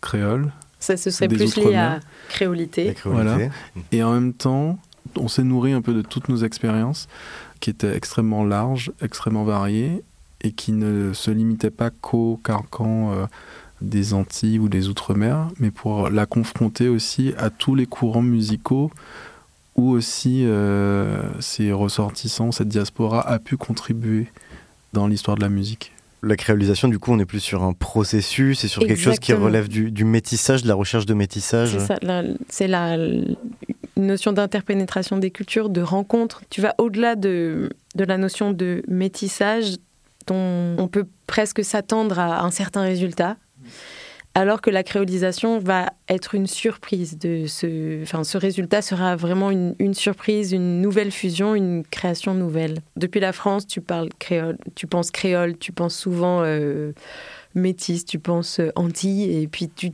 créoles, 0.00 0.52
Ça, 0.78 0.96
ce 0.96 1.10
serait 1.10 1.28
Des 1.28 1.36
plus 1.36 1.56
lié 1.56 1.62
outre-mer. 1.62 1.90
à 1.92 2.00
créolité. 2.28 2.84
La 2.84 2.94
créolité. 2.94 3.24
Voilà. 3.24 3.48
Et 3.90 4.02
en 4.02 4.12
même 4.12 4.32
temps, 4.32 4.78
on 5.16 5.28
s'est 5.28 5.44
nourri 5.44 5.72
un 5.72 5.82
peu 5.82 5.94
de 5.94 6.02
toutes 6.02 6.28
nos 6.28 6.38
expériences, 6.38 7.08
qui 7.60 7.70
étaient 7.70 7.94
extrêmement 7.94 8.44
larges, 8.44 8.92
extrêmement 9.02 9.44
variées, 9.44 10.02
et 10.40 10.52
qui 10.52 10.72
ne 10.72 11.12
se 11.12 11.30
limitaient 11.30 11.70
pas 11.70 11.90
qu'au 11.90 12.40
carcan 12.42 13.12
euh, 13.12 13.26
des 13.80 14.14
Antilles 14.14 14.58
ou 14.58 14.68
des 14.68 14.88
Outre-mer, 14.88 15.48
mais 15.58 15.70
pour 15.70 16.10
la 16.10 16.26
confronter 16.26 16.88
aussi 16.88 17.32
à 17.38 17.50
tous 17.50 17.74
les 17.74 17.86
courants 17.86 18.22
musicaux 18.22 18.90
où 19.76 19.90
aussi 19.90 20.44
euh, 20.44 21.22
ces 21.40 21.72
ressortissants, 21.72 22.52
cette 22.52 22.68
diaspora 22.68 23.26
a 23.26 23.38
pu 23.38 23.56
contribuer 23.56 24.26
dans 24.92 25.06
l'histoire 25.06 25.36
de 25.36 25.42
la 25.42 25.48
musique. 25.48 25.92
La 26.22 26.36
créolisation, 26.36 26.86
du 26.88 26.98
coup, 26.98 27.12
on 27.12 27.18
est 27.18 27.24
plus 27.24 27.40
sur 27.40 27.64
un 27.64 27.72
processus 27.72 28.62
et 28.64 28.68
sur 28.68 28.82
quelque 28.86 29.00
chose 29.00 29.18
qui 29.18 29.32
relève 29.32 29.68
du, 29.68 29.90
du 29.90 30.04
métissage, 30.04 30.62
de 30.62 30.68
la 30.68 30.74
recherche 30.74 31.06
de 31.06 31.14
métissage. 31.14 31.70
C'est 31.72 31.86
ça, 31.86 31.96
la- 32.02 32.22
c'est 32.48 32.68
la, 32.68 32.96
notion 33.96 34.32
d'interpénétration 34.32 35.18
des 35.18 35.30
cultures, 35.30 35.68
de 35.68 35.80
rencontre. 35.82 36.42
Tu 36.50 36.60
vas 36.60 36.74
au-delà 36.78 37.14
de, 37.16 37.70
de 37.94 38.04
la 38.04 38.18
notion 38.18 38.52
de 38.52 38.82
métissage 38.88 39.76
dont 40.26 40.74
on 40.78 40.88
peut 40.88 41.06
presque 41.26 41.64
s'attendre 41.64 42.18
à 42.18 42.44
un 42.44 42.50
certain 42.50 42.82
résultat, 42.82 43.36
alors 44.34 44.60
que 44.60 44.70
la 44.70 44.82
créolisation 44.82 45.58
va 45.58 45.92
être 46.08 46.34
une 46.34 46.46
surprise. 46.46 47.18
De 47.18 47.46
ce, 47.46 48.02
enfin, 48.02 48.24
ce 48.24 48.38
résultat 48.38 48.82
sera 48.82 49.16
vraiment 49.16 49.50
une, 49.50 49.74
une 49.78 49.94
surprise, 49.94 50.52
une 50.52 50.80
nouvelle 50.80 51.10
fusion, 51.10 51.54
une 51.54 51.84
création 51.84 52.34
nouvelle. 52.34 52.78
Depuis 52.96 53.20
la 53.20 53.32
France, 53.32 53.66
tu 53.66 53.80
parles 53.80 54.08
créole, 54.18 54.56
tu 54.74 54.86
penses 54.86 55.10
créole, 55.10 55.58
tu 55.58 55.72
penses 55.72 55.96
souvent 55.96 56.42
euh, 56.42 56.92
métis, 57.54 58.04
tu 58.04 58.18
penses 58.18 58.60
euh, 58.60 58.70
antilles, 58.76 59.42
et 59.42 59.48
puis 59.48 59.68
tu 59.68 59.92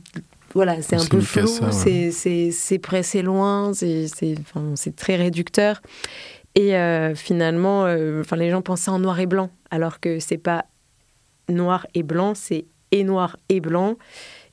voilà, 0.53 0.81
c'est 0.81 0.95
un 0.95 1.05
peu 1.05 1.21
flou, 1.21 1.47
ouais. 1.61 2.11
c'est 2.11 3.21
loin, 3.21 3.71
c'est 3.73 4.35
enfin, 4.39 4.73
très 4.95 5.15
réducteur. 5.15 5.81
Et 6.55 6.75
euh, 6.75 7.13
finalement, 7.13 7.85
euh, 7.85 8.21
enfin, 8.21 8.35
les 8.35 8.49
gens 8.49 8.61
pensent 8.61 8.81
ça 8.81 8.91
en 8.91 8.99
noir 8.99 9.19
et 9.19 9.27
blanc, 9.27 9.51
alors 9.69 9.99
que 9.99 10.19
c'est 10.19 10.37
pas 10.37 10.65
noir 11.47 11.85
et 11.93 12.03
blanc, 12.03 12.33
c'est 12.35 12.65
et 12.91 13.03
noir 13.03 13.37
et 13.49 13.59
blanc, 13.59 13.97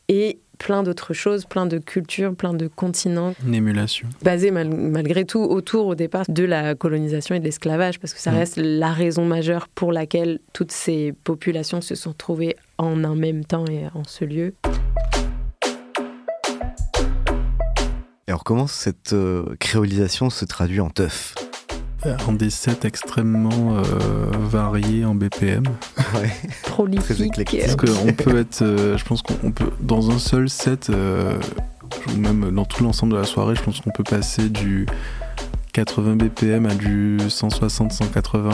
et 0.09 0.39
plein 0.59 0.83
d'autres 0.83 1.13
choses, 1.13 1.45
plein 1.45 1.67
de 1.67 1.77
cultures, 1.79 2.35
plein 2.35 2.55
de 2.55 2.67
continents, 2.67 3.35
Une 3.47 3.55
émulation. 3.55 4.09
basés 4.23 4.51
mal- 4.51 4.71
malgré 4.75 5.25
tout 5.27 5.41
autour 5.41 5.87
au 5.87 5.95
départ 5.95 6.25
de 6.29 6.45
la 6.45 6.75
colonisation 6.75 7.35
et 7.35 7.41
de 7.41 7.45
l'esclavage, 7.45 7.99
parce 8.01 8.15
que 8.15 8.21
ça 8.21 8.31
Mm. 8.33 8.37
reste 8.37 8.57
la 8.57 8.91
raison 8.93 9.25
majeure 9.27 9.69
pour 9.69 9.93
laquelle 9.93 10.39
toutes 10.55 10.73
ces 10.73 11.13
populations 11.25 11.81
se 11.83 11.95
sont 11.95 12.15
trouvées 12.15 12.57
en 12.79 13.05
un 13.05 13.15
même 13.15 13.45
temps 13.45 13.67
et 13.67 13.85
en 13.95 14.05
ce 14.05 14.25
lieu. 14.25 14.55
Et 18.29 18.31
alors, 18.33 18.43
comment 18.45 18.67
cette 18.67 19.13
euh, 19.13 19.55
créolisation 19.61 20.31
se 20.31 20.45
traduit 20.47 20.81
en 20.81 20.91
teuf? 20.91 21.35
En 22.27 22.33
des 22.33 22.51
sets 22.51 22.85
extrêmement 22.85 23.79
euh, 23.79 23.83
variés 24.49 25.05
en 25.05 25.15
BPM. 25.15 25.65
Ouais. 26.15 26.31
Prolifique. 26.63 27.21
éclectique. 27.21 27.63
Parce 27.65 27.77
qu'on 27.77 28.13
peut 28.13 28.39
être, 28.39 28.63
euh, 28.63 28.97
je 28.97 29.05
pense 29.05 29.23
qu'on 29.23 29.51
peut, 29.51 29.71
dans 29.81 30.11
un 30.11 30.19
seul 30.19 30.49
set, 30.49 30.91
euh, 30.91 31.39
ou 32.09 32.17
même 32.19 32.51
dans 32.55 32.65
tout 32.65 32.85
l'ensemble 32.85 33.13
de 33.15 33.19
la 33.19 33.25
soirée, 33.25 33.55
je 33.57 33.63
pense 33.63 33.81
qu'on 33.81 33.91
peut 33.91 34.05
passer 34.05 34.49
du 34.49 34.87
80 35.73 36.17
BPM 36.17 36.67
à 36.67 36.75
du 36.75 37.19
160-180. 37.29 38.53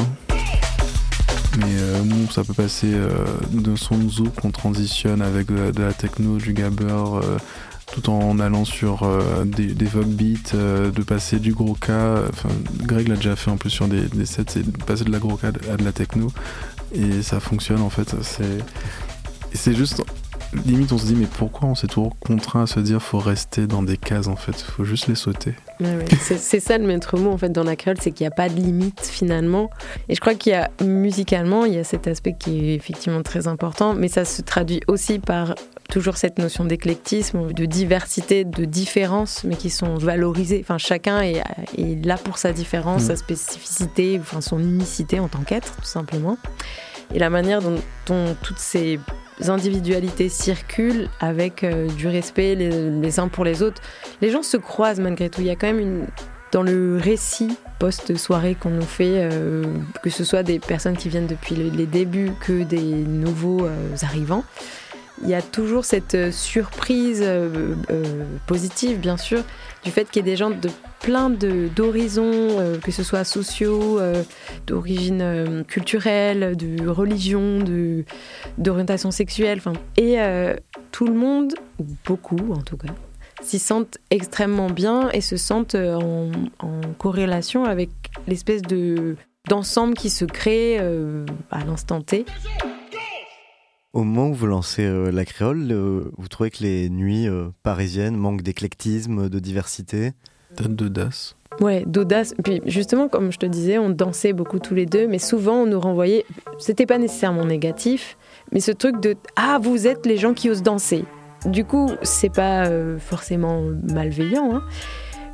Mais 1.58 1.66
euh, 1.66 2.00
bon, 2.04 2.30
ça 2.30 2.44
peut 2.44 2.54
passer 2.54 2.92
euh, 2.94 3.10
de 3.52 3.76
son 3.76 3.98
de 3.98 4.08
zouk 4.08 4.34
qu'on 4.40 4.50
transitionne 4.50 5.20
avec 5.20 5.48
de, 5.48 5.70
de 5.70 5.82
la 5.82 5.92
techno, 5.92 6.38
du 6.38 6.54
gabber, 6.54 6.86
euh, 6.86 7.38
tout 7.92 8.10
en 8.10 8.40
allant 8.40 8.64
sur 8.64 9.02
euh, 9.02 9.44
des, 9.44 9.66
des 9.66 9.84
Vogue 9.84 10.06
beats, 10.06 10.54
euh, 10.54 10.90
de 10.90 11.02
passer 11.02 11.38
du 11.38 11.52
gros 11.52 11.74
K. 11.74 11.90
Enfin, 12.30 12.48
Greg 12.80 13.06
l'a 13.06 13.16
déjà 13.16 13.36
fait 13.36 13.50
en 13.50 13.58
plus 13.58 13.70
sur 13.70 13.86
des, 13.86 14.02
des 14.08 14.26
sets, 14.26 14.44
c'est 14.48 14.62
de 14.62 14.84
passer 14.84 15.04
de 15.04 15.12
la 15.12 15.18
gros 15.18 15.36
K 15.36 15.44
à 15.44 15.76
de 15.76 15.84
la 15.84 15.92
techno. 15.92 16.32
Et 16.94 17.22
ça 17.22 17.38
fonctionne 17.38 17.80
en 17.80 17.90
fait. 17.90 18.14
C'est 19.54 19.74
juste. 19.74 20.02
Limite, 20.66 20.92
on 20.92 20.98
se 20.98 21.06
dit, 21.06 21.14
mais 21.14 21.26
pourquoi 21.38 21.66
on 21.66 21.74
s'est 21.74 21.86
toujours 21.86 22.14
contraint 22.18 22.64
à 22.64 22.66
se 22.66 22.78
dire 22.78 23.00
faut 23.00 23.18
rester 23.18 23.66
dans 23.66 23.82
des 23.82 23.96
cases 23.96 24.26
en 24.26 24.36
fait? 24.36 24.52
Faut 24.60 24.84
juste 24.84 25.06
les 25.06 25.14
sauter. 25.14 25.54
Ouais, 25.80 25.96
ouais. 25.96 26.04
C'est 26.20 26.38
c'est 26.38 26.60
ça 26.60 26.76
le 26.76 26.86
maître 26.86 27.16
mot 27.16 27.30
en 27.30 27.38
fait 27.38 27.48
dans 27.48 27.64
la 27.64 27.74
créole, 27.74 27.96
c'est 27.98 28.10
qu'il 28.10 28.24
n'y 28.24 28.28
a 28.28 28.36
pas 28.36 28.50
de 28.50 28.56
limite 28.56 29.00
finalement. 29.00 29.70
Et 30.10 30.14
je 30.14 30.20
crois 30.20 30.34
qu'il 30.34 30.52
y 30.52 30.54
a 30.54 30.70
musicalement, 30.84 31.64
il 31.64 31.72
y 31.72 31.78
a 31.78 31.84
cet 31.84 32.06
aspect 32.06 32.36
qui 32.38 32.68
est 32.68 32.74
effectivement 32.74 33.22
très 33.22 33.48
important, 33.48 33.94
mais 33.94 34.08
ça 34.08 34.26
se 34.26 34.42
traduit 34.42 34.82
aussi 34.88 35.18
par 35.18 35.54
toujours 35.92 36.16
cette 36.16 36.38
notion 36.38 36.64
d'éclectisme, 36.64 37.52
de 37.52 37.64
diversité, 37.66 38.44
de 38.44 38.64
différence, 38.64 39.44
mais 39.44 39.56
qui 39.56 39.68
sont 39.70 39.94
valorisées. 39.96 40.60
Enfin, 40.62 40.78
chacun 40.78 41.20
est, 41.20 41.42
est 41.76 42.04
là 42.04 42.16
pour 42.16 42.38
sa 42.38 42.52
différence, 42.52 43.02
Mm. 43.02 43.06
sa 43.08 43.16
spécificité, 43.16 44.18
enfin 44.20 44.40
son 44.40 44.58
unicité 44.58 45.20
en 45.20 45.28
tant 45.28 45.42
qu'être, 45.42 45.76
tout 45.76 45.84
simplement. 45.84 46.38
Et 47.14 47.18
la 47.18 47.28
manière 47.28 47.60
dont, 47.60 47.76
dont 48.06 48.34
toutes 48.42 48.58
ces 48.58 48.98
individualités 49.48 50.28
circulent 50.28 51.08
avec 51.20 51.64
euh, 51.64 51.88
du 51.88 52.08
respect 52.08 52.54
les, 52.54 52.90
les 52.90 53.20
uns 53.20 53.28
pour 53.28 53.44
les 53.44 53.62
autres. 53.62 53.82
Les 54.20 54.30
gens 54.30 54.42
se 54.42 54.56
croisent 54.56 55.00
malgré 55.00 55.28
tout. 55.28 55.40
Il 55.40 55.46
y 55.46 55.50
a 55.50 55.56
quand 55.56 55.66
même 55.66 55.80
une 55.80 56.06
dans 56.52 56.62
le 56.62 56.98
récit 57.02 57.56
post-soirée 57.78 58.54
qu'on 58.54 58.68
nous 58.70 58.82
fait, 58.82 59.14
euh, 59.32 59.64
que 60.02 60.10
ce 60.10 60.22
soit 60.22 60.42
des 60.42 60.58
personnes 60.58 60.96
qui 60.98 61.08
viennent 61.08 61.26
depuis 61.26 61.54
le- 61.56 61.70
les 61.70 61.86
débuts 61.86 62.30
que 62.40 62.62
des 62.62 62.78
nouveaux 62.82 63.64
euh, 63.64 63.96
arrivants, 64.02 64.44
il 65.22 65.28
y 65.28 65.34
a 65.34 65.42
toujours 65.42 65.84
cette 65.84 66.14
euh, 66.14 66.32
surprise 66.32 67.22
euh, 67.24 67.74
euh, 67.90 68.24
positive, 68.46 68.98
bien 68.98 69.16
sûr, 69.16 69.42
du 69.84 69.90
fait 69.90 70.10
qu'il 70.10 70.24
y 70.26 70.28
ait 70.28 70.32
des 70.32 70.36
gens 70.36 70.50
de 70.50 70.68
plein 71.00 71.30
d'horizons, 71.30 72.78
que 72.80 72.92
ce 72.92 73.02
soit 73.02 73.24
sociaux, 73.24 73.98
d'origine 74.68 75.64
culturelle, 75.66 76.56
de 76.56 76.86
religion, 76.86 77.58
d'orientation 78.56 79.10
sexuelle, 79.10 79.58
enfin, 79.58 79.72
et 79.96 80.18
tout 80.92 81.06
le 81.06 81.14
monde, 81.14 81.54
ou 81.80 81.86
beaucoup 82.04 82.52
en 82.52 82.60
tout 82.60 82.76
cas, 82.76 82.94
s'y 83.42 83.58
sentent 83.58 83.98
extrêmement 84.10 84.70
bien 84.70 85.10
et 85.10 85.20
se 85.20 85.36
sentent 85.36 85.74
en, 85.74 86.30
en 86.60 86.80
corrélation 86.98 87.64
avec 87.64 87.90
l'espèce 88.28 88.62
de 88.62 89.16
d'ensemble 89.48 89.94
qui 89.94 90.08
se 90.08 90.24
crée 90.24 90.78
à 90.78 91.64
l'instant 91.64 92.00
T. 92.00 92.24
Au 93.92 94.04
moment 94.04 94.28
où 94.28 94.34
vous 94.34 94.46
lancez 94.46 94.84
euh, 94.86 95.10
la 95.10 95.26
créole, 95.26 95.68
euh, 95.70 96.10
vous 96.16 96.28
trouvez 96.28 96.50
que 96.50 96.62
les 96.62 96.88
nuits 96.88 97.28
euh, 97.28 97.48
parisiennes 97.62 98.16
manquent 98.16 98.40
d'éclectisme, 98.40 99.28
de 99.28 99.38
diversité? 99.38 100.12
D'audace. 100.58 101.36
Ouais, 101.60 101.84
d'audace. 101.86 102.34
Puis 102.42 102.62
justement, 102.64 103.08
comme 103.08 103.32
je 103.32 103.38
te 103.38 103.46
disais, 103.46 103.78
on 103.78 103.90
dansait 103.90 104.32
beaucoup 104.32 104.58
tous 104.58 104.74
les 104.74 104.86
deux, 104.86 105.06
mais 105.06 105.18
souvent 105.18 105.56
on 105.56 105.66
nous 105.66 105.80
renvoyait. 105.80 106.24
C'était 106.58 106.86
pas 106.86 106.98
nécessairement 106.98 107.44
négatif, 107.44 108.16
mais 108.50 108.60
ce 108.60 108.72
truc 108.72 109.00
de 109.00 109.14
ah 109.36 109.58
vous 109.62 109.86
êtes 109.86 110.06
les 110.06 110.16
gens 110.16 110.34
qui 110.34 110.48
osent 110.48 110.62
danser. 110.62 111.04
Du 111.44 111.64
coup, 111.64 111.90
c'est 112.02 112.32
pas 112.32 112.66
euh, 112.66 112.98
forcément 112.98 113.64
malveillant, 113.92 114.54
hein. 114.54 114.62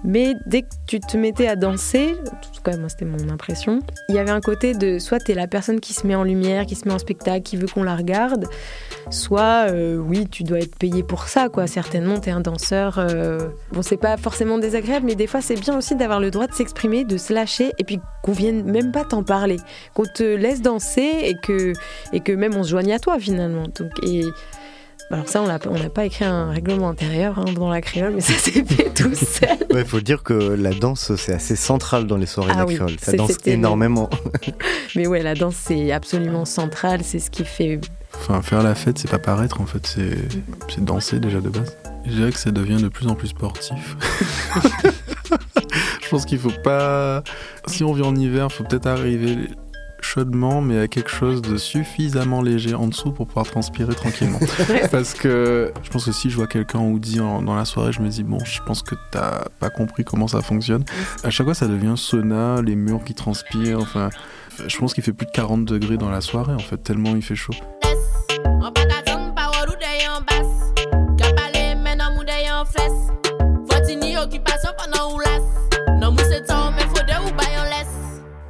Mais 0.05 0.35
dès 0.47 0.63
que 0.63 0.69
tu 0.87 1.01
te 1.01 1.17
mettais 1.17 1.49
à 1.49 1.57
danser, 1.57 2.15
en 2.21 2.37
tout 2.41 2.49
moi 2.79 2.89
c'était 2.89 3.07
mon 3.07 3.31
impression, 3.31 3.81
il 4.09 4.15
y 4.15 4.19
avait 4.19 4.31
un 4.31 4.41
côté 4.41 4.75
de 4.75 4.99
soit 4.99 5.21
t'es 5.21 5.35
la 5.35 5.47
personne 5.47 5.81
qui 5.81 5.95
se 5.95 6.07
met 6.07 6.15
en 6.15 6.23
lumière, 6.23 6.67
qui 6.67 6.75
se 6.75 6.87
met 6.87 6.93
en 6.93 6.99
spectacle, 6.99 7.43
qui 7.43 7.57
veut 7.57 7.67
qu'on 7.67 7.83
la 7.83 7.97
regarde, 7.97 8.47
soit 9.11 9.71
euh, 9.71 9.97
oui 9.97 10.27
tu 10.29 10.43
dois 10.43 10.59
être 10.59 10.77
payé 10.77 11.03
pour 11.03 11.29
ça 11.29 11.49
quoi. 11.49 11.67
Certainement 11.67 12.19
t'es 12.19 12.31
un 12.31 12.41
danseur. 12.41 12.99
euh, 12.99 13.39
Bon 13.73 13.83
c'est 13.83 13.97
pas 13.97 14.17
forcément 14.17 14.59
désagréable, 14.59 15.07
mais 15.07 15.15
des 15.15 15.27
fois 15.27 15.41
c'est 15.41 15.59
bien 15.59 15.77
aussi 15.77 15.95
d'avoir 15.95 16.21
le 16.21 16.31
droit 16.31 16.47
de 16.47 16.53
s'exprimer, 16.53 17.05
de 17.05 17.17
se 17.17 17.33
lâcher, 17.33 17.73
et 17.79 17.85
puis 17.85 18.01
qu'on 18.23 18.33
vienne 18.33 18.65
même 18.71 18.93
pas 18.93 19.05
t'en 19.05 19.23
parler, 19.23 19.57
qu'on 19.95 20.05
te 20.05 20.23
laisse 20.23 20.61
danser 20.61 21.21
et 21.23 21.35
que 21.43 21.73
et 22.13 22.21
que 22.21 22.33
même 22.33 22.55
on 22.55 22.63
se 22.63 22.71
joigne 22.71 22.93
à 22.93 22.99
toi 22.99 23.19
finalement. 23.19 23.65
Donc 23.79 23.91
et 24.03 24.23
alors 25.11 25.27
ça, 25.29 25.43
on 25.43 25.47
n'a 25.47 25.59
pas 25.89 26.05
écrit 26.05 26.25
un 26.27 26.51
règlement 26.51 26.91
intérieur 26.91 27.39
hein, 27.39 27.47
dans 27.55 27.71
la 27.71 27.81
créole, 27.81 28.13
mais 28.15 28.21
ça 28.21 28.33
s'est 28.39 28.63
fait 28.65 28.91
tout 28.95 29.15
seul. 29.15 29.57
Il 29.71 29.85
faut 29.87 30.01
dire 30.01 30.23
que 30.23 30.35
la 30.35 30.75
danse, 30.75 31.15
c'est 31.17 31.33
assez 31.33 31.57
central 31.57 32.07
dans 32.07 32.17
les 32.19 32.27
soirées 32.27 32.53
Ah 32.55 32.63
de 32.65 32.69
oui, 32.69 32.75
la 32.75 32.79
créole. 32.85 32.99
Ça 33.01 33.13
c'est- 33.13 33.17
danse 33.17 33.37
énormément. 33.47 34.11
Mais 34.97 35.07
ouais, 35.07 35.23
la 35.23 35.35
danse, 35.35 35.57
c'est 35.57 35.93
absolument 35.93 36.45
central, 36.45 37.01
c'est 37.05 37.19
ce 37.21 37.31
qui 37.31 37.45
fait... 37.45 37.81
Enfin, 38.15 38.43
faire 38.43 38.63
la 38.63 38.75
fête, 38.75 38.99
c'est 38.99 39.11
pas 39.11 39.19
paraître 39.19 39.61
en 39.61 39.67
fait, 39.67 39.87
c'est 39.87 40.17
c'est 40.69 40.83
danser 40.85 41.21
déjà 41.21 41.41
de 41.41 41.49
base. 41.51 41.77
Je 42.07 42.11
dirais 42.13 42.33
que 42.33 42.39
ça 42.39 42.51
devient 42.51 42.81
de 42.83 42.89
plus 42.89 43.07
en 43.07 43.15
plus 43.15 43.29
sportif. 43.29 43.97
Je 46.03 46.09
pense 46.09 46.25
qu'il 46.25 46.39
faut 46.39 46.51
pas. 46.65 47.23
Si 47.67 47.85
on 47.85 47.93
vit 47.93 48.03
en 48.03 48.17
hiver, 48.17 48.51
faut 48.51 48.65
peut-être 48.65 48.87
arriver 48.87 49.37
chaudement, 50.09 50.61
mais 50.63 50.79
à 50.79 50.89
quelque 50.89 51.11
chose 51.11 51.43
de 51.43 51.57
suffisamment 51.59 52.41
léger 52.41 52.75
en 52.75 52.87
dessous 52.87 53.13
pour 53.13 53.27
pouvoir 53.27 53.47
transpirer 53.47 53.95
tranquillement. 53.95 54.39
Parce 54.91 55.13
que 55.15 55.73
je 55.83 55.91
pense 55.91 56.07
que 56.07 56.13
si 56.13 56.31
je 56.31 56.37
vois 56.37 56.47
quelqu'un 56.47 56.79
en 56.79 56.89
hoodie 56.91 57.21
en- 57.21 57.43
dans 57.43 57.55
la 57.55 57.65
soirée, 57.65 57.93
je 57.93 58.01
me 58.01 58.09
dis, 58.09 58.23
bon, 58.23 58.39
je 58.45 58.61
pense 58.63 58.83
que 58.83 58.95
t'as 59.11 59.45
pas 59.61 59.71
compris 59.71 60.05
comment 60.05 60.27
ça 60.29 60.41
fonctionne. 60.41 60.85
À 61.25 61.31
chaque 61.31 61.47
fois, 61.47 61.55
ça 61.55 61.67
devient 61.69 61.95
sauna, 61.97 62.63
les 62.63 62.75
murs 62.77 63.05
qui 63.05 63.15
transpirent, 63.15 63.81
enfin. 63.81 64.09
Je 64.67 64.77
pense 64.77 64.93
qu'il 64.93 65.05
fait 65.05 65.13
plus 65.13 65.27
de 65.27 65.31
40 65.31 65.65
degrés 65.67 65.97
dans 65.99 66.11
la 66.11 66.21
soirée, 66.21 66.53
en 66.53 66.59
fait, 66.59 66.79
tellement 66.79 67.15
il 67.15 67.23
fait 67.23 67.37
chaud. 67.37 67.53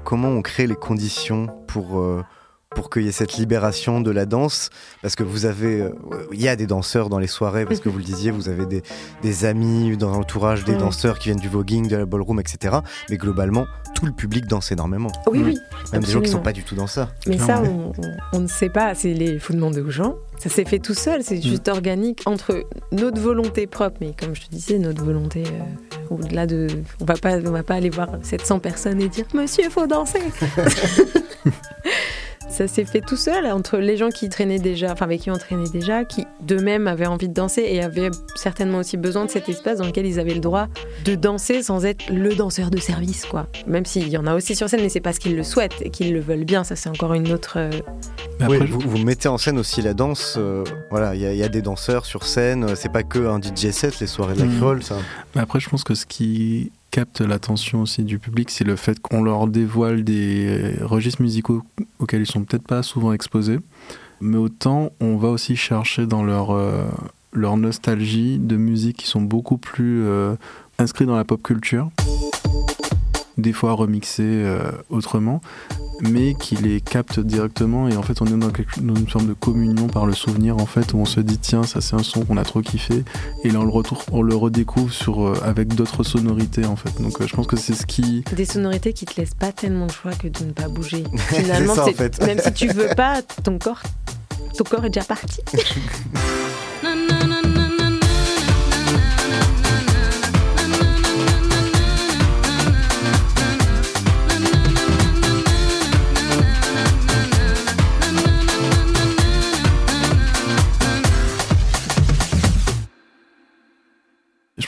Comment 0.08 0.28
on 0.28 0.40
crée 0.40 0.66
les 0.66 0.74
conditions 0.74 1.48
pour, 1.66 2.00
euh, 2.00 2.24
pour 2.74 2.90
qu'il 2.90 3.02
y 3.02 3.08
ait 3.08 3.12
cette 3.12 3.34
libération 3.38 4.00
de 4.00 4.10
la 4.10 4.26
danse 4.26 4.68
Parce 5.00 5.14
que 5.16 5.22
vous 5.22 5.46
avez. 5.46 5.80
euh, 5.80 5.90
Il 6.32 6.40
y 6.40 6.48
a 6.48 6.56
des 6.56 6.66
danseurs 6.66 7.08
dans 7.08 7.18
les 7.18 7.26
soirées, 7.26 7.64
parce 7.64 7.80
que 7.80 7.88
vous 7.88 7.98
le 7.98 8.04
disiez, 8.04 8.30
vous 8.30 8.48
avez 8.48 8.66
des, 8.66 8.82
des 9.22 9.44
amis 9.46 9.96
dans 9.96 10.10
l'entourage, 10.10 10.64
des 10.64 10.76
danseurs 10.76 11.18
qui 11.18 11.28
viennent 11.28 11.40
du 11.40 11.48
voguing, 11.48 11.88
de 11.88 11.96
la 11.96 12.04
ballroom, 12.06 12.40
etc. 12.40 12.76
Mais 13.08 13.16
globalement, 13.16 13.66
tout 13.94 14.04
le 14.06 14.12
public 14.12 14.46
danse 14.46 14.70
énormément. 14.70 15.10
Oui, 15.30 15.40
oui. 15.44 15.58
Même 15.92 16.02
des 16.02 16.12
gens 16.12 16.20
qui 16.20 16.28
sont 16.28 16.38
absolument. 16.38 16.42
pas 16.42 16.52
du 16.52 16.62
tout 16.62 16.74
dans 16.74 16.86
ça. 16.86 17.08
Mais 17.26 17.38
ça, 17.38 17.44
Clairement. 17.60 17.92
on, 17.98 18.02
on- 18.06 18.16
on 18.34 18.40
ne 18.40 18.46
sait 18.48 18.68
pas. 18.68 18.92
Les 19.02 19.38
faut 19.38 19.54
demander 19.54 19.80
aux 19.80 19.90
gens. 19.90 20.16
Ça 20.38 20.48
s'est 20.50 20.64
fait 20.66 20.78
tout 20.78 20.94
seul. 20.94 21.22
C'est 21.24 21.40
juste 21.42 21.68
organique 21.68 22.22
entre 22.26 22.64
notre 22.92 23.20
volonté 23.20 23.66
propre, 23.66 23.96
mais 24.00 24.14
comme 24.18 24.36
je 24.36 24.42
te 24.42 24.50
disais, 24.50 24.78
notre 24.78 25.02
volonté 25.04 25.42
euh, 25.46 26.14
au-delà 26.14 26.46
de. 26.46 26.68
On 27.00 27.04
va 27.06 27.14
pas, 27.14 27.38
on 27.38 27.50
va 27.50 27.62
pas 27.62 27.74
aller 27.74 27.90
voir 27.90 28.08
700 28.22 28.58
personnes 28.60 29.00
et 29.00 29.08
dire 29.08 29.24
Monsieur, 29.34 29.68
faut 29.70 29.86
danser. 29.86 30.20
Ça 32.48 32.66
s'est 32.66 32.84
fait 32.84 33.02
tout 33.02 33.16
seul 33.16 33.46
entre 33.46 33.76
les 33.78 33.96
gens 33.96 34.08
qui 34.08 34.28
traînaient 34.28 34.58
déjà, 34.58 34.92
enfin 34.92 35.04
avec 35.04 35.20
qui 35.20 35.30
on 35.30 35.36
traînait 35.36 35.68
déjà, 35.68 36.04
qui 36.04 36.26
d'eux-mêmes 36.40 36.86
avaient 36.88 37.06
envie 37.06 37.28
de 37.28 37.34
danser 37.34 37.62
et 37.68 37.82
avaient 37.82 38.10
certainement 38.36 38.78
aussi 38.78 38.96
besoin 38.96 39.26
de 39.26 39.30
cet 39.30 39.48
espace 39.48 39.78
dans 39.78 39.84
lequel 39.86 40.06
ils 40.06 40.18
avaient 40.18 40.34
le 40.34 40.40
droit 40.40 40.66
de 41.04 41.14
danser 41.14 41.62
sans 41.62 41.84
être 41.84 42.08
le 42.10 42.34
danseur 42.34 42.70
de 42.70 42.78
service, 42.78 43.26
quoi. 43.26 43.46
Même 43.66 43.84
s'il 43.84 44.08
y 44.08 44.16
en 44.16 44.26
a 44.26 44.34
aussi 44.34 44.56
sur 44.56 44.68
scène, 44.68 44.80
mais 44.80 44.88
c'est 44.88 45.00
parce 45.00 45.18
qu'ils 45.18 45.36
le 45.36 45.42
souhaitent 45.44 45.80
et 45.82 45.90
qu'ils 45.90 46.12
le 46.12 46.20
veulent 46.20 46.44
bien. 46.44 46.64
Ça, 46.64 46.74
c'est 46.74 46.88
encore 46.88 47.12
une 47.14 47.30
autre. 47.32 47.54
euh, 47.58 47.70
Mais 48.40 48.46
Oui, 48.48 48.56
après, 48.56 48.66
vous, 48.66 48.80
vous 48.80 48.98
mettez 49.04 49.28
en 49.28 49.38
scène 49.38 49.58
aussi 49.58 49.82
la 49.82 49.94
danse. 49.94 50.34
euh, 50.38 50.64
voilà, 50.90 51.14
il 51.14 51.20
y, 51.20 51.26
a- 51.26 51.32
il 51.32 51.38
y 51.38 51.44
a 51.44 51.48
des 51.48 51.62
danseurs 51.62 52.06
sur 52.06 52.24
scène. 52.24 52.64
euh, 52.64 52.74
C'est 52.74 52.90
pas 52.92 53.02
que 53.02 53.18
un 53.28 53.38
DJ 53.40 53.70
set, 53.72 54.00
les 54.00 54.06
soirées 54.06 54.34
de 54.34 54.40
la 54.40 54.46
créole. 54.56 54.82
Ça. 54.82 54.96
Mais 55.36 55.42
après, 55.42 55.60
je 55.60 55.68
pense 55.68 55.84
que 55.84 55.94
ce 55.94 56.06
qui 56.06 56.72
capte 56.90 57.20
l'attention 57.20 57.82
aussi 57.82 58.02
du 58.02 58.18
public, 58.18 58.50
c'est 58.50 58.64
le 58.64 58.76
fait 58.76 58.98
qu'on 59.00 59.22
leur 59.22 59.46
dévoile 59.46 60.04
des 60.04 60.74
registres 60.80 61.22
musicaux 61.22 61.62
auxquels 61.98 62.22
ils 62.22 62.26
sont 62.26 62.44
peut-être 62.44 62.66
pas 62.66 62.82
souvent 62.82 63.12
exposés. 63.12 63.58
Mais 64.20 64.36
autant, 64.36 64.90
on 65.00 65.16
va 65.16 65.28
aussi 65.28 65.54
chercher 65.56 66.06
dans 66.06 66.24
leur, 66.24 66.50
euh, 66.50 66.84
leur 67.32 67.56
nostalgie 67.56 68.38
de 68.38 68.56
musiques 68.56 68.96
qui 68.96 69.06
sont 69.06 69.22
beaucoup 69.22 69.58
plus 69.58 70.04
euh, 70.04 70.34
inscrites 70.78 71.06
dans 71.06 71.16
la 71.16 71.24
pop 71.24 71.42
culture, 71.42 71.90
des 73.38 73.52
fois 73.52 73.72
remixées 73.72 74.22
euh, 74.24 74.70
autrement, 74.90 75.40
mais 76.00 76.34
qui 76.34 76.56
les 76.56 76.80
captent 76.80 77.20
directement. 77.20 77.88
Et 77.88 77.96
en 77.96 78.02
fait, 78.02 78.20
on 78.20 78.26
est 78.26 78.36
dans, 78.36 78.50
quelque- 78.50 78.80
dans 78.80 78.94
une 78.94 79.08
forme 79.08 79.26
de 79.26 79.32
communion 79.32 79.86
par 79.86 80.06
le 80.06 80.12
souvenir, 80.12 80.56
en 80.58 80.66
fait, 80.66 80.92
où 80.92 80.98
on 80.98 81.04
se 81.04 81.20
dit, 81.20 81.38
tiens, 81.38 81.62
ça 81.62 81.80
c'est 81.80 81.94
un 81.96 82.02
son 82.02 82.24
qu'on 82.24 82.36
a 82.36 82.44
trop 82.44 82.60
kiffé. 82.60 83.04
Et 83.44 83.50
là, 83.50 83.60
on 83.60 83.64
le, 83.64 83.70
retour, 83.70 84.04
on 84.12 84.22
le 84.22 84.34
redécouvre 84.36 84.92
sur, 84.92 85.22
euh, 85.26 85.40
avec 85.44 85.68
d'autres 85.74 86.02
sonorités, 86.02 86.66
en 86.66 86.76
fait. 86.76 87.00
Donc, 87.00 87.20
euh, 87.20 87.26
je 87.26 87.34
pense 87.34 87.46
que 87.46 87.56
c'est 87.56 87.74
ce 87.74 87.86
qui. 87.86 88.24
des 88.36 88.44
sonorités 88.44 88.92
qui 88.92 89.06
te 89.06 89.20
laissent 89.20 89.34
pas 89.34 89.52
tellement 89.52 89.86
le 89.86 89.92
choix 89.92 90.12
que 90.12 90.28
de 90.28 90.44
ne 90.44 90.52
pas 90.52 90.68
bouger. 90.68 91.04
Finalement, 91.16 91.74
ça, 91.74 91.82
en 91.84 91.86
c'est- 91.86 91.92
fait. 91.94 92.26
même 92.26 92.38
si 92.40 92.52
tu 92.52 92.66
veux 92.68 92.88
pas, 92.96 93.22
ton 93.42 93.58
corps, 93.58 93.82
ton 94.56 94.64
corps 94.64 94.84
est 94.84 94.90
déjà 94.90 95.04
parti. 95.06 95.40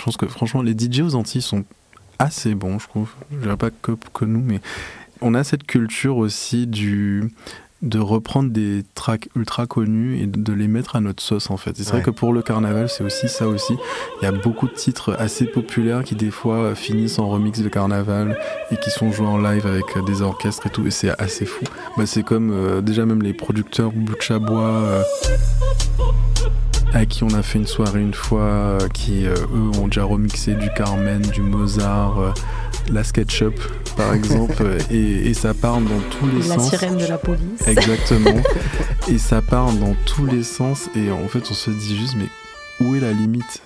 Je 0.01 0.05
pense 0.05 0.17
que, 0.17 0.27
franchement, 0.27 0.63
les 0.63 0.73
DJ 0.73 1.01
aux 1.03 1.15
Antilles 1.15 1.43
sont 1.43 1.65
assez 2.19 2.55
bons, 2.55 2.79
je 2.79 2.89
trouve. 2.89 3.11
Je 3.31 3.37
dirais 3.39 3.57
pas 3.59 3.69
que, 3.71 3.93
que 4.15 4.25
nous, 4.25 4.41
mais 4.41 4.61
on 5.21 5.35
a 5.35 5.45
cette 5.45 5.65
culture 5.65 6.17
aussi 6.17 6.67
du 6.67 7.31
de 7.83 7.99
reprendre 7.99 8.51
des 8.51 8.85
tracks 8.95 9.31
ultra 9.35 9.67
connus 9.67 10.21
et 10.21 10.27
de 10.27 10.53
les 10.53 10.69
mettre 10.69 10.97
à 10.97 11.01
notre 11.01 11.23
sauce 11.23 11.51
en 11.51 11.57
fait. 11.57 11.75
C'est 11.79 11.87
Ouais. 11.87 11.93
vrai 11.93 12.03
que 12.03 12.11
pour 12.11 12.35
le 12.35 12.43
carnaval, 12.43 12.91
c'est 12.91 13.03
aussi 13.03 13.27
ça 13.27 13.49
aussi. 13.49 13.73
Il 14.21 14.25
y 14.27 14.29
a 14.29 14.33
beaucoup 14.33 14.69
de 14.69 14.75
titres 14.75 15.17
assez 15.19 15.47
populaires 15.47 16.05
qui 16.05 16.15
des 16.15 16.31
fois 16.31 16.75
finissent 16.75 17.19
en 17.19 17.31
remix 17.31 17.59
de 17.61 17.69
carnaval 17.71 18.39
et 18.71 18.77
qui 18.77 18.91
sont 18.91 19.11
joués 19.13 19.27
en 19.27 19.39
live 19.39 19.67
avec 19.67 19.87
des 20.07 20.21
orchestres 20.21 20.67
et 20.67 20.71
tout 20.71 20.87
et 20.87 20.91
c'est 20.91 21.19
assez 21.19 21.47
fou. 21.47 21.65
Bah, 21.97 22.05
c'est 22.05 22.23
comme 22.23 22.51
euh, 22.53 22.83
déjà 22.83 23.07
même 23.07 23.23
les 23.23 23.33
producteurs 23.33 23.93
Butch 23.93 24.31
Bois 24.33 24.61
euh, 24.69 25.03
à 26.93 27.07
qui 27.07 27.23
on 27.25 27.31
a 27.35 27.43
fait 27.43 27.59
une 27.59 27.67
soirée 27.67 28.01
une 28.01 28.15
fois, 28.15 28.41
euh, 28.43 28.89
qui 28.93 29.27
euh, 29.27 29.35
eux 29.55 29.79
ont 29.81 29.87
déjà 29.87 30.05
remixé 30.05 30.55
du 30.55 30.69
Carmen, 30.77 31.21
du 31.23 31.41
Mozart, 31.41 32.19
euh, 32.21 32.31
la 32.93 33.05
SketchUp 33.05 33.55
par 33.97 34.15
exemple, 34.15 34.65
et, 34.91 35.29
et 35.29 35.35
ça 35.35 35.55
part 35.55 35.81
dans 35.81 36.01
tous 36.11 36.27
les 36.27 36.49
La 36.49 36.57
sens. 36.57 36.71
sirène 36.71 36.97
de 36.97 37.07
la 37.07 37.19
police. 37.19 37.67
Exactement. 37.67 38.43
et 39.09 39.19
ça 39.19 39.41
part 39.43 39.73
dans 39.73 39.95
tous 40.07 40.27
les 40.27 40.43
sens 40.43 40.89
et 40.97 41.11
en 41.11 41.29
fait 41.29 41.43
on 41.51 41.55
se 41.55 41.71
dit 41.71 41.97
juste 41.99 42.17
mais 42.17 42.29
où 42.85 42.95
est 42.97 43.01
la 43.01 43.13
limite? 43.13 43.63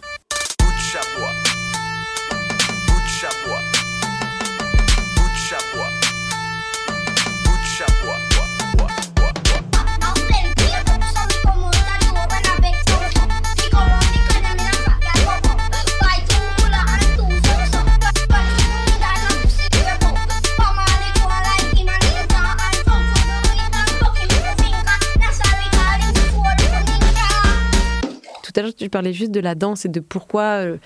L'heure, 28.74 28.76
tu 28.76 28.88
parlais 28.88 29.12
juste 29.12 29.30
de 29.30 29.40
la 29.40 29.54
danse 29.54 29.84
et 29.84 29.88
de 29.88 30.00
pourquoi 30.00 30.64
euh, 30.64 30.76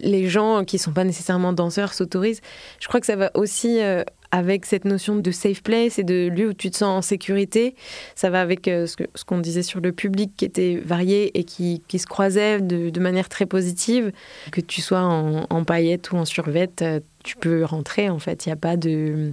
les 0.00 0.28
gens 0.28 0.64
qui 0.64 0.78
sont 0.78 0.92
pas 0.92 1.04
nécessairement 1.04 1.52
danseurs 1.52 1.94
s'autorisent. 1.94 2.40
Je 2.80 2.88
crois 2.88 3.00
que 3.00 3.06
ça 3.06 3.16
va 3.16 3.30
aussi 3.34 3.80
euh, 3.80 4.02
avec 4.30 4.66
cette 4.66 4.84
notion 4.84 5.16
de 5.16 5.30
safe 5.30 5.62
place 5.62 5.98
et 5.98 6.04
de 6.04 6.28
lieu 6.28 6.48
où 6.48 6.52
tu 6.52 6.70
te 6.70 6.76
sens 6.76 6.98
en 6.98 7.02
sécurité. 7.02 7.74
Ça 8.14 8.30
va 8.30 8.40
avec 8.40 8.68
euh, 8.68 8.86
ce 8.86 9.24
qu'on 9.24 9.38
disait 9.38 9.62
sur 9.62 9.80
le 9.80 9.92
public 9.92 10.32
qui 10.36 10.44
était 10.44 10.80
varié 10.84 11.38
et 11.38 11.44
qui, 11.44 11.82
se 11.96 12.06
croisait 12.06 12.60
de, 12.60 13.00
manière 13.00 13.28
très 13.28 13.46
positive. 13.46 14.12
Que 14.52 14.60
tu 14.60 14.80
sois 14.80 15.00
en, 15.00 15.46
en 15.48 15.64
paillettes 15.64 16.12
ou 16.12 16.16
en 16.16 16.24
survette, 16.24 16.84
tu 17.24 17.36
peux 17.36 17.64
rentrer 17.64 18.08
en 18.08 18.18
fait. 18.18 18.46
Il 18.46 18.48
n'y 18.48 18.54
a 18.54 18.56
pas 18.56 18.76
de 18.76 19.32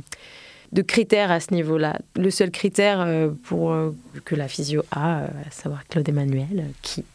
de 0.71 0.81
critères 0.81 1.31
à 1.31 1.39
ce 1.39 1.53
niveau-là. 1.53 1.99
Le 2.17 2.29
seul 2.29 2.51
critère 2.51 3.07
pour 3.43 3.73
que 4.25 4.35
la 4.35 4.49
physio 4.49 4.83
a, 4.91 5.19
à 5.19 5.51
savoir 5.51 5.87
Claude 5.87 6.09
Emmanuel, 6.09 6.65
qui, 6.81 7.05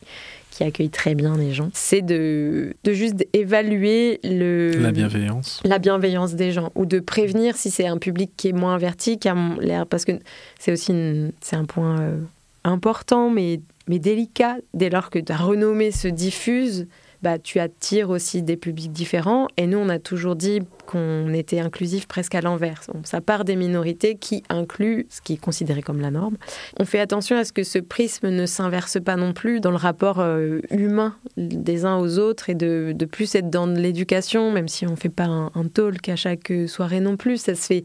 qui 0.60 0.64
accueille 0.66 0.90
très 0.90 1.14
bien 1.14 1.38
les 1.38 1.54
gens, 1.54 1.70
c'est 1.72 2.02
de, 2.02 2.74
de 2.84 2.92
juste 2.92 3.26
évaluer 3.32 4.20
le, 4.24 4.72
La 4.78 4.92
bienveillance. 4.92 5.58
la 5.64 5.78
bienveillance 5.78 6.34
des 6.34 6.52
gens 6.52 6.70
ou 6.74 6.84
de 6.84 7.00
prévenir 7.00 7.56
si 7.56 7.70
c'est 7.70 7.86
un 7.86 7.96
public 7.96 8.30
qui 8.36 8.48
est 8.48 8.52
moins 8.52 8.74
averti, 8.74 9.18
qui 9.18 9.28
a 9.30 9.36
l'air. 9.58 9.86
Parce 9.86 10.04
que 10.04 10.12
c'est 10.58 10.70
aussi 10.72 10.92
une- 10.92 11.32
c'est 11.40 11.56
un 11.56 11.64
point 11.64 11.98
euh, 12.02 12.18
important, 12.64 13.30
mais, 13.30 13.60
mais 13.88 13.98
délicat. 13.98 14.56
Dès 14.74 14.90
lors 14.90 15.08
que 15.08 15.18
ta 15.18 15.36
renommée 15.36 15.92
se 15.92 16.08
diffuse, 16.08 16.86
bah, 17.22 17.38
tu 17.38 17.58
attires 17.58 18.10
aussi 18.10 18.42
des 18.42 18.56
publics 18.56 18.92
différents. 18.92 19.48
Et 19.56 19.66
nous, 19.66 19.78
on 19.78 19.88
a 19.88 19.98
toujours 19.98 20.36
dit 20.36 20.60
qu'on 20.86 21.32
était 21.32 21.60
inclusif 21.60 22.08
presque 22.08 22.34
à 22.34 22.40
l'envers. 22.40 22.82
Ça 23.04 23.20
part 23.20 23.44
des 23.44 23.56
minorités 23.56 24.16
qui 24.16 24.42
incluent 24.48 25.06
ce 25.08 25.20
qui 25.20 25.34
est 25.34 25.40
considéré 25.40 25.82
comme 25.82 26.00
la 26.00 26.10
norme. 26.10 26.36
On 26.78 26.84
fait 26.84 26.98
attention 26.98 27.36
à 27.36 27.44
ce 27.44 27.52
que 27.52 27.62
ce 27.62 27.78
prisme 27.78 28.30
ne 28.30 28.46
s'inverse 28.46 28.98
pas 29.00 29.16
non 29.16 29.32
plus 29.32 29.60
dans 29.60 29.70
le 29.70 29.76
rapport 29.76 30.18
euh, 30.18 30.60
humain 30.70 31.14
des 31.36 31.84
uns 31.84 31.98
aux 31.98 32.18
autres 32.18 32.50
et 32.50 32.54
de, 32.54 32.92
de 32.94 33.04
plus 33.04 33.34
être 33.34 33.50
dans 33.50 33.66
l'éducation, 33.66 34.50
même 34.50 34.68
si 34.68 34.86
on 34.86 34.92
ne 34.92 34.96
fait 34.96 35.08
pas 35.08 35.26
un, 35.26 35.52
un 35.54 35.68
talk 35.72 36.08
à 36.08 36.16
chaque 36.16 36.52
soirée 36.66 37.00
non 37.00 37.16
plus. 37.16 37.36
Ça 37.36 37.54
se 37.54 37.66
fait, 37.66 37.84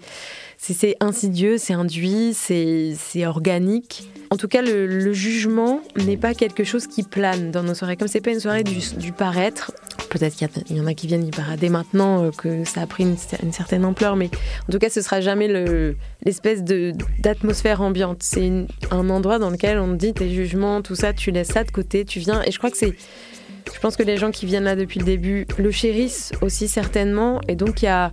c'est- 0.73 0.95
insidieux, 0.99 1.57
c'est 1.57 1.73
induit, 1.73 2.33
c'est 2.33 3.25
organique. 3.25 4.09
En 4.31 4.37
tout 4.37 4.47
cas, 4.47 4.61
le, 4.61 5.13
jugement 5.13 5.81
n'est 6.05 6.17
pas 6.17 6.33
quelque 6.33 6.63
chose 6.63 6.87
qui 6.87 7.03
plane 7.03 7.51
dans 7.51 7.63
nos 7.63 7.73
soirées. 7.73 7.95
Comme 7.95 8.07
c'est 8.07 8.21
pas 8.21 8.31
une 8.31 8.39
soirée 8.39 8.63
du, 8.63 9.11
paraître, 9.11 9.71
peut-être 10.09 10.35
qu'il 10.35 10.47
y, 10.77 10.79
en 10.81 10.87
a 10.87 10.93
qui 10.93 11.07
viennent 11.07 11.25
y 11.27 11.31
parader 11.31 11.69
maintenant 11.69 12.23
euh, 12.25 12.31
que 12.31 12.63
ça 12.65 12.81
a 12.81 12.87
pris 12.87 13.03
une, 13.03 13.15
cer- 13.15 13.41
une 13.43 13.53
certaine 13.53 13.85
ampleur, 13.85 14.15
mais 14.15 14.29
en 14.67 14.71
tout 14.71 14.79
cas, 14.79 14.89
ce 14.89 15.01
sera 15.01 15.21
jamais 15.21 15.47
le- 15.47 15.95
l'espèce 16.23 16.63
d'atmosphère 17.19 17.81
ambiante. 17.81 18.23
C'est 18.23 18.51
un 18.91 19.09
endroit 19.09 19.39
dans 19.39 19.49
lequel 19.51 19.77
on 19.77 19.93
dit 19.93 20.13
tes 20.13 20.29
jugements, 20.33 20.81
tout 20.81 20.95
ça, 20.95 21.13
tu 21.13 21.31
laisses 21.31 21.49
ça 21.49 21.63
de 21.63 21.71
côté, 21.71 22.03
tu 22.05 22.19
viens. 22.19 22.41
Et 22.43 22.51
je 22.51 22.57
crois 22.57 22.71
que 22.71 22.77
c'est 22.77 22.95
je 23.73 23.79
pense 23.79 23.95
que 23.95 24.03
les 24.03 24.17
gens 24.17 24.29
qui 24.31 24.45
viennent 24.45 24.63
là 24.65 24.75
depuis 24.75 24.99
le 24.99 25.05
début 25.05 25.47
le 25.57 25.71
chérissent 25.71 26.31
aussi 26.41 26.67
certainement. 26.67 27.41
Et 27.47 27.55
donc, 27.55 27.81
il 27.81 27.85
y 27.85 27.87
a, 27.87 28.11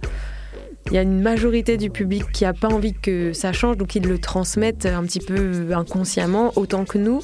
il 0.92 0.96
y 0.96 0.98
a 0.98 1.02
une 1.02 1.22
majorité 1.22 1.78
du 1.78 1.88
public 1.88 2.24
qui 2.34 2.44
a 2.44 2.52
pas 2.52 2.68
envie 2.68 2.92
que 2.92 3.32
ça 3.32 3.54
change, 3.54 3.78
donc 3.78 3.94
ils 3.94 4.06
le 4.06 4.18
transmettent 4.18 4.84
un 4.84 5.02
petit 5.04 5.20
peu 5.20 5.72
inconsciemment, 5.72 6.52
autant 6.56 6.84
que 6.84 6.98
nous. 6.98 7.22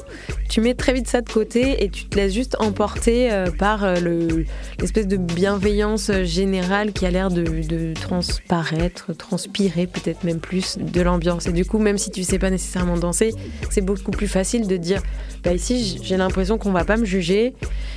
Tu 0.49 0.63
mets 0.63 0.73
très 0.73 0.95
vite 0.95 1.07
ça 1.07 1.21
de 1.21 1.29
côté 1.29 1.85
et 1.85 1.91
tu 1.91 2.07
te 2.07 2.17
laisses 2.17 2.33
juste 2.33 2.57
emporter 2.61 3.31
euh, 3.31 3.51
par 3.51 3.85
euh, 3.85 3.97
le- 3.97 4.47
l'espèce 4.81 5.07
de 5.07 5.19
bienveillance 5.19 6.11
générale 6.23 6.95
qui 6.95 7.05
a 7.05 7.11
l'air 7.11 7.29
de, 7.31 7.93
transparaître, 7.93 9.15
transpirer 9.15 9.87
peut-être 9.87 10.25
même 10.25 10.41
plus 10.41 10.79
de 10.79 11.01
l'ambiance. 11.03 11.47
Et 11.47 11.53
du 11.53 11.67
coup, 11.67 11.79
même 11.79 11.99
si 11.99 12.11
tu 12.11 12.23
sais 12.25 12.39
pas 12.39 12.49
nécessairement 12.49 12.97
danser, 12.97 13.35
c'est 13.69 13.83
beaucoup 13.83 14.13
plus 14.13 14.29
facile 14.29 14.67
de 14.67 14.79
dire, 14.79 15.03
bah 15.45 15.53
ici 15.53 16.01
j'ai 16.03 16.17
l'impression 16.17 16.57
qu'on 16.57 16.73
va 16.73 16.87
pas 16.87 16.97
me 16.97 17.05
juger. 17.05 17.55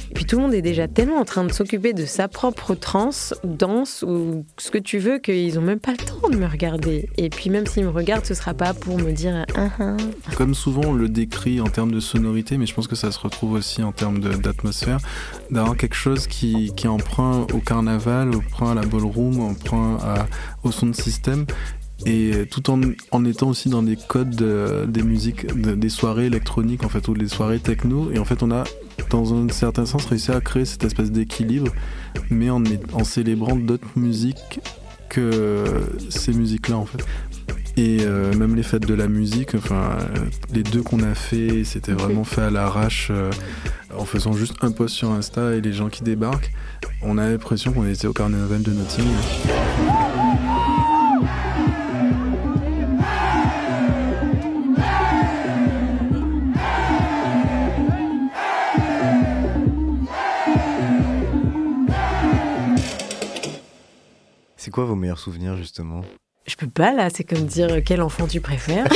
Et 0.10 0.14
puis 0.14 0.26
tout 0.26 0.36
le 0.36 0.42
monde 0.42 0.54
est 0.54 0.62
déjà 0.62 0.90
tellement 0.90 1.16
en 1.20 1.24
train 1.26 1.46
de 1.46 1.54
s'occuper 1.54 1.94
de 1.94 2.06
sa 2.06 2.28
propre 2.28 2.76
transe, 2.76 3.34
danse 3.46 4.04
ou 4.06 4.44
ce 4.58 4.70
que 4.70 4.78
tu 4.78 4.98
veux 5.00 5.20
qu'ils 5.20 5.58
ont 5.58 5.61
même 5.62 5.80
pas 5.80 5.92
le 5.92 5.98
temps 5.98 6.30
de 6.30 6.36
me 6.38 6.46
regarder. 6.46 7.08
Et 7.18 7.30
puis 7.30 7.50
même 7.50 7.66
s'ils 7.66 7.84
me 7.86 7.90
regardent, 7.90 8.26
ce 8.26 8.34
sera 8.34 8.54
pas 8.54 8.74
pour 8.74 8.98
me 8.98 9.12
dire 9.12 9.46
ah 9.56 9.70
ah. 9.80 9.98
Comme 10.38 10.54
souvent 10.54 10.82
on 10.88 10.94
le 10.94 11.08
décrit 11.10 11.62
en 11.62 11.66
termes 11.68 11.92
de 11.92 12.00
sonorité, 12.00 12.58
mais 12.58 12.66
je 12.66 12.74
pense 12.74 12.88
que 12.88 12.96
ça 12.96 13.12
se 13.12 13.20
retrouve 13.20 13.54
aussi 13.54 13.82
en 13.84 13.92
termes 13.92 14.20
d'atmosphère, 14.20 14.98
d'avoir 15.50 15.78
quelque 15.78 15.96
chose 15.96 16.28
qui, 16.28 16.72
qui 16.76 16.88
emprunt 16.88 17.46
au 17.54 17.60
carnaval, 17.60 18.36
emprunt 18.36 18.72
à 18.72 18.76
la 18.76 18.86
ballroom, 18.86 19.40
emprunt 19.40 19.98
à- 20.04 20.28
au 20.64 20.72
son 20.72 20.88
de 20.88 20.96
système. 20.96 21.46
Et 22.08 22.48
tout 22.50 22.72
en, 22.72 22.82
en 23.12 23.26
étant 23.26 23.50
aussi 23.50 23.70
dans 23.70 23.84
des 23.84 23.96
codes 23.96 24.32
de- 24.36 24.86
des 24.88 25.04
musiques, 25.04 25.46
de- 25.56 25.76
des 25.76 25.90
soirées 25.90 26.26
électroniques 26.26 26.84
en 26.84 26.90
fait, 26.90 27.08
ou 27.08 27.14
des 27.14 27.28
soirées 27.28 27.60
techno. 27.60 28.10
Et 28.12 28.18
en 28.18 28.26
fait, 28.26 28.42
on 28.42 28.50
a, 28.50 28.64
dans 29.12 29.36
un 29.36 29.48
certain 29.50 29.86
sens, 29.86 30.06
réussi 30.06 30.32
à 30.32 30.42
créer 30.42 30.66
cette 30.66 30.84
espèce 30.84 31.12
d'équilibre, 31.12 31.72
mais 32.32 32.50
en, 32.50 32.64
en 32.94 33.04
célébrant 33.04 33.56
d'autres 33.56 33.88
musiques 33.96 34.62
que 35.12 35.66
ces 36.10 36.34
musiques-là 36.34 36.78
en 36.78 36.86
fait. 36.86 37.04
Et 37.78 38.00
euh, 38.02 38.34
même 38.36 38.56
les 38.56 38.64
fêtes 38.64 38.86
de 38.86 38.94
la 38.94 39.08
musique, 39.08 39.56
enfin, 39.56 39.98
euh, 40.00 40.26
les 40.54 40.64
deux 40.64 40.82
qu'on 40.82 41.04
a 41.04 41.16
fait, 41.16 41.64
c'était 41.64 41.94
vraiment 41.94 42.24
fait 42.26 42.42
à 42.42 42.50
l'arrache, 42.50 43.08
euh, 43.12 43.32
en 43.98 44.06
faisant 44.06 44.34
juste 44.34 44.56
un 44.62 44.72
post 44.72 44.96
sur 44.96 45.12
Insta 45.12 45.56
et 45.56 45.62
les 45.62 45.72
gens 45.72 45.90
qui 45.90 46.04
débarquent. 46.04 46.52
On 47.02 47.18
a 47.18 47.30
l'impression 47.30 47.72
qu'on 47.72 47.88
était 47.88 48.08
au 48.08 48.14
carnaval 48.14 48.62
de 48.62 48.72
Nottingham. 48.72 50.11
C'est 64.64 64.70
quoi 64.70 64.86
vos 64.86 64.94
meilleurs 64.94 65.18
souvenirs 65.18 65.58
justement? 65.58 66.02
Je 66.46 66.56
peux 66.56 66.68
pas 66.68 66.94
là, 66.94 67.10
c'est 67.10 67.24
comme 67.24 67.48
dire 67.48 67.68
euh, 67.72 67.82
quel 67.84 68.00
enfant 68.00 68.28
tu 68.28 68.42
préfères. 68.42 68.86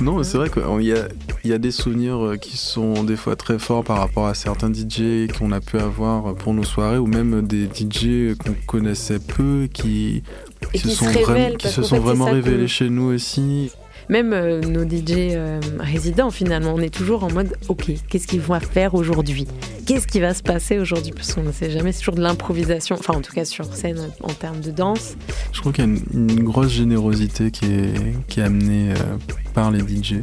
Non, 0.00 0.16
mais 0.16 0.22
c'est 0.22 0.38
vrai 0.38 0.48
qu'il 0.48 0.62
y 0.86 0.92
a, 0.92 1.08
y 1.44 1.52
a 1.52 1.58
des 1.58 1.72
souvenirs 1.72 2.24
euh, 2.24 2.36
qui 2.36 2.56
sont 2.56 3.02
des 3.02 3.16
fois 3.16 3.34
très 3.34 3.58
forts 3.58 3.82
par 3.82 3.98
rapport 3.98 4.28
à 4.28 4.34
certains 4.34 4.72
DJ 4.72 5.26
qu'on 5.36 5.50
a 5.50 5.60
pu 5.60 5.76
avoir 5.76 6.36
pour 6.36 6.54
nos 6.54 6.62
soirées, 6.62 6.98
ou 6.98 7.08
même 7.08 7.44
des 7.44 7.64
DJ 7.64 8.36
qu'on 8.38 8.54
connaissait 8.68 9.18
peu, 9.18 9.68
qui, 9.72 10.22
se 10.62 10.68
qui 10.70 10.78
se 10.78 10.90
sont, 10.90 11.06
révèlent, 11.06 11.24
vraiment, 11.24 11.56
qui 11.56 11.64
parce 11.64 11.74
se 11.74 11.80
qu'en 11.80 11.86
sont 11.88 11.94
fait, 11.96 12.00
c'est 12.00 12.06
vraiment 12.06 12.26
ça 12.26 12.32
révélés 12.32 12.68
chez 12.68 12.90
nous 12.90 13.12
aussi. 13.12 13.72
Même 14.08 14.32
euh, 14.32 14.60
nos 14.60 14.88
DJ 14.88 15.32
euh, 15.32 15.60
résidents, 15.78 16.30
finalement, 16.30 16.72
on 16.74 16.80
est 16.80 16.94
toujours 16.94 17.24
en 17.24 17.30
mode 17.30 17.54
ok, 17.68 17.92
qu'est-ce 18.08 18.26
qu'ils 18.26 18.40
vont 18.40 18.58
faire 18.58 18.94
aujourd'hui? 18.94 19.46
Qu'est-ce 19.88 20.06
qui 20.06 20.20
va 20.20 20.34
se 20.34 20.42
passer 20.42 20.78
aujourd'hui 20.78 21.12
Parce 21.12 21.32
qu'on 21.32 21.42
ne 21.42 21.50
sait 21.50 21.70
jamais, 21.70 21.92
c'est 21.92 22.00
toujours 22.00 22.16
de 22.16 22.20
l'improvisation, 22.20 22.94
enfin 22.98 23.14
en 23.14 23.22
tout 23.22 23.32
cas 23.32 23.46
sur 23.46 23.74
scène 23.74 24.10
en 24.22 24.34
termes 24.34 24.60
de 24.60 24.70
danse. 24.70 25.16
Je 25.50 25.62
trouve 25.62 25.72
qu'il 25.72 25.82
y 25.82 25.88
a 25.88 25.90
une, 25.90 26.30
une 26.30 26.44
grosse 26.44 26.72
générosité 26.72 27.50
qui 27.50 27.64
est, 27.64 28.26
qui 28.28 28.40
est 28.40 28.42
amenée 28.42 28.92
euh, 28.92 29.16
par 29.54 29.70
les 29.70 29.80
DJ. 29.80 30.16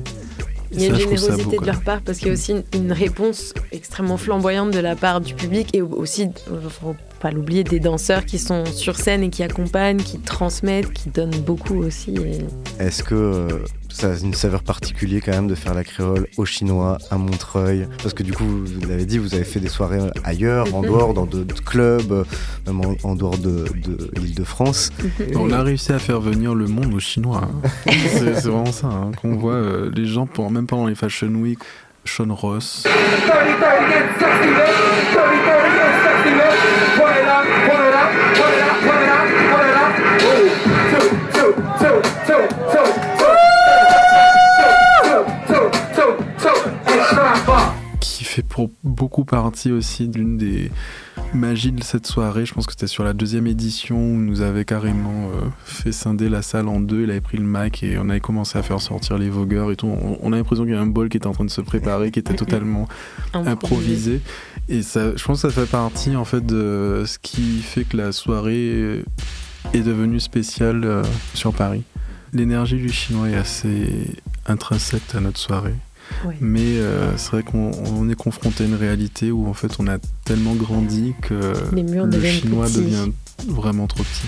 Il 0.72 0.82
y 0.82 0.86
a 0.86 0.90
une 0.90 0.96
générosité 0.98 1.58
de 1.58 1.66
leur 1.66 1.82
part 1.82 2.02
parce 2.02 2.20
qu'il 2.20 2.28
y 2.28 2.30
a 2.30 2.34
aussi 2.34 2.54
une, 2.76 2.92
réponse 2.92 3.56
extrêmement 3.72 4.18
flamboyante 4.18 4.70
de 4.70 4.78
la 4.78 4.96
part 4.96 5.20
du 5.20 5.34
public 5.34 5.70
et 5.74 5.82
aussi, 5.82 6.30
euh, 6.52 6.94
pas 7.26 7.32
l'oublier, 7.32 7.64
des 7.64 7.80
danseurs 7.80 8.24
qui 8.24 8.38
sont 8.38 8.66
sur 8.68 8.98
scène 8.98 9.24
et 9.24 9.32
qui 9.32 9.42
accompagnent, 9.42 9.98
qui 9.98 10.20
transmettent, 10.20 10.94
qui 10.94 11.10
donnent 11.10 11.32
beaucoup 11.44 11.78
aussi. 11.78 12.14
et- 12.18 12.46
Est-ce 12.84 13.02
que 13.02 13.16
euh, 13.16 13.48
ça 13.90 14.12
a 14.12 14.18
une 14.20 14.36
saveur 14.36 14.62
particulière 14.62 15.24
quand 15.26 15.32
même 15.32 15.48
de 15.48 15.56
faire 15.56 15.74
la 15.74 15.84
créole 15.84 16.28
au 16.38 16.46
chinois, 16.46 17.00
à 17.10 17.18
Montreuil? 17.18 17.88
Parce 18.04 18.14
que 18.14 18.22
du 18.22 18.32
coup, 18.32 18.44
vous 18.46 18.88
l'avez 18.88 19.06
dit, 19.08 19.18
vous 19.18 19.34
avez 19.34 19.44
fait 19.44 19.60
des 19.60 19.70
soirées 19.70 20.02
ailleurs, 20.24 20.72
en 20.76 20.82
Mhm. 20.84 20.88
dehors, 20.88 21.14
dans 21.16 21.26
d'autres 21.26 21.64
clubs, 21.64 22.12
euh, 22.12 22.24
même 22.68 22.82
en, 22.82 22.96
en 23.10 23.16
dehors 23.16 23.40
de, 23.40 23.66
de 23.88 24.12
l'île 24.22 24.36
de 24.36 24.44
France. 24.44 24.92
On 25.36 25.52
a 25.52 25.64
réussi 25.64 25.94
à 25.94 25.98
faire 26.00 26.22
venir 26.22 26.54
le 26.54 26.68
monde 26.68 26.94
aux 26.94 27.00
Chinois. 27.00 27.42
hein. 27.44 27.68
c'est 27.90 28.36
c'est 28.36 28.50
vraiment 28.50 28.72
ça, 28.72 28.86
hein, 28.86 29.10
qu'on 29.20 29.36
voit 29.36 29.54
euh, 29.54 29.90
les 29.96 30.06
gens, 30.06 30.28
pour, 30.28 30.52
même 30.52 30.68
pendant 30.68 30.86
les 30.86 30.94
Fashion 30.96 31.30
Week, 31.34 31.58
schon 32.06 32.32
raus. 32.32 32.84
30, 32.84 33.56
30, 33.60 33.90
jetzt, 33.90 34.26
fait 48.36 48.44
pour 48.44 48.70
beaucoup 48.84 49.24
partie 49.24 49.72
aussi 49.72 50.10
d'une 50.10 50.38
des 50.38 50.70
magies 51.34 51.72
de 51.72 51.84
cette 51.84 52.06
soirée. 52.06 52.46
Je 52.46 52.54
pense 52.54 52.66
que 52.66 52.74
c'était 52.74 52.88
sur 52.88 53.06
la 53.06 53.14
deuxième 53.14 53.48
édition 53.48 53.98
où 53.98 54.18
nous 54.18 54.42
avait 54.42 54.66
carrément 54.66 55.30
euh, 55.30 55.48
fait 55.64 55.94
scinder 55.94 56.28
la 56.28 56.42
salle 56.42 56.68
en 56.68 56.82
deux. 56.82 57.04
Il 57.04 57.12
avait 57.12 57.22
pris 57.22 57.38
le 57.38 57.46
mic 57.46 57.82
et 57.84 57.98
on 57.98 58.10
avait 58.10 58.20
commencé 58.20 58.58
à 58.58 58.64
faire 58.64 58.82
sortir 58.82 59.18
les 59.18 59.30
vogueurs 59.30 59.72
et 59.72 59.78
tout. 59.78 59.88
On, 59.88 60.18
on 60.22 60.34
a 60.34 60.36
l'impression 60.36 60.66
qu'il 60.66 60.74
y 60.74 60.78
a 60.78 60.82
un 60.82 60.86
bol 60.86 61.08
qui 61.08 61.16
était 61.16 61.28
en 61.28 61.32
train 61.32 61.46
de 61.46 61.50
se 61.50 61.62
préparer, 61.62 62.12
qui 62.12 62.20
était 62.20 62.36
totalement 62.36 62.90
improvisé. 63.34 64.20
Et 64.68 64.82
ça, 64.82 65.16
je 65.16 65.24
pense 65.24 65.42
que 65.42 65.50
ça 65.50 65.62
fait 65.62 65.70
partie 65.70 66.18
en 66.18 66.26
fait 66.26 66.46
de 66.46 67.04
ce 67.06 67.18
qui 67.20 67.62
fait 67.62 67.86
que 67.86 67.96
la 67.96 68.12
soirée 68.12 69.04
est 69.74 69.82
devenue 69.82 70.20
spéciale 70.20 70.84
euh, 70.84 71.04
sur 71.34 71.54
Paris. 71.54 71.84
L'énergie 72.34 72.78
du 72.78 72.90
chinois 72.90 73.30
est 73.30 73.36
assez 73.36 74.08
intrinsèque 74.46 75.16
à 75.16 75.22
notre 75.22 75.40
soirée. 75.40 75.76
Mais 76.42 76.78
euh, 76.78 77.16
c'est 77.18 77.32
vrai 77.32 77.44
qu'on 77.44 77.72
on 77.86 78.10
est 78.10 78.16
confronté 78.16 78.64
à 78.64 78.68
une 78.68 78.76
réalité 78.76 79.32
où 79.32 79.48
en 79.48 79.54
fait 79.54 79.72
on 79.80 79.88
a 79.88 79.98
tellement 80.24 80.56
grandi 80.56 81.14
que 81.22 81.54
Les 81.74 81.84
murs 81.84 82.06
le 82.08 82.22
chinois 82.24 82.66
petits. 82.66 82.78
devient 82.82 83.12
vraiment 83.48 83.88
trop 83.88 84.04
petit. 84.04 84.28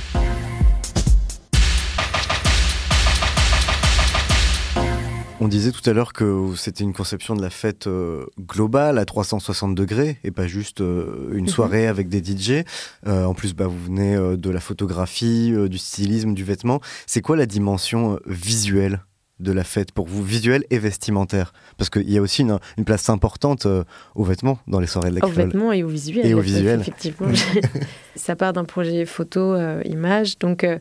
On 5.40 5.48
disait 5.48 5.72
tout 5.72 5.88
à 5.88 5.94
l'heure 5.94 6.14
que 6.14 6.54
c'était 6.56 6.84
une 6.84 6.94
conception 6.94 7.36
de 7.36 7.44
la 7.44 7.52
fête 7.52 7.86
euh, 7.86 8.26
globale 8.40 8.98
à 8.98 9.06
360 9.06 9.76
degrés 9.76 10.18
et 10.24 10.32
pas 10.32 10.48
juste 10.48 10.82
euh, 10.82 11.30
une 11.32 11.44
Mhm. 11.44 11.48
soirée 11.50 11.88
avec 11.88 12.10
des 12.10 12.24
DJ. 12.24 12.64
Euh, 13.06 13.24
en 13.24 13.36
plus, 13.36 13.54
bah, 13.54 13.68
vous 13.68 13.78
venez 13.86 14.16
de 14.18 14.50
la 14.50 14.60
photographie, 14.60 15.54
du 15.70 15.78
stylisme, 15.78 16.34
du 16.34 16.44
vêtement. 16.44 16.82
C'est 17.06 17.22
quoi 17.22 17.38
la 17.38 17.46
dimension 17.46 18.20
visuelle? 18.26 19.02
De 19.40 19.52
la 19.52 19.64
fête 19.64 19.92
pour 19.92 20.08
vous, 20.08 20.24
visuelle 20.24 20.64
et 20.70 20.80
vestimentaire 20.80 21.54
Parce 21.78 21.90
qu'il 21.90 22.10
y 22.10 22.18
a 22.18 22.22
aussi 22.22 22.42
une, 22.42 22.60
une 22.78 22.86
place 22.86 23.10
importante 23.10 23.66
euh, 23.66 23.84
aux 24.16 24.24
vêtements 24.24 24.60
dans 24.68 24.80
les 24.80 24.88
soirées 24.88 25.12
de 25.12 25.20
la 25.20 25.26
Aux 25.26 25.30
vêtements 25.30 25.72
et 25.72 25.84
au 25.84 25.88
visuel. 25.88 26.26
Et 26.26 26.34
au 26.34 26.40
en 26.40 26.42
fait, 26.42 26.48
visuel. 26.48 26.80
Effectivement. 26.82 27.28
ça 28.16 28.36
part 28.36 28.54
d'un 28.54 28.66
projet 28.66 29.06
photo, 29.06 29.54
euh, 29.54 29.82
image. 29.86 30.40
Donc, 30.40 30.64
euh, 30.64 30.80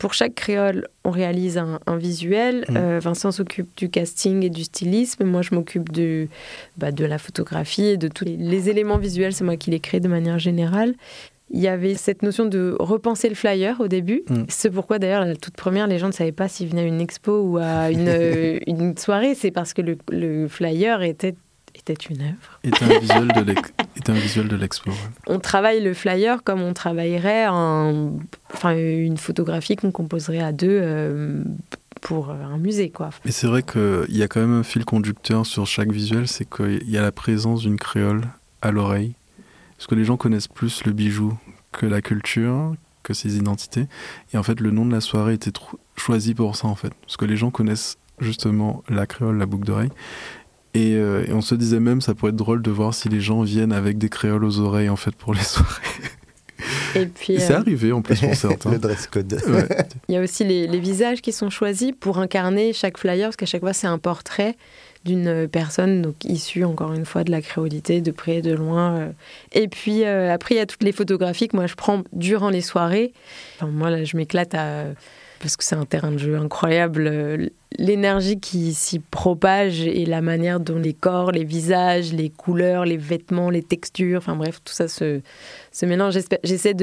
pour 0.00 0.14
chaque 0.14 0.34
créole, 0.34 0.88
on 1.04 1.10
réalise 1.10 1.58
un, 1.58 1.78
un 1.86 1.96
visuel. 1.96 2.64
Mm. 2.68 2.98
Vincent 2.98 3.30
s'occupe 3.30 3.68
du 3.76 3.88
casting 3.88 4.42
et 4.42 4.50
du 4.50 4.64
stylisme. 4.64 5.24
Moi, 5.24 5.42
je 5.42 5.54
m'occupe 5.54 5.92
de, 5.92 6.26
bah, 6.76 6.90
de 6.90 7.04
la 7.04 7.18
photographie 7.18 7.84
et 7.84 7.96
de 7.96 8.08
tous 8.08 8.24
les, 8.24 8.36
les 8.36 8.68
éléments 8.68 8.98
visuels. 8.98 9.32
C'est 9.32 9.44
moi 9.44 9.56
qui 9.56 9.70
les 9.70 9.80
crée 9.80 10.00
de 10.00 10.08
manière 10.08 10.40
générale. 10.40 10.94
Il 11.52 11.60
y 11.60 11.68
avait 11.68 11.94
cette 11.94 12.22
notion 12.22 12.46
de 12.46 12.74
repenser 12.80 13.28
le 13.28 13.34
flyer 13.34 13.80
au 13.80 13.88
début. 13.88 14.22
Mm. 14.28 14.44
C'est 14.48 14.70
pourquoi 14.70 14.98
d'ailleurs, 14.98 15.24
la 15.24 15.36
toute 15.36 15.54
première, 15.54 15.86
les 15.86 15.98
gens 15.98 16.06
ne 16.08 16.12
savaient 16.12 16.32
pas 16.32 16.48
s'ils 16.48 16.68
venaient 16.68 16.82
à 16.82 16.86
une 16.86 17.00
expo 17.00 17.42
ou 17.42 17.58
à 17.58 17.90
une, 17.90 18.08
euh, 18.08 18.58
une 18.66 18.96
soirée. 18.96 19.34
C'est 19.34 19.50
parce 19.50 19.74
que 19.74 19.82
le, 19.82 19.98
le 20.10 20.48
flyer 20.48 21.02
était, 21.02 21.34
était 21.74 21.92
une 21.92 22.22
œuvre. 22.22 22.60
Est 22.64 22.82
un 22.82 22.98
visuel 22.98 23.28
de 23.28 23.40
l'ex- 23.42 23.72
est 23.96 24.08
un 24.10 24.14
visuel 24.14 24.48
de 24.48 24.56
l'expo. 24.56 24.90
ouais. 24.90 24.96
on 25.26 25.38
travaille 25.38 25.82
le 25.82 25.92
flyer 25.94 26.42
comme 26.42 26.62
on 26.62 26.72
travaillerait 26.72 27.44
un- 27.48 28.12
enfin, 28.54 28.74
une 28.76 29.18
photographie 29.18 29.76
qu'on 29.76 29.90
composerait 29.92 30.40
à 30.40 30.52
deux 30.52 30.80
euh, 30.82 31.42
pour 32.00 32.30
un 32.30 32.56
musée. 32.58 32.88
Quoi. 32.90 33.10
Et 33.26 33.30
c'est 33.30 33.46
vrai 33.46 33.62
qu'il 33.62 34.06
y 34.16 34.22
a 34.22 34.28
quand 34.28 34.40
même 34.40 34.54
un 34.54 34.62
fil 34.62 34.84
conducteur 34.86 35.44
sur 35.46 35.66
chaque 35.66 35.92
visuel, 35.92 36.26
c'est 36.28 36.48
qu'il 36.48 36.88
y 36.90 36.96
a 36.96 37.02
la 37.02 37.12
présence 37.12 37.60
d'une 37.62 37.76
créole 37.76 38.22
à 38.62 38.70
l'oreille. 38.70 39.12
Parce 39.76 39.86
que 39.88 39.94
les 39.96 40.04
gens 40.04 40.16
connaissent 40.16 40.46
plus 40.48 40.84
le 40.84 40.92
bijou 40.92 41.36
que 41.72 41.86
la 41.86 42.02
culture, 42.02 42.74
que 43.02 43.14
ses 43.14 43.36
identités. 43.36 43.86
Et 44.32 44.38
en 44.38 44.42
fait, 44.42 44.60
le 44.60 44.70
nom 44.70 44.86
de 44.86 44.92
la 44.92 45.00
soirée 45.00 45.34
était 45.34 45.52
choisi 45.96 46.34
pour 46.34 46.56
ça, 46.56 46.68
en 46.68 46.74
fait. 46.74 46.92
Parce 47.02 47.16
que 47.16 47.24
les 47.24 47.36
gens 47.36 47.50
connaissent 47.50 47.98
justement 48.20 48.82
la 48.88 49.06
créole, 49.06 49.38
la 49.38 49.46
boucle 49.46 49.66
d'oreille. 49.66 49.90
Euh, 50.76 51.24
et 51.26 51.32
on 51.32 51.40
se 51.40 51.54
disait 51.54 51.80
même, 51.80 52.00
ça 52.00 52.14
pourrait 52.14 52.30
être 52.30 52.36
drôle 52.36 52.62
de 52.62 52.70
voir 52.70 52.94
si 52.94 53.08
les 53.08 53.20
gens 53.20 53.42
viennent 53.42 53.72
avec 53.72 53.98
des 53.98 54.08
créoles 54.08 54.44
aux 54.44 54.60
oreilles, 54.60 54.88
en 54.88 54.96
fait, 54.96 55.14
pour 55.14 55.34
les 55.34 55.42
soirées. 55.42 55.82
Et 56.94 57.06
puis, 57.06 57.38
C'est 57.40 57.52
euh, 57.54 57.58
arrivé 57.58 57.92
en 57.92 58.02
plus 58.02 58.20
pour 58.20 58.34
certains. 58.34 58.70
Le 58.72 58.78
dress 58.78 59.06
code. 59.06 59.32
Ouais. 59.48 59.66
il 60.08 60.14
y 60.14 60.18
a 60.18 60.20
aussi 60.20 60.44
les, 60.44 60.66
les 60.66 60.78
visages 60.80 61.20
qui 61.22 61.32
sont 61.32 61.50
choisis 61.50 61.92
pour 61.98 62.18
incarner 62.18 62.72
chaque 62.72 62.98
flyer, 62.98 63.28
parce 63.28 63.36
qu'à 63.36 63.46
chaque 63.46 63.62
fois, 63.62 63.72
c'est 63.72 63.86
un 63.86 63.98
portrait 63.98 64.56
d'une 65.04 65.48
personne 65.48 66.00
donc 66.02 66.24
issue, 66.24 66.62
encore 66.64 66.92
une 66.92 67.04
fois, 67.04 67.24
de 67.24 67.30
la 67.32 67.42
créolité, 67.42 68.00
de 68.00 68.10
près, 68.12 68.40
de 68.40 68.52
loin. 68.52 68.98
euh. 68.98 69.08
Et 69.52 69.66
puis, 69.66 70.04
euh, 70.04 70.32
après, 70.32 70.54
il 70.54 70.58
y 70.58 70.60
a 70.60 70.66
toutes 70.66 70.84
les 70.84 70.92
photographies 70.92 71.48
que 71.48 71.56
moi, 71.56 71.66
je 71.66 71.74
prends 71.74 72.04
durant 72.12 72.50
les 72.50 72.60
soirées. 72.60 73.12
Enfin, 73.56 73.66
moi, 73.66 73.90
là, 73.90 74.04
je 74.04 74.16
m'éclate 74.16 74.54
à... 74.54 74.84
Parce 75.42 75.56
que 75.56 75.64
c'est 75.64 75.74
un 75.74 75.84
terrain 75.84 76.12
de 76.12 76.18
jeu 76.18 76.36
incroyable. 76.36 77.08
euh, 77.08 77.48
L'énergie 77.76 78.38
qui 78.38 78.74
s'y 78.74 79.00
propage 79.00 79.80
et 79.80 80.06
la 80.06 80.20
manière 80.20 80.60
dont 80.60 80.78
les 80.78 80.94
corps, 80.94 81.32
les 81.32 81.42
visages, 81.42 82.12
les 82.12 82.30
couleurs, 82.30 82.84
les 82.84 82.96
vêtements, 82.96 83.50
les 83.50 83.62
textures, 83.62 84.18
enfin 84.18 84.36
bref, 84.36 84.60
tout 84.64 84.72
ça 84.72 84.86
se, 84.86 85.20
se 85.72 85.84
mélange. 85.84 86.16
J'essaie 86.44 86.74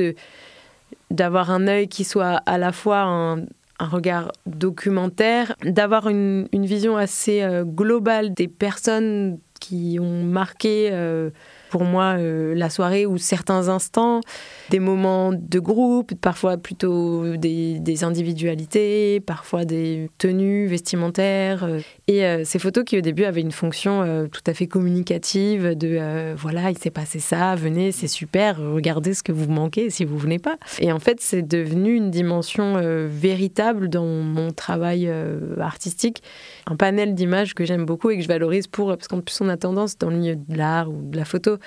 d'avoir 1.10 1.52
un 1.52 1.68
œil 1.68 1.88
qui 1.88 2.04
soit 2.04 2.42
à 2.46 2.58
la 2.58 2.74
fois 2.74 3.04
un, 3.04 3.46
regard 3.80 4.34
documentaire, 4.46 5.56
d'avoir 5.64 6.10
une, 6.10 6.50
une 6.52 6.66
vision 6.66 6.98
assez 6.98 7.42
euh, 7.44 7.64
globale 7.64 8.34
des 8.34 8.50
personnes 8.50 9.40
qui 9.62 10.00
ont 10.02 10.24
marqué 10.24 10.90
euh, 10.92 11.30
pour 11.70 11.84
moi 11.84 12.16
euh, 12.18 12.54
la 12.56 12.70
soirée 12.70 13.06
ou 13.06 13.18
certains 13.18 13.70
instants, 13.70 14.22
des 14.70 14.80
moments 14.80 15.32
de 15.32 15.60
groupe, 15.60 16.14
parfois 16.16 16.58
plutôt 16.58 17.38
des, 17.38 18.04
individualités, 18.04 19.20
parfois 19.20 19.66
des 19.66 20.10
tenues 20.18 20.68
vestimentaires. 20.68 21.64
euh, 21.64 21.80
et 22.08 22.26
euh, 22.26 22.44
ces 22.44 22.60
photos 22.60 22.84
qui 22.86 22.98
au 22.98 23.02
début 23.02 23.24
avaient 23.26 23.42
une 23.42 23.52
fonction 23.52 24.28
tout 24.32 24.42
à 24.48 24.54
fait 24.54 24.68
communicative 24.68 25.76
de 25.76 26.34
voilà, 26.36 26.72
il 26.72 26.78
s'est 26.78 26.90
passé 26.90 27.20
ça, 27.20 27.56
venez, 27.56 27.92
c'est 27.92 28.08
super, 28.08 28.58
regardez 28.58 29.14
ce 29.14 29.22
que 29.22 29.32
vous 29.32 29.52
manquez 29.52 29.90
si 29.90 30.06
vous 30.06 30.18
venez 30.18 30.40
pas. 30.40 30.58
Et 30.80 30.92
en 30.92 31.00
fait, 31.00 31.20
c'est 31.20 31.42
devenu 31.42 31.96
une 31.96 32.10
dimension 32.10 32.80
véritable 33.08 33.90
dans 33.90 34.06
mon 34.06 34.52
travail 34.52 35.12
artistique, 35.60 36.24
un 36.66 36.76
panel 36.76 37.14
d'images 37.14 37.54
que 37.54 37.66
j'aime 37.66 37.86
beaucoup 37.86 38.10
et 38.10 38.18
que 38.18 38.24
je 38.24 38.28
valorise 38.28 38.68
pour 38.68 38.88
parce 38.88 39.08
qu'en 39.08 39.22
plus 39.22 39.40
on 39.42 39.50
a 39.50 39.58
tendance 39.58 39.98
dans 39.98 40.10
le 40.10 40.18
milieu 40.18 40.36
de 40.36 40.58
l'art 40.58 40.90
ou 40.90 41.02
de 41.02 41.18
la 41.18 41.26
photo 41.26 41.59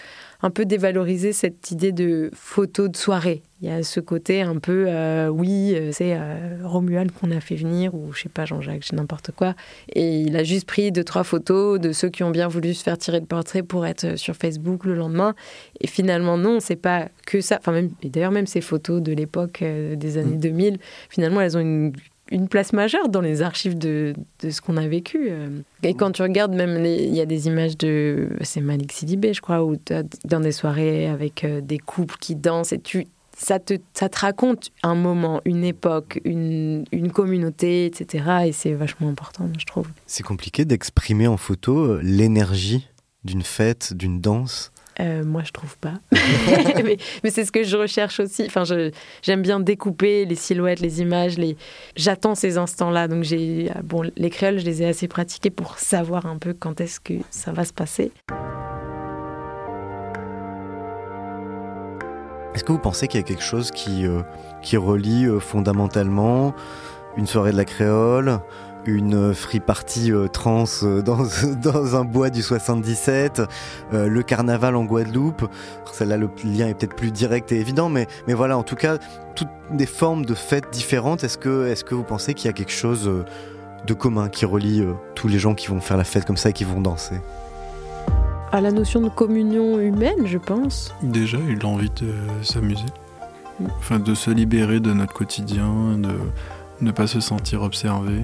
un 0.43 0.51
peu 0.51 0.65
dévaloriser 0.65 1.33
cette 1.33 1.71
idée 1.71 1.93
de 1.93 2.31
photo 2.35 2.89
de 2.89 2.97
soirée. 2.97 3.43
Il 3.61 3.69
y 3.69 3.71
a 3.71 3.85
ce 3.85 4.01
côté 4.01 4.43
un 4.43 4.59
peu, 4.59 4.87
euh, 4.89 5.29
oui, 5.29 5.73
euh, 5.77 5.91
c'est 5.93 6.17
euh, 6.17 6.59
Romuald 6.65 7.13
qu'on 7.13 7.31
a 7.31 7.41
fait 7.41 7.55
venir, 7.55 7.95
ou 7.95 8.13
je 8.13 8.23
sais 8.23 8.29
pas, 8.29 8.45
Jean-Jacques, 8.45 8.83
c'est 8.83 8.97
n'importe 8.97 9.31
quoi. 9.31 9.55
Et 9.95 10.23
il 10.23 10.37
a 10.37 10.43
juste 10.43 10.67
pris 10.67 10.91
deux, 10.91 11.05
trois 11.05 11.23
photos 11.23 11.79
de 11.79 11.93
ceux 11.93 12.09
qui 12.09 12.25
ont 12.25 12.31
bien 12.31 12.49
voulu 12.49 12.75
se 12.75 12.83
faire 12.83 12.99
tirer 12.99 13.21
le 13.21 13.27
portrait 13.27 13.63
pour 13.63 13.87
être 13.87 14.17
sur 14.17 14.35
Facebook 14.35 14.85
le 14.85 14.97
lendemain. 14.97 15.37
Et 15.81 15.87
finalement, 15.87 16.37
non, 16.37 16.59
c'est 16.59 16.75
pas 16.75 17.09
que 17.25 17.41
ça. 17.41 17.59
Enfin, 17.61 17.71
même, 17.71 17.91
et 18.03 18.09
d'ailleurs, 18.09 18.33
même 18.33 18.49
ces 18.49 18.61
photos 18.61 19.01
de 19.01 19.13
l'époque 19.13 19.63
euh, 19.63 19.95
des 19.95 20.19
années 20.19 20.37
2000, 20.37 20.79
finalement, 21.09 21.41
elles 21.41 21.57
ont 21.57 21.61
une 21.61 21.93
une 22.33 22.49
place 22.49 22.73
majeure 22.73 23.09
dans 23.09 23.21
les 23.21 23.43
archives 23.43 23.79
de, 23.79 24.15
de 24.41 24.51
ce 24.51 24.61
qu'on 24.61 24.77
a 24.77 24.89
vécu. 24.89 25.29
euh. 25.31 25.61
Et 25.85 25.95
quand 25.95 26.11
tu 26.13 26.23
regardes, 26.23 26.55
même, 26.55 26.85
il 26.85 27.15
y 27.15 27.21
a 27.21 27.27
des 27.27 27.47
images 27.47 27.77
de. 27.79 28.31
C'est 28.41 28.61
Malik 28.61 28.91
Sidibé, 28.93 29.35
je 29.35 29.41
crois, 29.41 29.63
où 29.63 29.77
t'as- 29.77 30.03
dans 30.25 30.41
des 30.41 30.53
soirées 30.53 31.07
avec 31.07 31.45
euh, 31.45 31.61
des 31.61 31.79
couples 31.79 32.17
qui 32.21 32.35
dansent 32.35 32.73
et 32.73 32.81
tu. 32.81 33.07
Ça 33.37 33.59
te, 33.59 33.75
ça 33.95 34.09
te 34.09 34.19
raconte 34.21 34.71
un 34.83 34.95
moment, 34.95 35.41
une 35.45 35.65
époque, 35.65 36.21
une, 36.25 36.85
une 36.93 37.11
communauté, 37.11 37.87
etc. 37.87 38.25
Et 38.47 38.53
c'est 38.53 38.73
vachement 38.75 39.09
important, 39.09 39.49
je 39.59 39.65
trouve. 39.65 39.87
C'est 40.07 40.23
compliqué 40.23 40.65
d'exprimer 40.65 41.27
en 41.27 41.37
photo 41.37 41.79
euh, 41.79 42.01
l'énergie 42.03 42.89
d'une 43.25 43.43
fête, 43.43 43.95
d'une 43.95 44.21
danse. 44.21 44.71
Euh, 45.03 45.25
moi, 45.25 45.43
je 45.45 45.51
trouve 45.51 45.77
pas. 45.79 45.95
mais 47.25 47.31
c'est 47.31 47.45
ce 47.45 47.53
que 47.53 47.65
je 47.65 47.77
recherche 47.77 48.21
aussi. 48.21 48.45
Enfin, 48.47 48.63
j'aime 49.23 49.43
bien 49.43 49.59
découper 49.59 50.25
les 50.25 50.37
silhouettes, 50.37 50.81
les 50.81 51.01
images. 51.01 51.39
Les... 51.39 51.57
J'attends 51.97 52.35
ces 52.35 52.57
instants-là. 52.57 53.09
Donc, 53.09 53.25
j'ai 53.25 53.71
ah, 53.75 53.81
bon, 53.83 54.09
les 54.17 54.31
créoles, 54.31 54.61
je 54.61 54.65
les 54.65 54.83
ai 54.83 54.87
assez 54.87 55.09
pratiqués 55.09 55.51
pour 55.51 55.79
savoir 55.79 56.27
un 56.27 56.39
peu 56.39 56.55
quand 56.55 56.81
est-ce 56.81 57.01
que 57.01 57.15
ça 57.31 57.53
va 57.53 57.65
se 57.65 57.73
passer. 57.73 58.13
Est-ce 62.55 62.65
que 62.65 62.73
vous 62.73 62.79
pensez 62.79 63.09
qu'il 63.09 63.19
y 63.19 63.23
a 63.23 63.27
quelque 63.27 63.43
chose 63.43 63.71
qui, 63.71 64.07
euh, 64.07 64.23
qui 64.63 64.77
relie 64.77 65.25
euh, 65.25 65.41
fondamentalement 65.41 66.55
une 67.17 67.27
soirée 67.27 67.53
de 67.53 67.57
la 67.57 67.65
créole, 67.65 68.39
une 68.87 69.35
free 69.35 69.61
party 69.61 70.13
euh, 70.13 70.29
trans 70.29 70.65
euh, 70.83 71.03
dans, 71.03 71.23
dans 71.63 71.97
un 71.97 72.05
bois 72.05 72.31
du 72.31 72.43
77, 72.43 73.43
euh, 73.93 74.09
le 74.09 74.23
carnaval 74.23 74.77
en 74.77 74.85
Guadeloupe 74.85 75.49
Celle-là, 75.93 76.17
le 76.17 76.31
lien 76.45 76.69
est 76.69 76.75
peut-être 76.75 76.97
plus 76.97 77.13
direct 77.13 77.53
et 77.53 77.61
évident, 77.61 77.91
mais, 77.91 78.09
mais 78.27 78.33
voilà, 78.33 78.57
en 78.57 78.63
tout 78.63 78.77
cas, 78.77 78.97
toutes 79.35 79.49
des 79.71 79.87
formes 79.87 80.25
de 80.25 80.35
fêtes 80.35 80.71
différentes. 80.73 81.23
Est-ce 81.23 81.37
que, 81.39 81.67
est 81.67 81.85
que 81.85 81.95
vous 81.95 82.03
pensez 82.03 82.35
qu'il 82.35 82.47
y 82.47 82.49
a 82.49 82.55
quelque 82.55 82.73
chose 82.73 83.07
euh, 83.07 83.25
de 83.87 83.95
commun 83.95 84.29
qui 84.29 84.47
relie 84.47 84.81
euh, 84.81 84.95
tous 85.15 85.29
les 85.29 85.39
gens 85.39 85.55
qui 85.55 85.69
vont 85.69 85.81
faire 85.81 85.99
la 85.99 86.05
fête 86.05 86.25
comme 86.25 86.39
ça 86.39 86.51
et 86.51 86.53
qui 86.53 86.65
vont 86.65 86.81
danser? 86.81 87.17
À 88.53 88.61
la 88.61 88.71
notion 88.71 89.01
de 89.01 89.09
communion 89.11 89.79
humaine, 89.79 90.27
je 90.27 90.39
pense. 90.39 90.95
Déjà, 91.03 91.39
il 91.49 91.65
a 91.65 91.69
envie 91.69 91.91
de 91.91 92.13
s'amuser. 92.43 92.85
Enfin, 93.79 93.99
de 93.99 94.15
se 94.15 94.31
libérer 94.31 94.81
de 94.81 94.93
notre 94.93 95.13
quotidien, 95.13 95.99
de 95.99 96.15
ne 96.81 96.91
pas 96.91 97.07
se 97.07 97.21
sentir 97.21 97.63
observé. 97.63 98.23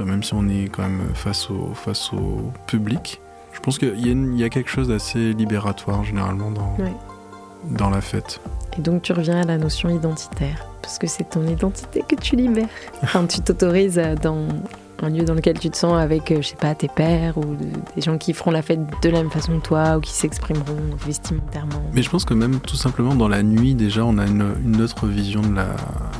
Enfin, 0.00 0.10
même 0.10 0.22
si 0.22 0.32
on 0.34 0.48
est 0.48 0.68
quand 0.72 0.82
même 0.82 1.02
face 1.14 1.50
au, 1.50 1.74
face 1.74 2.12
au 2.12 2.50
public. 2.66 3.20
Je 3.52 3.60
pense 3.60 3.78
qu'il 3.78 3.98
y, 4.06 4.10
a 4.42 4.46
y 4.46 4.50
quelque 4.50 4.70
chose 4.70 4.88
d'assez 4.88 5.32
libératoire, 5.34 6.04
généralement, 6.04 6.50
dans, 6.50 6.74
Ouais. 6.78 6.92
dans 7.70 7.90
la 7.90 8.00
fête. 8.00 8.40
Et 8.78 8.80
donc, 8.80 9.02
tu 9.02 9.12
reviens 9.12 9.40
à 9.42 9.44
la 9.44 9.58
notion 9.58 9.90
identitaire. 9.90 10.64
Parce 10.80 10.98
que 10.98 11.06
c'est 11.06 11.28
ton 11.28 11.46
identité 11.46 12.02
que 12.08 12.14
tu 12.14 12.36
libères. 12.36 12.68
Enfin, 13.02 13.26
tu 13.26 13.40
t'autorises 13.40 13.98
à- 13.98 14.14
dans 14.14 14.48
un 15.02 15.10
lieu 15.10 15.24
dans 15.24 15.34
lequel 15.34 15.58
tu 15.58 15.68
te 15.68 15.76
sens 15.76 15.94
avec, 16.00 16.30
euh, 16.30 16.40
je 16.40 16.48
sais 16.48 16.56
pas, 16.56 16.74
tes 16.74 16.88
pères 16.88 17.36
ou 17.36 17.42
de- 17.54 17.66
des 17.96 18.00
gens 18.02 18.16
qui 18.16 18.32
feront 18.32 18.50
la 18.52 18.62
fête 18.62 18.80
de 19.02 19.08
la 19.10 19.18
même 19.22 19.30
façon 19.30 19.58
que 19.58 19.66
toi 19.66 19.98
ou 19.98 20.00
qui 20.00 20.12
s'exprimeront 20.12 20.76
vestimentairement. 21.06 21.82
Mais 21.92 22.02
je 22.02 22.08
pense 22.10 22.24
que 22.24 22.32
même 22.34 22.60
tout 22.60 22.76
simplement 22.76 23.14
dans 23.14 23.28
la 23.28 23.42
nuit, 23.42 23.74
déjà, 23.74 24.04
on 24.04 24.16
a 24.18 24.26
une, 24.26 24.54
une 24.64 24.80
autre 24.80 25.06
vision 25.06 25.42
de 25.42 25.54
la, 25.54 25.68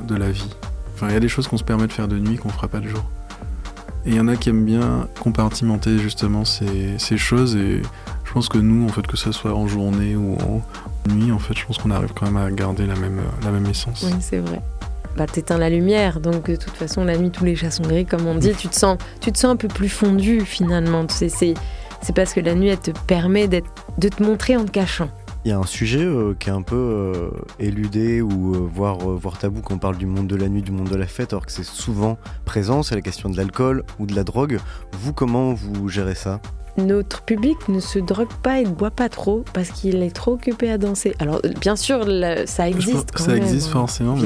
de 0.07 0.15
la 0.17 0.31
vie. 0.31 0.51
Enfin, 0.95 1.09
il 1.09 1.15
y 1.15 1.17
a 1.17 1.21
des 1.21 1.29
choses 1.29 1.49
qu'on 1.49 1.57
se 1.59 1.65
permet 1.65 1.87
de 1.87 1.93
faire 1.93 2.09
de 2.09 2.19
nuit 2.19 2.37
qu'on 2.37 2.51
fera 2.51 2.69
pas 2.69 2.81
de 2.81 2.89
jour. 2.89 3.03
Et 4.07 4.11
il 4.11 4.15
y 4.15 4.21
en 4.21 4.29
a 4.29 4.37
qui 4.37 4.49
aiment 4.49 4.65
bien 4.65 5.09
compartimenter 5.21 5.99
justement 5.99 6.45
ces, 6.45 6.99
ces 6.99 7.19
choses. 7.19 7.55
Et 7.57 7.83
je 8.25 8.33
pense 8.33 8.49
que 8.49 8.59
nous, 8.59 8.85
en 8.87 8.89
fait, 8.89 9.07
que 9.07 9.17
ce 9.17 9.33
soit 9.33 9.53
en 9.55 9.67
journée 9.67 10.17
ou 10.17 10.37
en 10.41 10.63
nuit, 11.13 11.33
en 11.33 11.39
fait, 11.39 11.55
je 11.57 11.67
pense 11.67 11.79
qu'on 11.79 11.91
arrive 11.91 12.13
quand 12.15 12.27
même 12.31 12.37
à 12.37 12.51
garder 12.51 12.87
la 12.87 12.95
même, 12.97 13.21
la 13.45 13.51
même 13.51 13.67
essence. 13.67 14.03
Oui, 14.07 14.13
c'est 14.21 14.39
vrai. 14.39 14.61
Bah, 15.17 15.27
t'éteins 15.27 15.59
la 15.59 15.69
lumière, 15.71 16.21
donc 16.21 16.49
de 16.51 16.57
toute 16.57 16.73
façon, 16.75 17.05
la 17.05 17.19
nuit, 17.19 17.31
tous 17.31 17.45
les 17.45 17.57
chats 17.57 17.73
sont 17.73 17.83
gris, 17.83 18.07
comme 18.07 18.27
on 18.27 18.37
dit. 18.37 18.53
tu, 18.57 18.69
te 18.69 18.77
sens, 18.77 18.97
tu 19.21 19.33
te 19.33 19.39
sens 19.39 19.51
un 19.53 19.57
peu 19.57 19.69
plus 19.69 19.89
fondu, 19.89 20.43
finalement. 20.43 21.05
Sais, 21.09 21.29
C'est 21.29 21.55
c'est 22.03 22.15
parce 22.15 22.33
que 22.33 22.41
la 22.41 22.55
nuit, 22.55 22.69
elle 22.69 22.79
te 22.79 22.93
permet 23.07 23.47
d'être- 23.49 23.69
de 23.99 24.09
te 24.09 24.23
montrer 24.23 24.57
en 24.57 24.65
te 24.65 24.71
cachant. 24.71 25.11
Il 25.45 25.49
y 25.49 25.53
a 25.53 25.59
un 25.59 25.65
sujet 25.65 26.05
euh, 26.05 26.35
qui 26.39 26.51
est 26.51 26.53
un 26.53 26.61
peu 26.61 26.77
euh, 26.77 27.31
éludé 27.59 28.21
ou 28.21 28.55
euh, 28.55 28.59
voire, 28.59 28.99
euh, 29.09 29.17
voire 29.17 29.39
tabou 29.39 29.63
quand 29.63 29.75
on 29.75 29.79
parle 29.79 29.97
du 29.97 30.05
monde 30.05 30.27
de 30.27 30.37
la 30.37 30.49
nuit, 30.49 30.61
du 30.61 30.71
monde 30.71 30.91
de 30.91 30.97
la 30.97 31.07
fête, 31.07 31.33
alors 31.33 31.47
que 31.47 31.53
c'est 31.53 31.65
souvent 31.65 32.19
présent, 32.45 32.83
c'est 32.83 32.95
la 32.95 33.01
question 33.01 33.31
de 33.31 33.37
l'alcool 33.39 33.85
ou 33.99 34.07
de 34.07 34.15
la 34.15 34.23
drogue. 34.23 34.59
Vous, 34.93 35.15
comment 35.15 35.55
vous 35.55 35.89
gérez 35.89 36.15
ça? 36.15 36.41
Notre 36.77 37.23
public 37.23 37.57
ne 37.69 37.81
se 37.81 37.99
drogue 37.99 38.33
pas 38.43 38.61
et 38.61 38.65
ne 38.65 38.71
boit 38.71 38.91
pas 38.91 39.09
trop 39.09 39.45
parce 39.55 39.71
qu'il 39.71 40.03
est 40.03 40.15
trop 40.15 40.33
occupé 40.33 40.71
à 40.71 40.79
danser. 40.79 41.15
Alors, 41.19 41.41
bien 41.61 41.77
sûr, 41.77 42.05
ça 42.47 42.69
existe 42.69 43.11
quand 43.13 43.25
ça 43.25 43.33
même, 43.33 43.43
existe 43.43 43.69
hein, 43.69 43.73
forcément, 43.73 44.17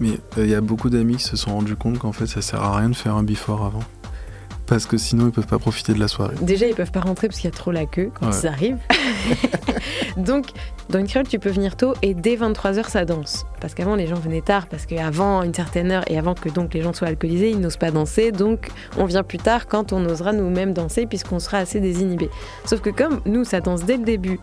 mais 0.00 0.10
euh, 0.38 0.44
il 0.44 0.50
y 0.50 0.54
a 0.54 0.60
beaucoup 0.60 0.90
d'amis 0.90 1.16
qui 1.16 1.24
se 1.24 1.36
sont 1.36 1.52
rendus 1.52 1.76
compte 1.76 1.98
qu'en 1.98 2.12
fait, 2.12 2.26
ça 2.26 2.42
sert 2.42 2.62
à 2.62 2.76
rien 2.76 2.90
de 2.90 2.96
faire 2.96 3.14
un 3.14 3.22
before 3.22 3.64
avant. 3.64 3.82
Parce 4.66 4.86
que 4.86 4.96
sinon, 4.96 5.26
ils 5.26 5.32
peuvent 5.32 5.46
pas 5.46 5.58
profiter 5.58 5.92
de 5.92 5.98
la 6.00 6.08
soirée. 6.08 6.36
Déjà, 6.40 6.66
ils 6.66 6.74
peuvent 6.74 6.90
pas 6.90 7.00
rentrer 7.00 7.28
parce 7.28 7.38
qu'il 7.38 7.50
y 7.50 7.52
a 7.52 7.56
trop 7.56 7.70
la 7.70 7.84
queue 7.84 8.10
quand 8.18 8.30
Ouais. 8.30 8.38
ils 8.42 8.46
arrivent. 8.46 8.78
donc, 10.16 10.46
dans 10.90 10.98
une 10.98 11.06
créole, 11.06 11.26
tu 11.26 11.38
peux 11.38 11.50
venir 11.50 11.76
tôt 11.76 11.94
et 12.02 12.14
dès 12.14 12.36
23h, 12.36 12.88
ça 12.88 13.04
danse. 13.04 13.46
Parce 13.60 13.72
qu'avant, 13.74 13.94
les 13.96 14.06
gens 14.06 14.16
venaient 14.16 14.42
tard 14.42 14.66
parce 14.66 14.84
qu'avant 14.84 15.42
une 15.42 15.54
certaine 15.54 15.90
heure 15.90 16.04
et 16.08 16.18
avant 16.18 16.34
que 16.34 16.48
donc 16.50 16.74
les 16.74 16.82
gens 16.82 16.92
soient 16.92 17.08
alcoolisés, 17.08 17.50
ils 17.50 17.58
n'osent 17.60 17.78
pas 17.78 17.90
danser. 17.90 18.30
Donc, 18.32 18.68
on 18.98 19.06
vient 19.06 19.22
plus 19.22 19.38
tard 19.38 19.66
quand 19.66 19.92
on 19.94 20.04
osera 20.04 20.32
nous-mêmes 20.32 20.74
danser 20.74 21.06
puisqu'on 21.06 21.38
sera 21.40 21.58
assez 21.58 21.80
désinhibé. 21.80 22.28
Sauf 22.66 22.80
que 22.80 22.90
comme 22.90 23.20
nous, 23.24 23.44
ça 23.44 23.60
danse 23.60 23.84
dès 23.84 23.96
le 23.96 24.04
début 24.04 24.38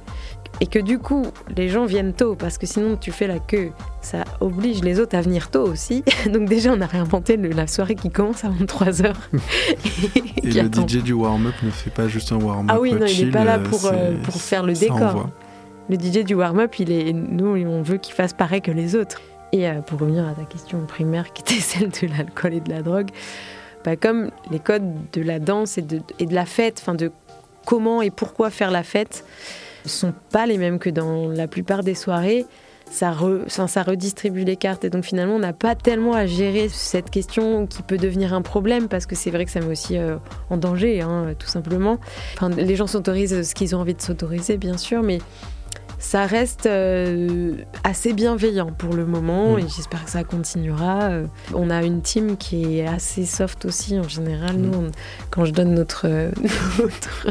et 0.60 0.66
que 0.66 0.80
du 0.80 0.98
coup, 0.98 1.24
les 1.56 1.70
gens 1.70 1.86
viennent 1.86 2.14
tôt 2.14 2.36
parce 2.36 2.58
que 2.58 2.66
sinon, 2.66 2.98
tu 2.98 3.12
fais 3.12 3.28
la 3.28 3.38
queue, 3.40 3.70
ça 4.02 4.24
oblige 4.40 4.82
les 4.84 5.00
autres 5.00 5.16
à 5.16 5.22
venir 5.22 5.52
tôt 5.52 5.64
aussi. 5.68 6.04
donc, 6.34 6.50
déjà, 6.50 6.74
on 6.74 6.82
a 6.82 6.88
réinventé 6.88 7.38
le- 7.38 7.50
la 7.50 7.68
soirée 7.68 7.96
qui 7.96 8.10
commence 8.10 8.44
à 8.44 8.50
23h. 8.50 9.14
Et 10.16 10.42
qui 10.42 10.48
le 10.60 10.62
attend. 10.66 10.88
DJ 10.88 10.98
du 11.04 11.14
warm-up 11.14 11.54
ne 11.64 11.70
fait 11.70 11.90
pas 11.92 12.08
juste 12.08 12.32
un 12.32 12.38
warm-up. 12.38 12.76
Ah 12.76 12.80
oui, 12.80 12.94
non, 12.94 13.06
il 13.06 13.26
n'est 13.26 13.32
pas 13.32 13.44
là 13.44 13.58
euh, 13.60 13.64
pour, 13.70 13.86
euh, 13.86 14.14
pour 14.24 14.42
faire 14.42 14.64
le 14.64 14.74
décor. 14.74 14.98
envoie. 15.02 15.30
Le 15.92 15.98
DJ 15.98 16.24
du 16.24 16.36
warm-up, 16.36 16.80
il 16.80 16.90
est, 16.90 17.12
nous, 17.12 17.48
on 17.48 17.82
veut 17.82 17.98
qu'il 17.98 18.14
fasse 18.14 18.32
pareil 18.32 18.62
que 18.62 18.72
les 18.72 18.96
autres. 18.96 19.22
Et 19.52 19.68
euh, 19.68 19.82
pour 19.82 20.00
revenir 20.00 20.26
à 20.26 20.32
ta 20.32 20.46
question 20.46 20.80
primaire, 20.86 21.34
qui 21.34 21.42
était 21.42 21.56
celle 21.62 21.90
de 21.90 22.08
l'alcool 22.16 22.54
et 22.54 22.62
de 22.62 22.70
la 22.70 22.82
drogue, 22.82 23.10
bah, 23.84 23.98
comme 23.98 24.32
les 24.52 24.60
codes 24.60 24.90
de 25.12 25.22
la 25.22 25.40
danse 25.40 25.78
et 25.78 25.82
de, 25.82 26.02
la 26.30 26.46
fête, 26.46 26.78
enfin 26.82 26.96
de 26.96 27.12
comment 27.66 28.02
et 28.02 28.10
pourquoi 28.10 28.52
faire 28.52 28.72
la 28.72 28.84
fête, 28.84 29.26
sont 29.86 30.14
pas 30.32 30.46
les 30.46 30.58
mêmes 30.58 30.80
que 30.80 30.90
dans 30.90 31.28
la 31.28 31.50
plupart 31.50 31.84
des 31.84 31.96
soirées. 31.96 32.46
ça 32.90 33.12
redistribue 33.12 34.46
les 34.46 34.56
cartes. 34.56 34.86
Et 34.86 34.90
donc 34.90 35.04
finalement, 35.04 35.36
on 35.36 35.40
n'a 35.40 35.52
pas 35.52 35.76
tellement 35.76 36.14
à 36.14 36.26
gérer 36.26 36.70
cette 36.70 37.10
question 37.10 37.68
qui 37.68 37.82
peut 37.82 37.98
devenir 37.98 38.34
un 38.34 38.42
problème 38.42 38.88
parce 38.88 39.06
que 39.06 39.16
c'est 39.16 39.30
vrai 39.30 39.44
que 39.44 39.52
ça 39.52 39.60
met 39.60 39.68
aussi 39.68 39.98
euh, 39.98 40.16
en 40.50 40.56
danger, 40.56 41.02
hein, 41.02 41.34
tout 41.38 41.50
simplement. 41.50 42.00
Enfin, 42.36 42.48
les 42.48 42.78
gens 42.78 42.88
s'autorisent 42.88 43.42
ce 43.42 43.54
qu'ils 43.54 43.76
ont 43.76 43.80
envie 43.80 43.94
de 43.96 44.02
s'autoriser, 44.02 44.56
bien 44.56 44.78
sûr, 44.78 45.04
mais 45.04 45.20
ça 46.04 46.26
reste 46.26 46.66
euh, 46.66 47.54
assez 47.84 48.12
bienveillant 48.14 48.72
pour 48.76 48.94
le 48.96 49.06
moment 49.06 49.54
Mm. 49.56 49.60
et 49.60 49.62
j'espère 49.74 50.04
que 50.04 50.10
ça 50.10 50.24
continuera. 50.24 51.04
Euh, 51.04 51.26
On 51.54 51.70
a 51.70 51.84
une 51.84 52.02
team 52.02 52.38
qui 52.38 52.80
est 52.80 52.88
assez 52.88 53.24
soft 53.26 53.66
aussi 53.66 53.98
en 54.00 54.08
général. 54.10 54.56
Nous, 54.58 54.74
on- 54.78 54.92
quand 55.30 55.46
je 55.46 55.52
donne 55.54 55.74
notre, 55.76 56.08
euh, 56.08 56.32
notre, 56.80 57.28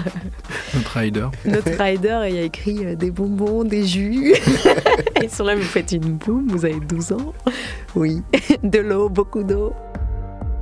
Notre 0.75 0.97
rider. 0.99 1.27
notre 1.45 1.83
rider, 1.83 2.21
il 2.29 2.35
y 2.37 2.39
a 2.39 2.43
écrit 2.43 2.87
euh, 2.87 2.95
des 2.95 3.11
bonbons, 3.11 3.65
des 3.65 3.85
jus. 3.87 4.35
Ils 5.23 5.29
sont 5.31 5.45
là, 5.45 5.55
vous 5.57 5.63
faites 5.63 5.93
une 5.93 6.15
boum, 6.15 6.47
vous 6.49 6.65
avez 6.65 6.79
12 6.81 7.13
ans. 7.13 7.35
Oui, 7.97 8.23
de 8.63 8.79
l'eau, 8.79 9.09
beaucoup 9.09 9.43
d'eau. 9.43 9.73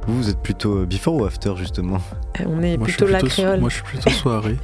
Vous, 0.06 0.16
vous 0.22 0.30
êtes 0.30 0.40
plutôt 0.40 0.86
before 0.86 1.14
ou 1.16 1.24
after 1.26 1.52
justement? 1.56 1.98
Euh, 2.40 2.44
On 2.46 2.62
est 2.62 2.76
Moi, 2.78 2.86
plutôt 2.86 3.06
la 3.06 3.20
so- 3.20 3.26
créole. 3.26 3.60
Moi, 3.60 3.68
je 3.68 3.74
suis 3.74 3.84
plutôt 3.84 4.10
soirée. 4.10 4.56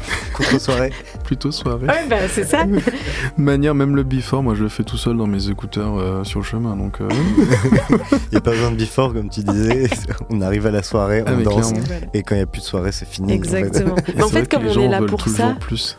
Contre-soirée 0.34 0.92
plutôt 1.24 1.50
soirée. 1.52 1.86
Ouais, 1.86 2.06
bah, 2.08 2.16
c'est 2.28 2.44
ça. 2.44 2.64
De 2.64 2.80
manière, 3.36 3.74
même 3.74 3.94
le 3.96 4.02
before, 4.02 4.42
moi, 4.42 4.54
je 4.54 4.62
le 4.62 4.68
fais 4.68 4.82
tout 4.82 4.96
seul 4.96 5.16
dans 5.16 5.26
mes 5.26 5.48
écouteurs 5.50 5.98
euh, 5.98 6.24
sur 6.24 6.40
le 6.40 6.44
chemin. 6.44 6.74
Donc, 6.76 7.00
euh, 7.00 7.08
Il 7.90 7.98
n'y 8.32 8.36
a 8.38 8.40
pas 8.40 8.50
besoin 8.52 8.70
de 8.70 8.76
before, 8.76 9.12
comme 9.12 9.28
tu 9.28 9.40
disais. 9.42 9.88
On 10.30 10.40
arrive 10.40 10.66
à 10.66 10.70
la 10.70 10.82
soirée, 10.82 11.22
Ah, 11.26 11.32
on 11.32 11.36
mais 11.36 11.42
danse. 11.44 11.72
clairement. 11.72 12.06
Et 12.14 12.22
quand 12.22 12.34
il 12.34 12.38
n'y 12.38 12.44
a 12.44 12.46
plus 12.46 12.60
de 12.60 12.66
soirée, 12.66 12.92
c'est 12.92 13.06
fini. 13.08 13.26
en 13.26 13.28
fait. 13.30 13.34
Exactement. 13.36 13.94
Mais 14.16 14.22
en 14.22 14.28
fait, 14.28 14.50
comme 14.50 14.66
on 14.66 14.80
est 14.80 14.88
là 14.88 15.02
pour 15.02 15.26
ça, 15.28 15.56
plus. 15.60 15.98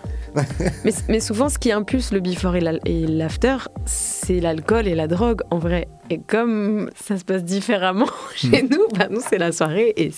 mais, 0.83 0.91
mais 1.09 1.19
souvent, 1.19 1.47
ce 1.47 1.59
qui 1.59 1.71
impulse 1.71 2.11
le 2.11 2.19
before 2.19 2.55
et 2.55 2.61
la- 2.61 2.79
et 2.85 3.05
l'after, 3.05 3.57
c'est 3.85 4.39
l'alcool 4.39 4.87
et 4.87 4.95
la 4.95 5.07
drogue, 5.07 5.41
en 5.51 5.59
vrai. 5.59 5.87
Et 6.09 6.19
comme 6.19 6.89
ça 6.99 7.17
se 7.17 7.23
passe 7.23 7.43
différemment 7.43 8.07
chez 8.35 8.63
nous, 8.63 8.87
bah, 8.97 9.07
nous, 9.11 9.21
c'est 9.27 9.37
la 9.37 9.51
soirée 9.51 9.93
et 9.95 10.11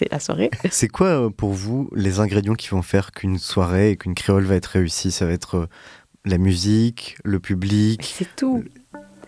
c'est 0.00 0.10
la 0.10 0.18
soirée. 0.18 0.50
C'est 0.70 0.88
quoi 0.88 1.06
euh, 1.26 1.30
pour 1.30 1.52
vous 1.52 1.90
les 1.94 2.20
ingrédients 2.20 2.54
qui 2.54 2.68
vont 2.68 2.80
faire 2.82 3.12
qu'une 3.12 3.38
soirée 3.38 3.90
et 3.90 3.96
qu'une 3.96 4.14
créole 4.14 4.44
va 4.44 4.54
être 4.54 4.66
réussie? 4.66 5.10
Ça 5.12 5.26
va 5.26 5.32
être 5.32 5.56
euh, 5.56 5.66
la 6.24 6.38
musique, 6.38 7.16
le 7.22 7.38
public? 7.38 8.00
C'est 8.16 8.34
tout. 8.34 8.64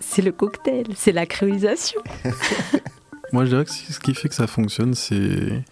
C'est 0.01 0.23
le 0.23 0.33
cocktail, 0.33 0.87
c'est 0.97 1.13
la 1.13 1.27
créolisation. 1.27 2.01
Moi, 3.33 3.45
je 3.45 3.51
dirais 3.51 3.65
que 3.67 3.71
ce 3.71 4.01
qui 4.01 4.15
fait 4.15 4.29
que 4.31 4.35
ça 4.35 4.47
fonctionne, 4.47 4.95
c'est 4.95 5.63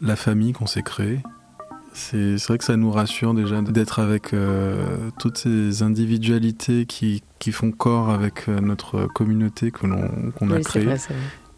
la 0.00 0.14
famille 0.16 0.52
qu'on 0.52 0.66
s'est 0.66 0.82
créée. 0.82 1.18
C'est 1.92 2.36
vrai 2.46 2.58
que 2.58 2.64
ça 2.64 2.76
nous 2.76 2.90
rassure 2.92 3.32
déjà 3.34 3.62
d'être 3.62 3.98
avec 4.00 4.32
euh, 4.34 5.10
toutes 5.18 5.38
ces 5.38 5.82
individualités 5.82 6.84
qui, 6.86 7.22
qui 7.38 7.52
font 7.52 7.72
corps 7.72 8.10
avec 8.10 8.48
euh, 8.48 8.60
notre 8.60 9.06
communauté 9.06 9.70
que 9.70 9.86
l'on 9.86 10.30
qu'on 10.32 10.50
a 10.50 10.56
Oui, 10.56 10.62
créée. 10.62 10.84
vrai. 10.84 10.98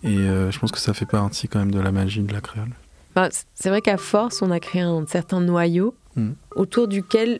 Et 0.02 0.16
euh, 0.18 0.50
je 0.50 0.58
pense 0.58 0.70
que 0.72 0.78
ça 0.78 0.94
fait 0.94 1.06
partie 1.06 1.48
quand 1.48 1.58
même 1.58 1.72
de 1.72 1.80
la 1.80 1.90
magie 1.92 2.20
de 2.22 2.32
la 2.32 2.40
créole. 2.40 2.70
C- 3.32 3.44
c'est 3.54 3.68
vrai 3.68 3.80
qu'à 3.82 3.96
force, 3.96 4.42
on 4.42 4.50
a 4.52 4.60
créé 4.60 4.82
un 4.82 5.04
certain 5.06 5.40
noyau 5.40 5.94
Mm. 6.16 6.30
autour 6.56 6.88
duquel 6.88 7.38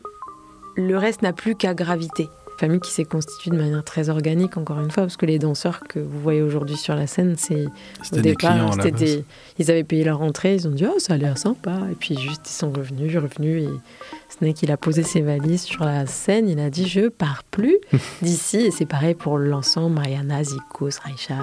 le 0.77 0.97
reste 0.97 1.21
n'a 1.21 1.33
plus 1.33 1.55
qu'à 1.55 1.73
graviter. 1.73 2.29
Famille 2.59 2.81
qui 2.81 2.91
s'est 2.91 3.05
constituée 3.05 3.51
de 3.51 3.55
manière 3.55 3.83
très 3.85 4.09
organique, 4.09 4.57
encore 4.57 4.79
une 4.81 4.91
fois, 4.91 5.03
parce 5.03 5.15
que 5.15 5.25
les 5.25 5.39
danseurs 5.39 5.79
que 5.87 5.97
vous 5.99 6.19
voyez 6.19 6.41
aujourd'hui 6.41 6.75
sur 6.75 6.93
la 6.93 7.07
scène, 7.07 7.35
c'est 7.37 7.65
au 7.65 7.69
clients 8.35 8.69
départ, 8.69 8.91
des- 8.91 9.23
ils 9.59 9.71
avaient 9.71 9.85
payé 9.85 10.03
leur 10.03 10.21
entrée, 10.21 10.55
ils 10.55 10.67
ont 10.67 10.71
dit 10.71 10.85
oh 10.85 10.99
ça 10.99 11.13
a 11.13 11.17
l'air 11.17 11.37
sympa, 11.37 11.79
et 11.89 11.95
puis 11.95 12.17
juste 12.19 12.41
ils 12.49 12.53
sont 12.53 12.69
revenus, 12.71 13.15
revenus, 13.15 13.63
et 13.63 13.69
Snake 14.27 14.61
il 14.63 14.71
a 14.71 14.77
posé 14.77 15.03
ses 15.03 15.21
valises 15.21 15.61
sur 15.63 15.85
la 15.85 16.05
scène, 16.05 16.49
il 16.49 16.59
a 16.59 16.69
dit 16.69 16.85
je 16.87 17.07
pars 17.07 17.43
plus 17.49 17.77
d'ici, 18.21 18.57
et 18.57 18.71
c'est 18.71 18.85
pareil 18.85 19.15
pour 19.15 19.37
l'ensemble, 19.37 19.95
Mariana, 19.95 20.43
Zikos, 20.43 20.99
Raisha, 21.05 21.37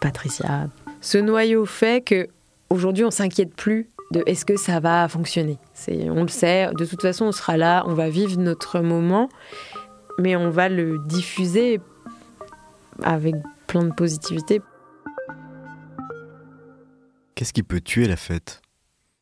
Patricia. 0.00 0.68
Ce 1.00 1.16
noyau 1.18 1.64
fait 1.64 2.04
que 2.04 2.28
aujourd'hui 2.70 3.04
on 3.04 3.10
s'inquiète 3.10 3.54
plus 3.54 3.88
de 4.10 4.22
est-ce 4.26 4.46
que 4.46 4.56
ça 4.56 4.80
va 4.80 5.06
fonctionner. 5.08 5.58
On 5.88 6.22
le 6.22 6.28
sait, 6.28 6.68
de 6.78 6.84
toute 6.86 7.02
façon 7.02 7.26
on 7.26 7.32
sera 7.32 7.56
là, 7.58 7.84
on 7.86 7.92
va 7.94 8.08
vivre 8.08 8.38
notre 8.40 8.80
moment, 8.80 9.28
mais 10.18 10.36
on 10.36 10.50
va 10.50 10.68
le 10.68 10.98
diffuser 11.06 11.80
avec 13.02 13.34
plein 13.66 13.84
de 13.84 13.92
positivité. 13.92 14.60
Qu'est-ce 17.34 17.52
qui 17.52 17.62
peut 17.62 17.80
tuer 17.80 18.08
la 18.08 18.16
fête? 18.16 18.60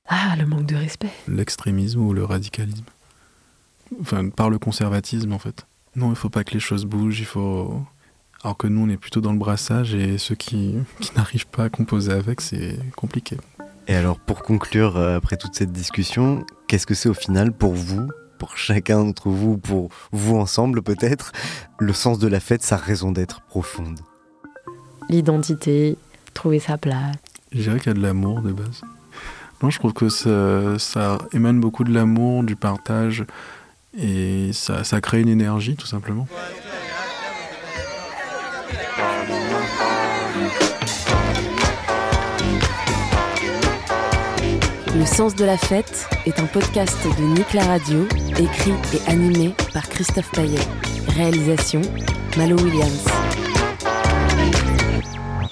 Ah, 0.09 0.35
le 0.39 0.47
manque 0.47 0.67
de 0.67 0.77
respect. 0.77 1.11
L'extrémisme 1.29 2.01
ou 2.01 2.13
le 2.15 2.25
radicalisme? 2.25 2.85
Enfin, 4.01 4.29
par 4.31 4.51
le 4.51 4.59
conservatisme, 4.59 5.33
en 5.33 5.39
fait. 5.39 5.67
Non, 5.97 6.11
il 6.11 6.17
faut 6.17 6.31
pas 6.31 6.45
que 6.45 6.55
les 6.55 6.61
choses 6.61 6.87
bougent, 6.87 7.21
il 7.21 7.27
faut... 7.27 7.83
Alors 8.43 8.57
que 8.57 8.67
nous, 8.67 8.87
on 8.87 8.89
est 8.89 8.97
plutôt 8.97 9.21
dans 9.21 9.33
le 9.33 9.39
brassage 9.39 9.95
et 9.95 10.19
ceux 10.19 10.35
qui, 10.35 10.77
qui 11.01 11.11
n'arrivent 11.17 11.49
pas 11.49 11.65
à 11.65 11.69
composer 11.69 12.13
avec, 12.13 12.41
c'est 12.41 12.79
compliqué. 12.95 13.37
Et 13.89 13.95
alors, 13.95 14.19
pour 14.19 14.43
conclure, 14.43 14.97
euh, 14.97 15.17
après 15.17 15.37
toute 15.37 15.55
cette 15.55 15.73
discussion, 15.73 16.45
qu'est-ce 16.69 16.87
que 16.87 16.95
c'est 16.95 17.09
au 17.09 17.15
final 17.15 17.53
pour 17.53 17.75
vous, 17.75 18.09
pour 18.39 18.57
chacun 18.57 19.05
d'entre 19.05 19.29
vous, 19.29 19.57
pour 19.57 19.91
vous 20.13 20.37
ensemble 20.37 20.83
peut-être, 20.83 21.33
le 21.79 21.93
sens 21.93 22.19
de 22.19 22.29
la 22.29 22.41
fête, 22.41 22.63
sa 22.63 22.77
raison 22.77 23.13
d'être 23.13 23.41
profonde 23.43 24.01
L'identité, 25.09 25.97
trouver 26.35 26.59
sa 26.59 26.79
place. 26.79 27.15
Je 27.53 27.63
dirais 27.63 27.79
qu'il 27.79 27.89
y 27.89 27.91
a 27.91 27.95
de 27.95 28.03
l'amour 28.03 28.43
de 28.43 28.53
base. 28.53 28.83
Non, 29.63 29.71
je 29.71 29.79
trouve 29.79 29.93
que 29.93 30.09
ça, 30.09 30.79
ça 30.79 31.19
émane 31.33 31.61
beaucoup 31.61 31.85
de 31.85 31.93
l'amour, 31.93 32.43
du 32.43 32.57
partage, 32.57 33.25
et 33.99 34.51
ça, 34.53 34.85
ça 34.85 35.01
crée 35.01 35.23
une 35.23 35.29
énergie, 35.29 35.77
tout 35.77 35.87
simplement. 35.87 36.27
Le 44.99 45.05
sens 45.05 45.35
de 45.35 45.45
la 45.45 45.59
fête 45.59 46.09
est 46.25 46.41
un 46.41 46.47
podcast 46.47 46.97
de 47.19 47.23
Nick 47.23 47.53
la 47.53 47.67
Radio, 47.67 48.09
écrit 48.39 48.73
et 48.95 49.11
animé 49.11 49.55
par 49.75 49.87
Christophe 49.91 50.31
Paillet. 50.33 50.59
Réalisation 51.09 51.83
Malo 52.39 52.57
Williams. 52.57 53.05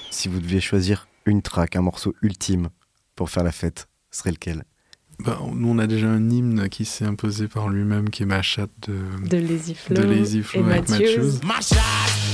Si 0.09 0.29
vous 0.29 0.39
deviez 0.39 0.59
choisir 0.61 1.07
une 1.25 1.43
track, 1.43 1.75
un 1.75 1.83
morceau 1.83 2.15
ultime 2.23 2.69
pour 3.15 3.29
faire 3.29 3.43
la 3.43 3.51
fête, 3.51 3.87
ce 4.09 4.21
serait 4.21 4.31
lequel? 4.31 4.63
Ben, 5.19 5.37
nous, 5.53 5.69
on 5.69 5.77
a 5.77 5.85
déjà 5.85 6.07
un 6.07 6.27
hymne 6.27 6.67
qui 6.67 6.83
s'est 6.83 7.05
imposé 7.05 7.47
par 7.47 7.69
lui-même, 7.69 8.09
qui 8.09 8.23
est 8.23 8.25
ma 8.25 8.41
chatte 8.41 8.71
de, 8.87 8.97
De 9.29 9.37
Lazy 9.37 9.75
Flow 9.75 9.95
de 9.95 10.01
Lazy 10.01 10.39
et 10.55 10.57
avec 10.57 10.89
Matthews. 10.89 10.95
Matthews. 10.95 11.39
Ma 11.45 11.61
chatte, 11.61 11.79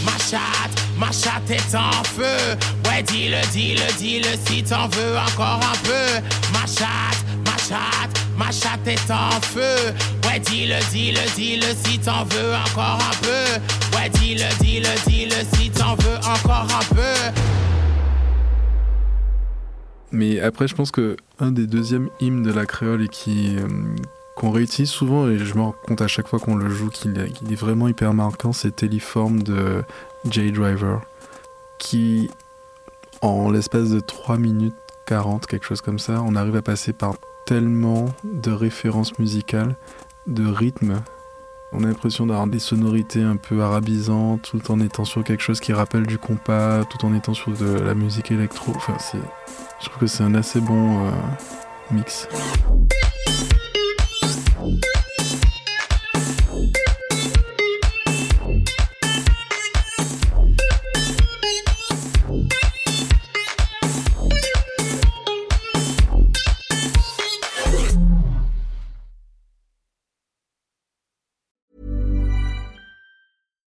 ma 0.06 0.18
chatte, 0.18 0.84
ma 0.98 1.12
chatte 1.12 1.50
est 1.50 1.76
en 1.76 2.04
feu. 2.06 2.58
Ouais, 2.92 3.04
dis-le, 3.04 3.42
dis-le, 3.54 3.98
dis-le 3.98 4.38
si 4.46 4.64
t'en 4.64 4.90
veux 4.90 5.18
encore 5.18 5.62
un 5.64 5.78
peu. 5.84 6.22
Ma 6.52 6.66
chatte, 6.68 7.24
ma 7.46 7.58
chatte, 7.58 8.22
ma 8.38 8.52
chatte 8.52 8.86
est 8.86 9.10
en 9.10 9.40
feu. 9.40 9.94
Ouais, 10.26 10.40
dis-le, 10.40 10.76
dis-le, 10.92 11.22
dis-le 11.36 11.74
si 11.86 12.00
t'en 12.00 12.26
veux 12.26 12.54
encore 12.54 13.00
un 13.00 13.16
peu. 13.22 13.96
Ouais, 13.98 14.10
dis-le, 14.10 14.44
dis-le, 14.62 15.10
dis-le 15.10 15.36
si 15.56 15.70
t'en 15.70 15.96
veux 15.96 16.18
encore 16.18 16.68
un 16.70 16.94
peu. 16.94 17.40
Mais 20.12 20.42
après, 20.42 20.68
je 20.68 20.76
pense 20.76 20.92
que 20.92 21.16
un 21.40 21.54
des 21.54 21.68
deuxièmes 21.68 22.10
hymnes 22.20 22.44
de 22.44 22.52
la 22.52 22.66
créole 22.66 23.04
et 23.04 23.08
qui 23.08 23.56
euh, 23.58 23.70
qu'on 24.36 24.52
réutilise 24.52 24.90
souvent, 24.90 25.30
et 25.30 25.38
je 25.38 25.56
me 25.56 25.62
rends 25.62 25.76
compte 25.88 26.02
à 26.02 26.10
chaque 26.10 26.28
fois 26.28 26.40
qu'on 26.40 26.56
le 26.56 26.70
joue 26.70 26.90
qu'il 26.90 27.18
est, 27.18 27.32
qu'il 27.32 27.54
est 27.54 27.56
vraiment 27.56 27.88
hyper 27.88 28.14
marquant, 28.14 28.52
c'est 28.52 28.76
Téléforme 28.76 29.44
de 29.44 29.82
Jay 30.30 30.52
Driver, 30.52 31.00
qui, 31.80 32.30
en 33.22 33.52
l'espace 33.52 33.90
de 33.90 34.00
3 34.00 34.38
minutes 34.38 34.76
40, 35.06 35.46
quelque 35.46 35.66
chose 35.66 35.82
comme 35.82 36.00
ça, 36.00 36.22
on 36.26 36.36
arrive 36.36 36.56
à 36.56 36.62
passer 36.62 36.94
par 36.94 37.16
tellement 37.46 38.06
de 38.24 38.52
références 38.52 39.18
musicales, 39.20 39.76
de 40.28 40.48
rythmes. 40.48 41.02
On 41.74 41.84
a 41.84 41.88
l'impression 41.88 42.26
d'avoir 42.26 42.48
des 42.48 42.60
sonorités 42.60 43.22
un 43.22 43.38
peu 43.38 43.62
arabisantes, 43.62 44.42
tout 44.44 44.72
en 44.72 44.80
étant 44.80 45.06
sur 45.06 45.24
quelque 45.24 45.42
chose 45.42 45.60
qui 45.60 45.74
rappelle 45.74 46.06
du 46.06 46.18
compas, 46.18 46.84
tout 46.86 47.06
en 47.06 47.14
étant 47.14 47.34
sur 47.34 47.52
de 47.52 47.80
la 47.80 47.94
musique 47.94 48.32
électro. 48.32 48.74
Enfin, 48.76 48.98
je 49.80 49.86
trouve 49.86 50.00
que 50.00 50.08
c'est 50.08 50.24
un 50.24 50.36
assez 50.36 50.60
bon 50.60 51.08
euh, 51.08 51.12
mix. 51.92 52.28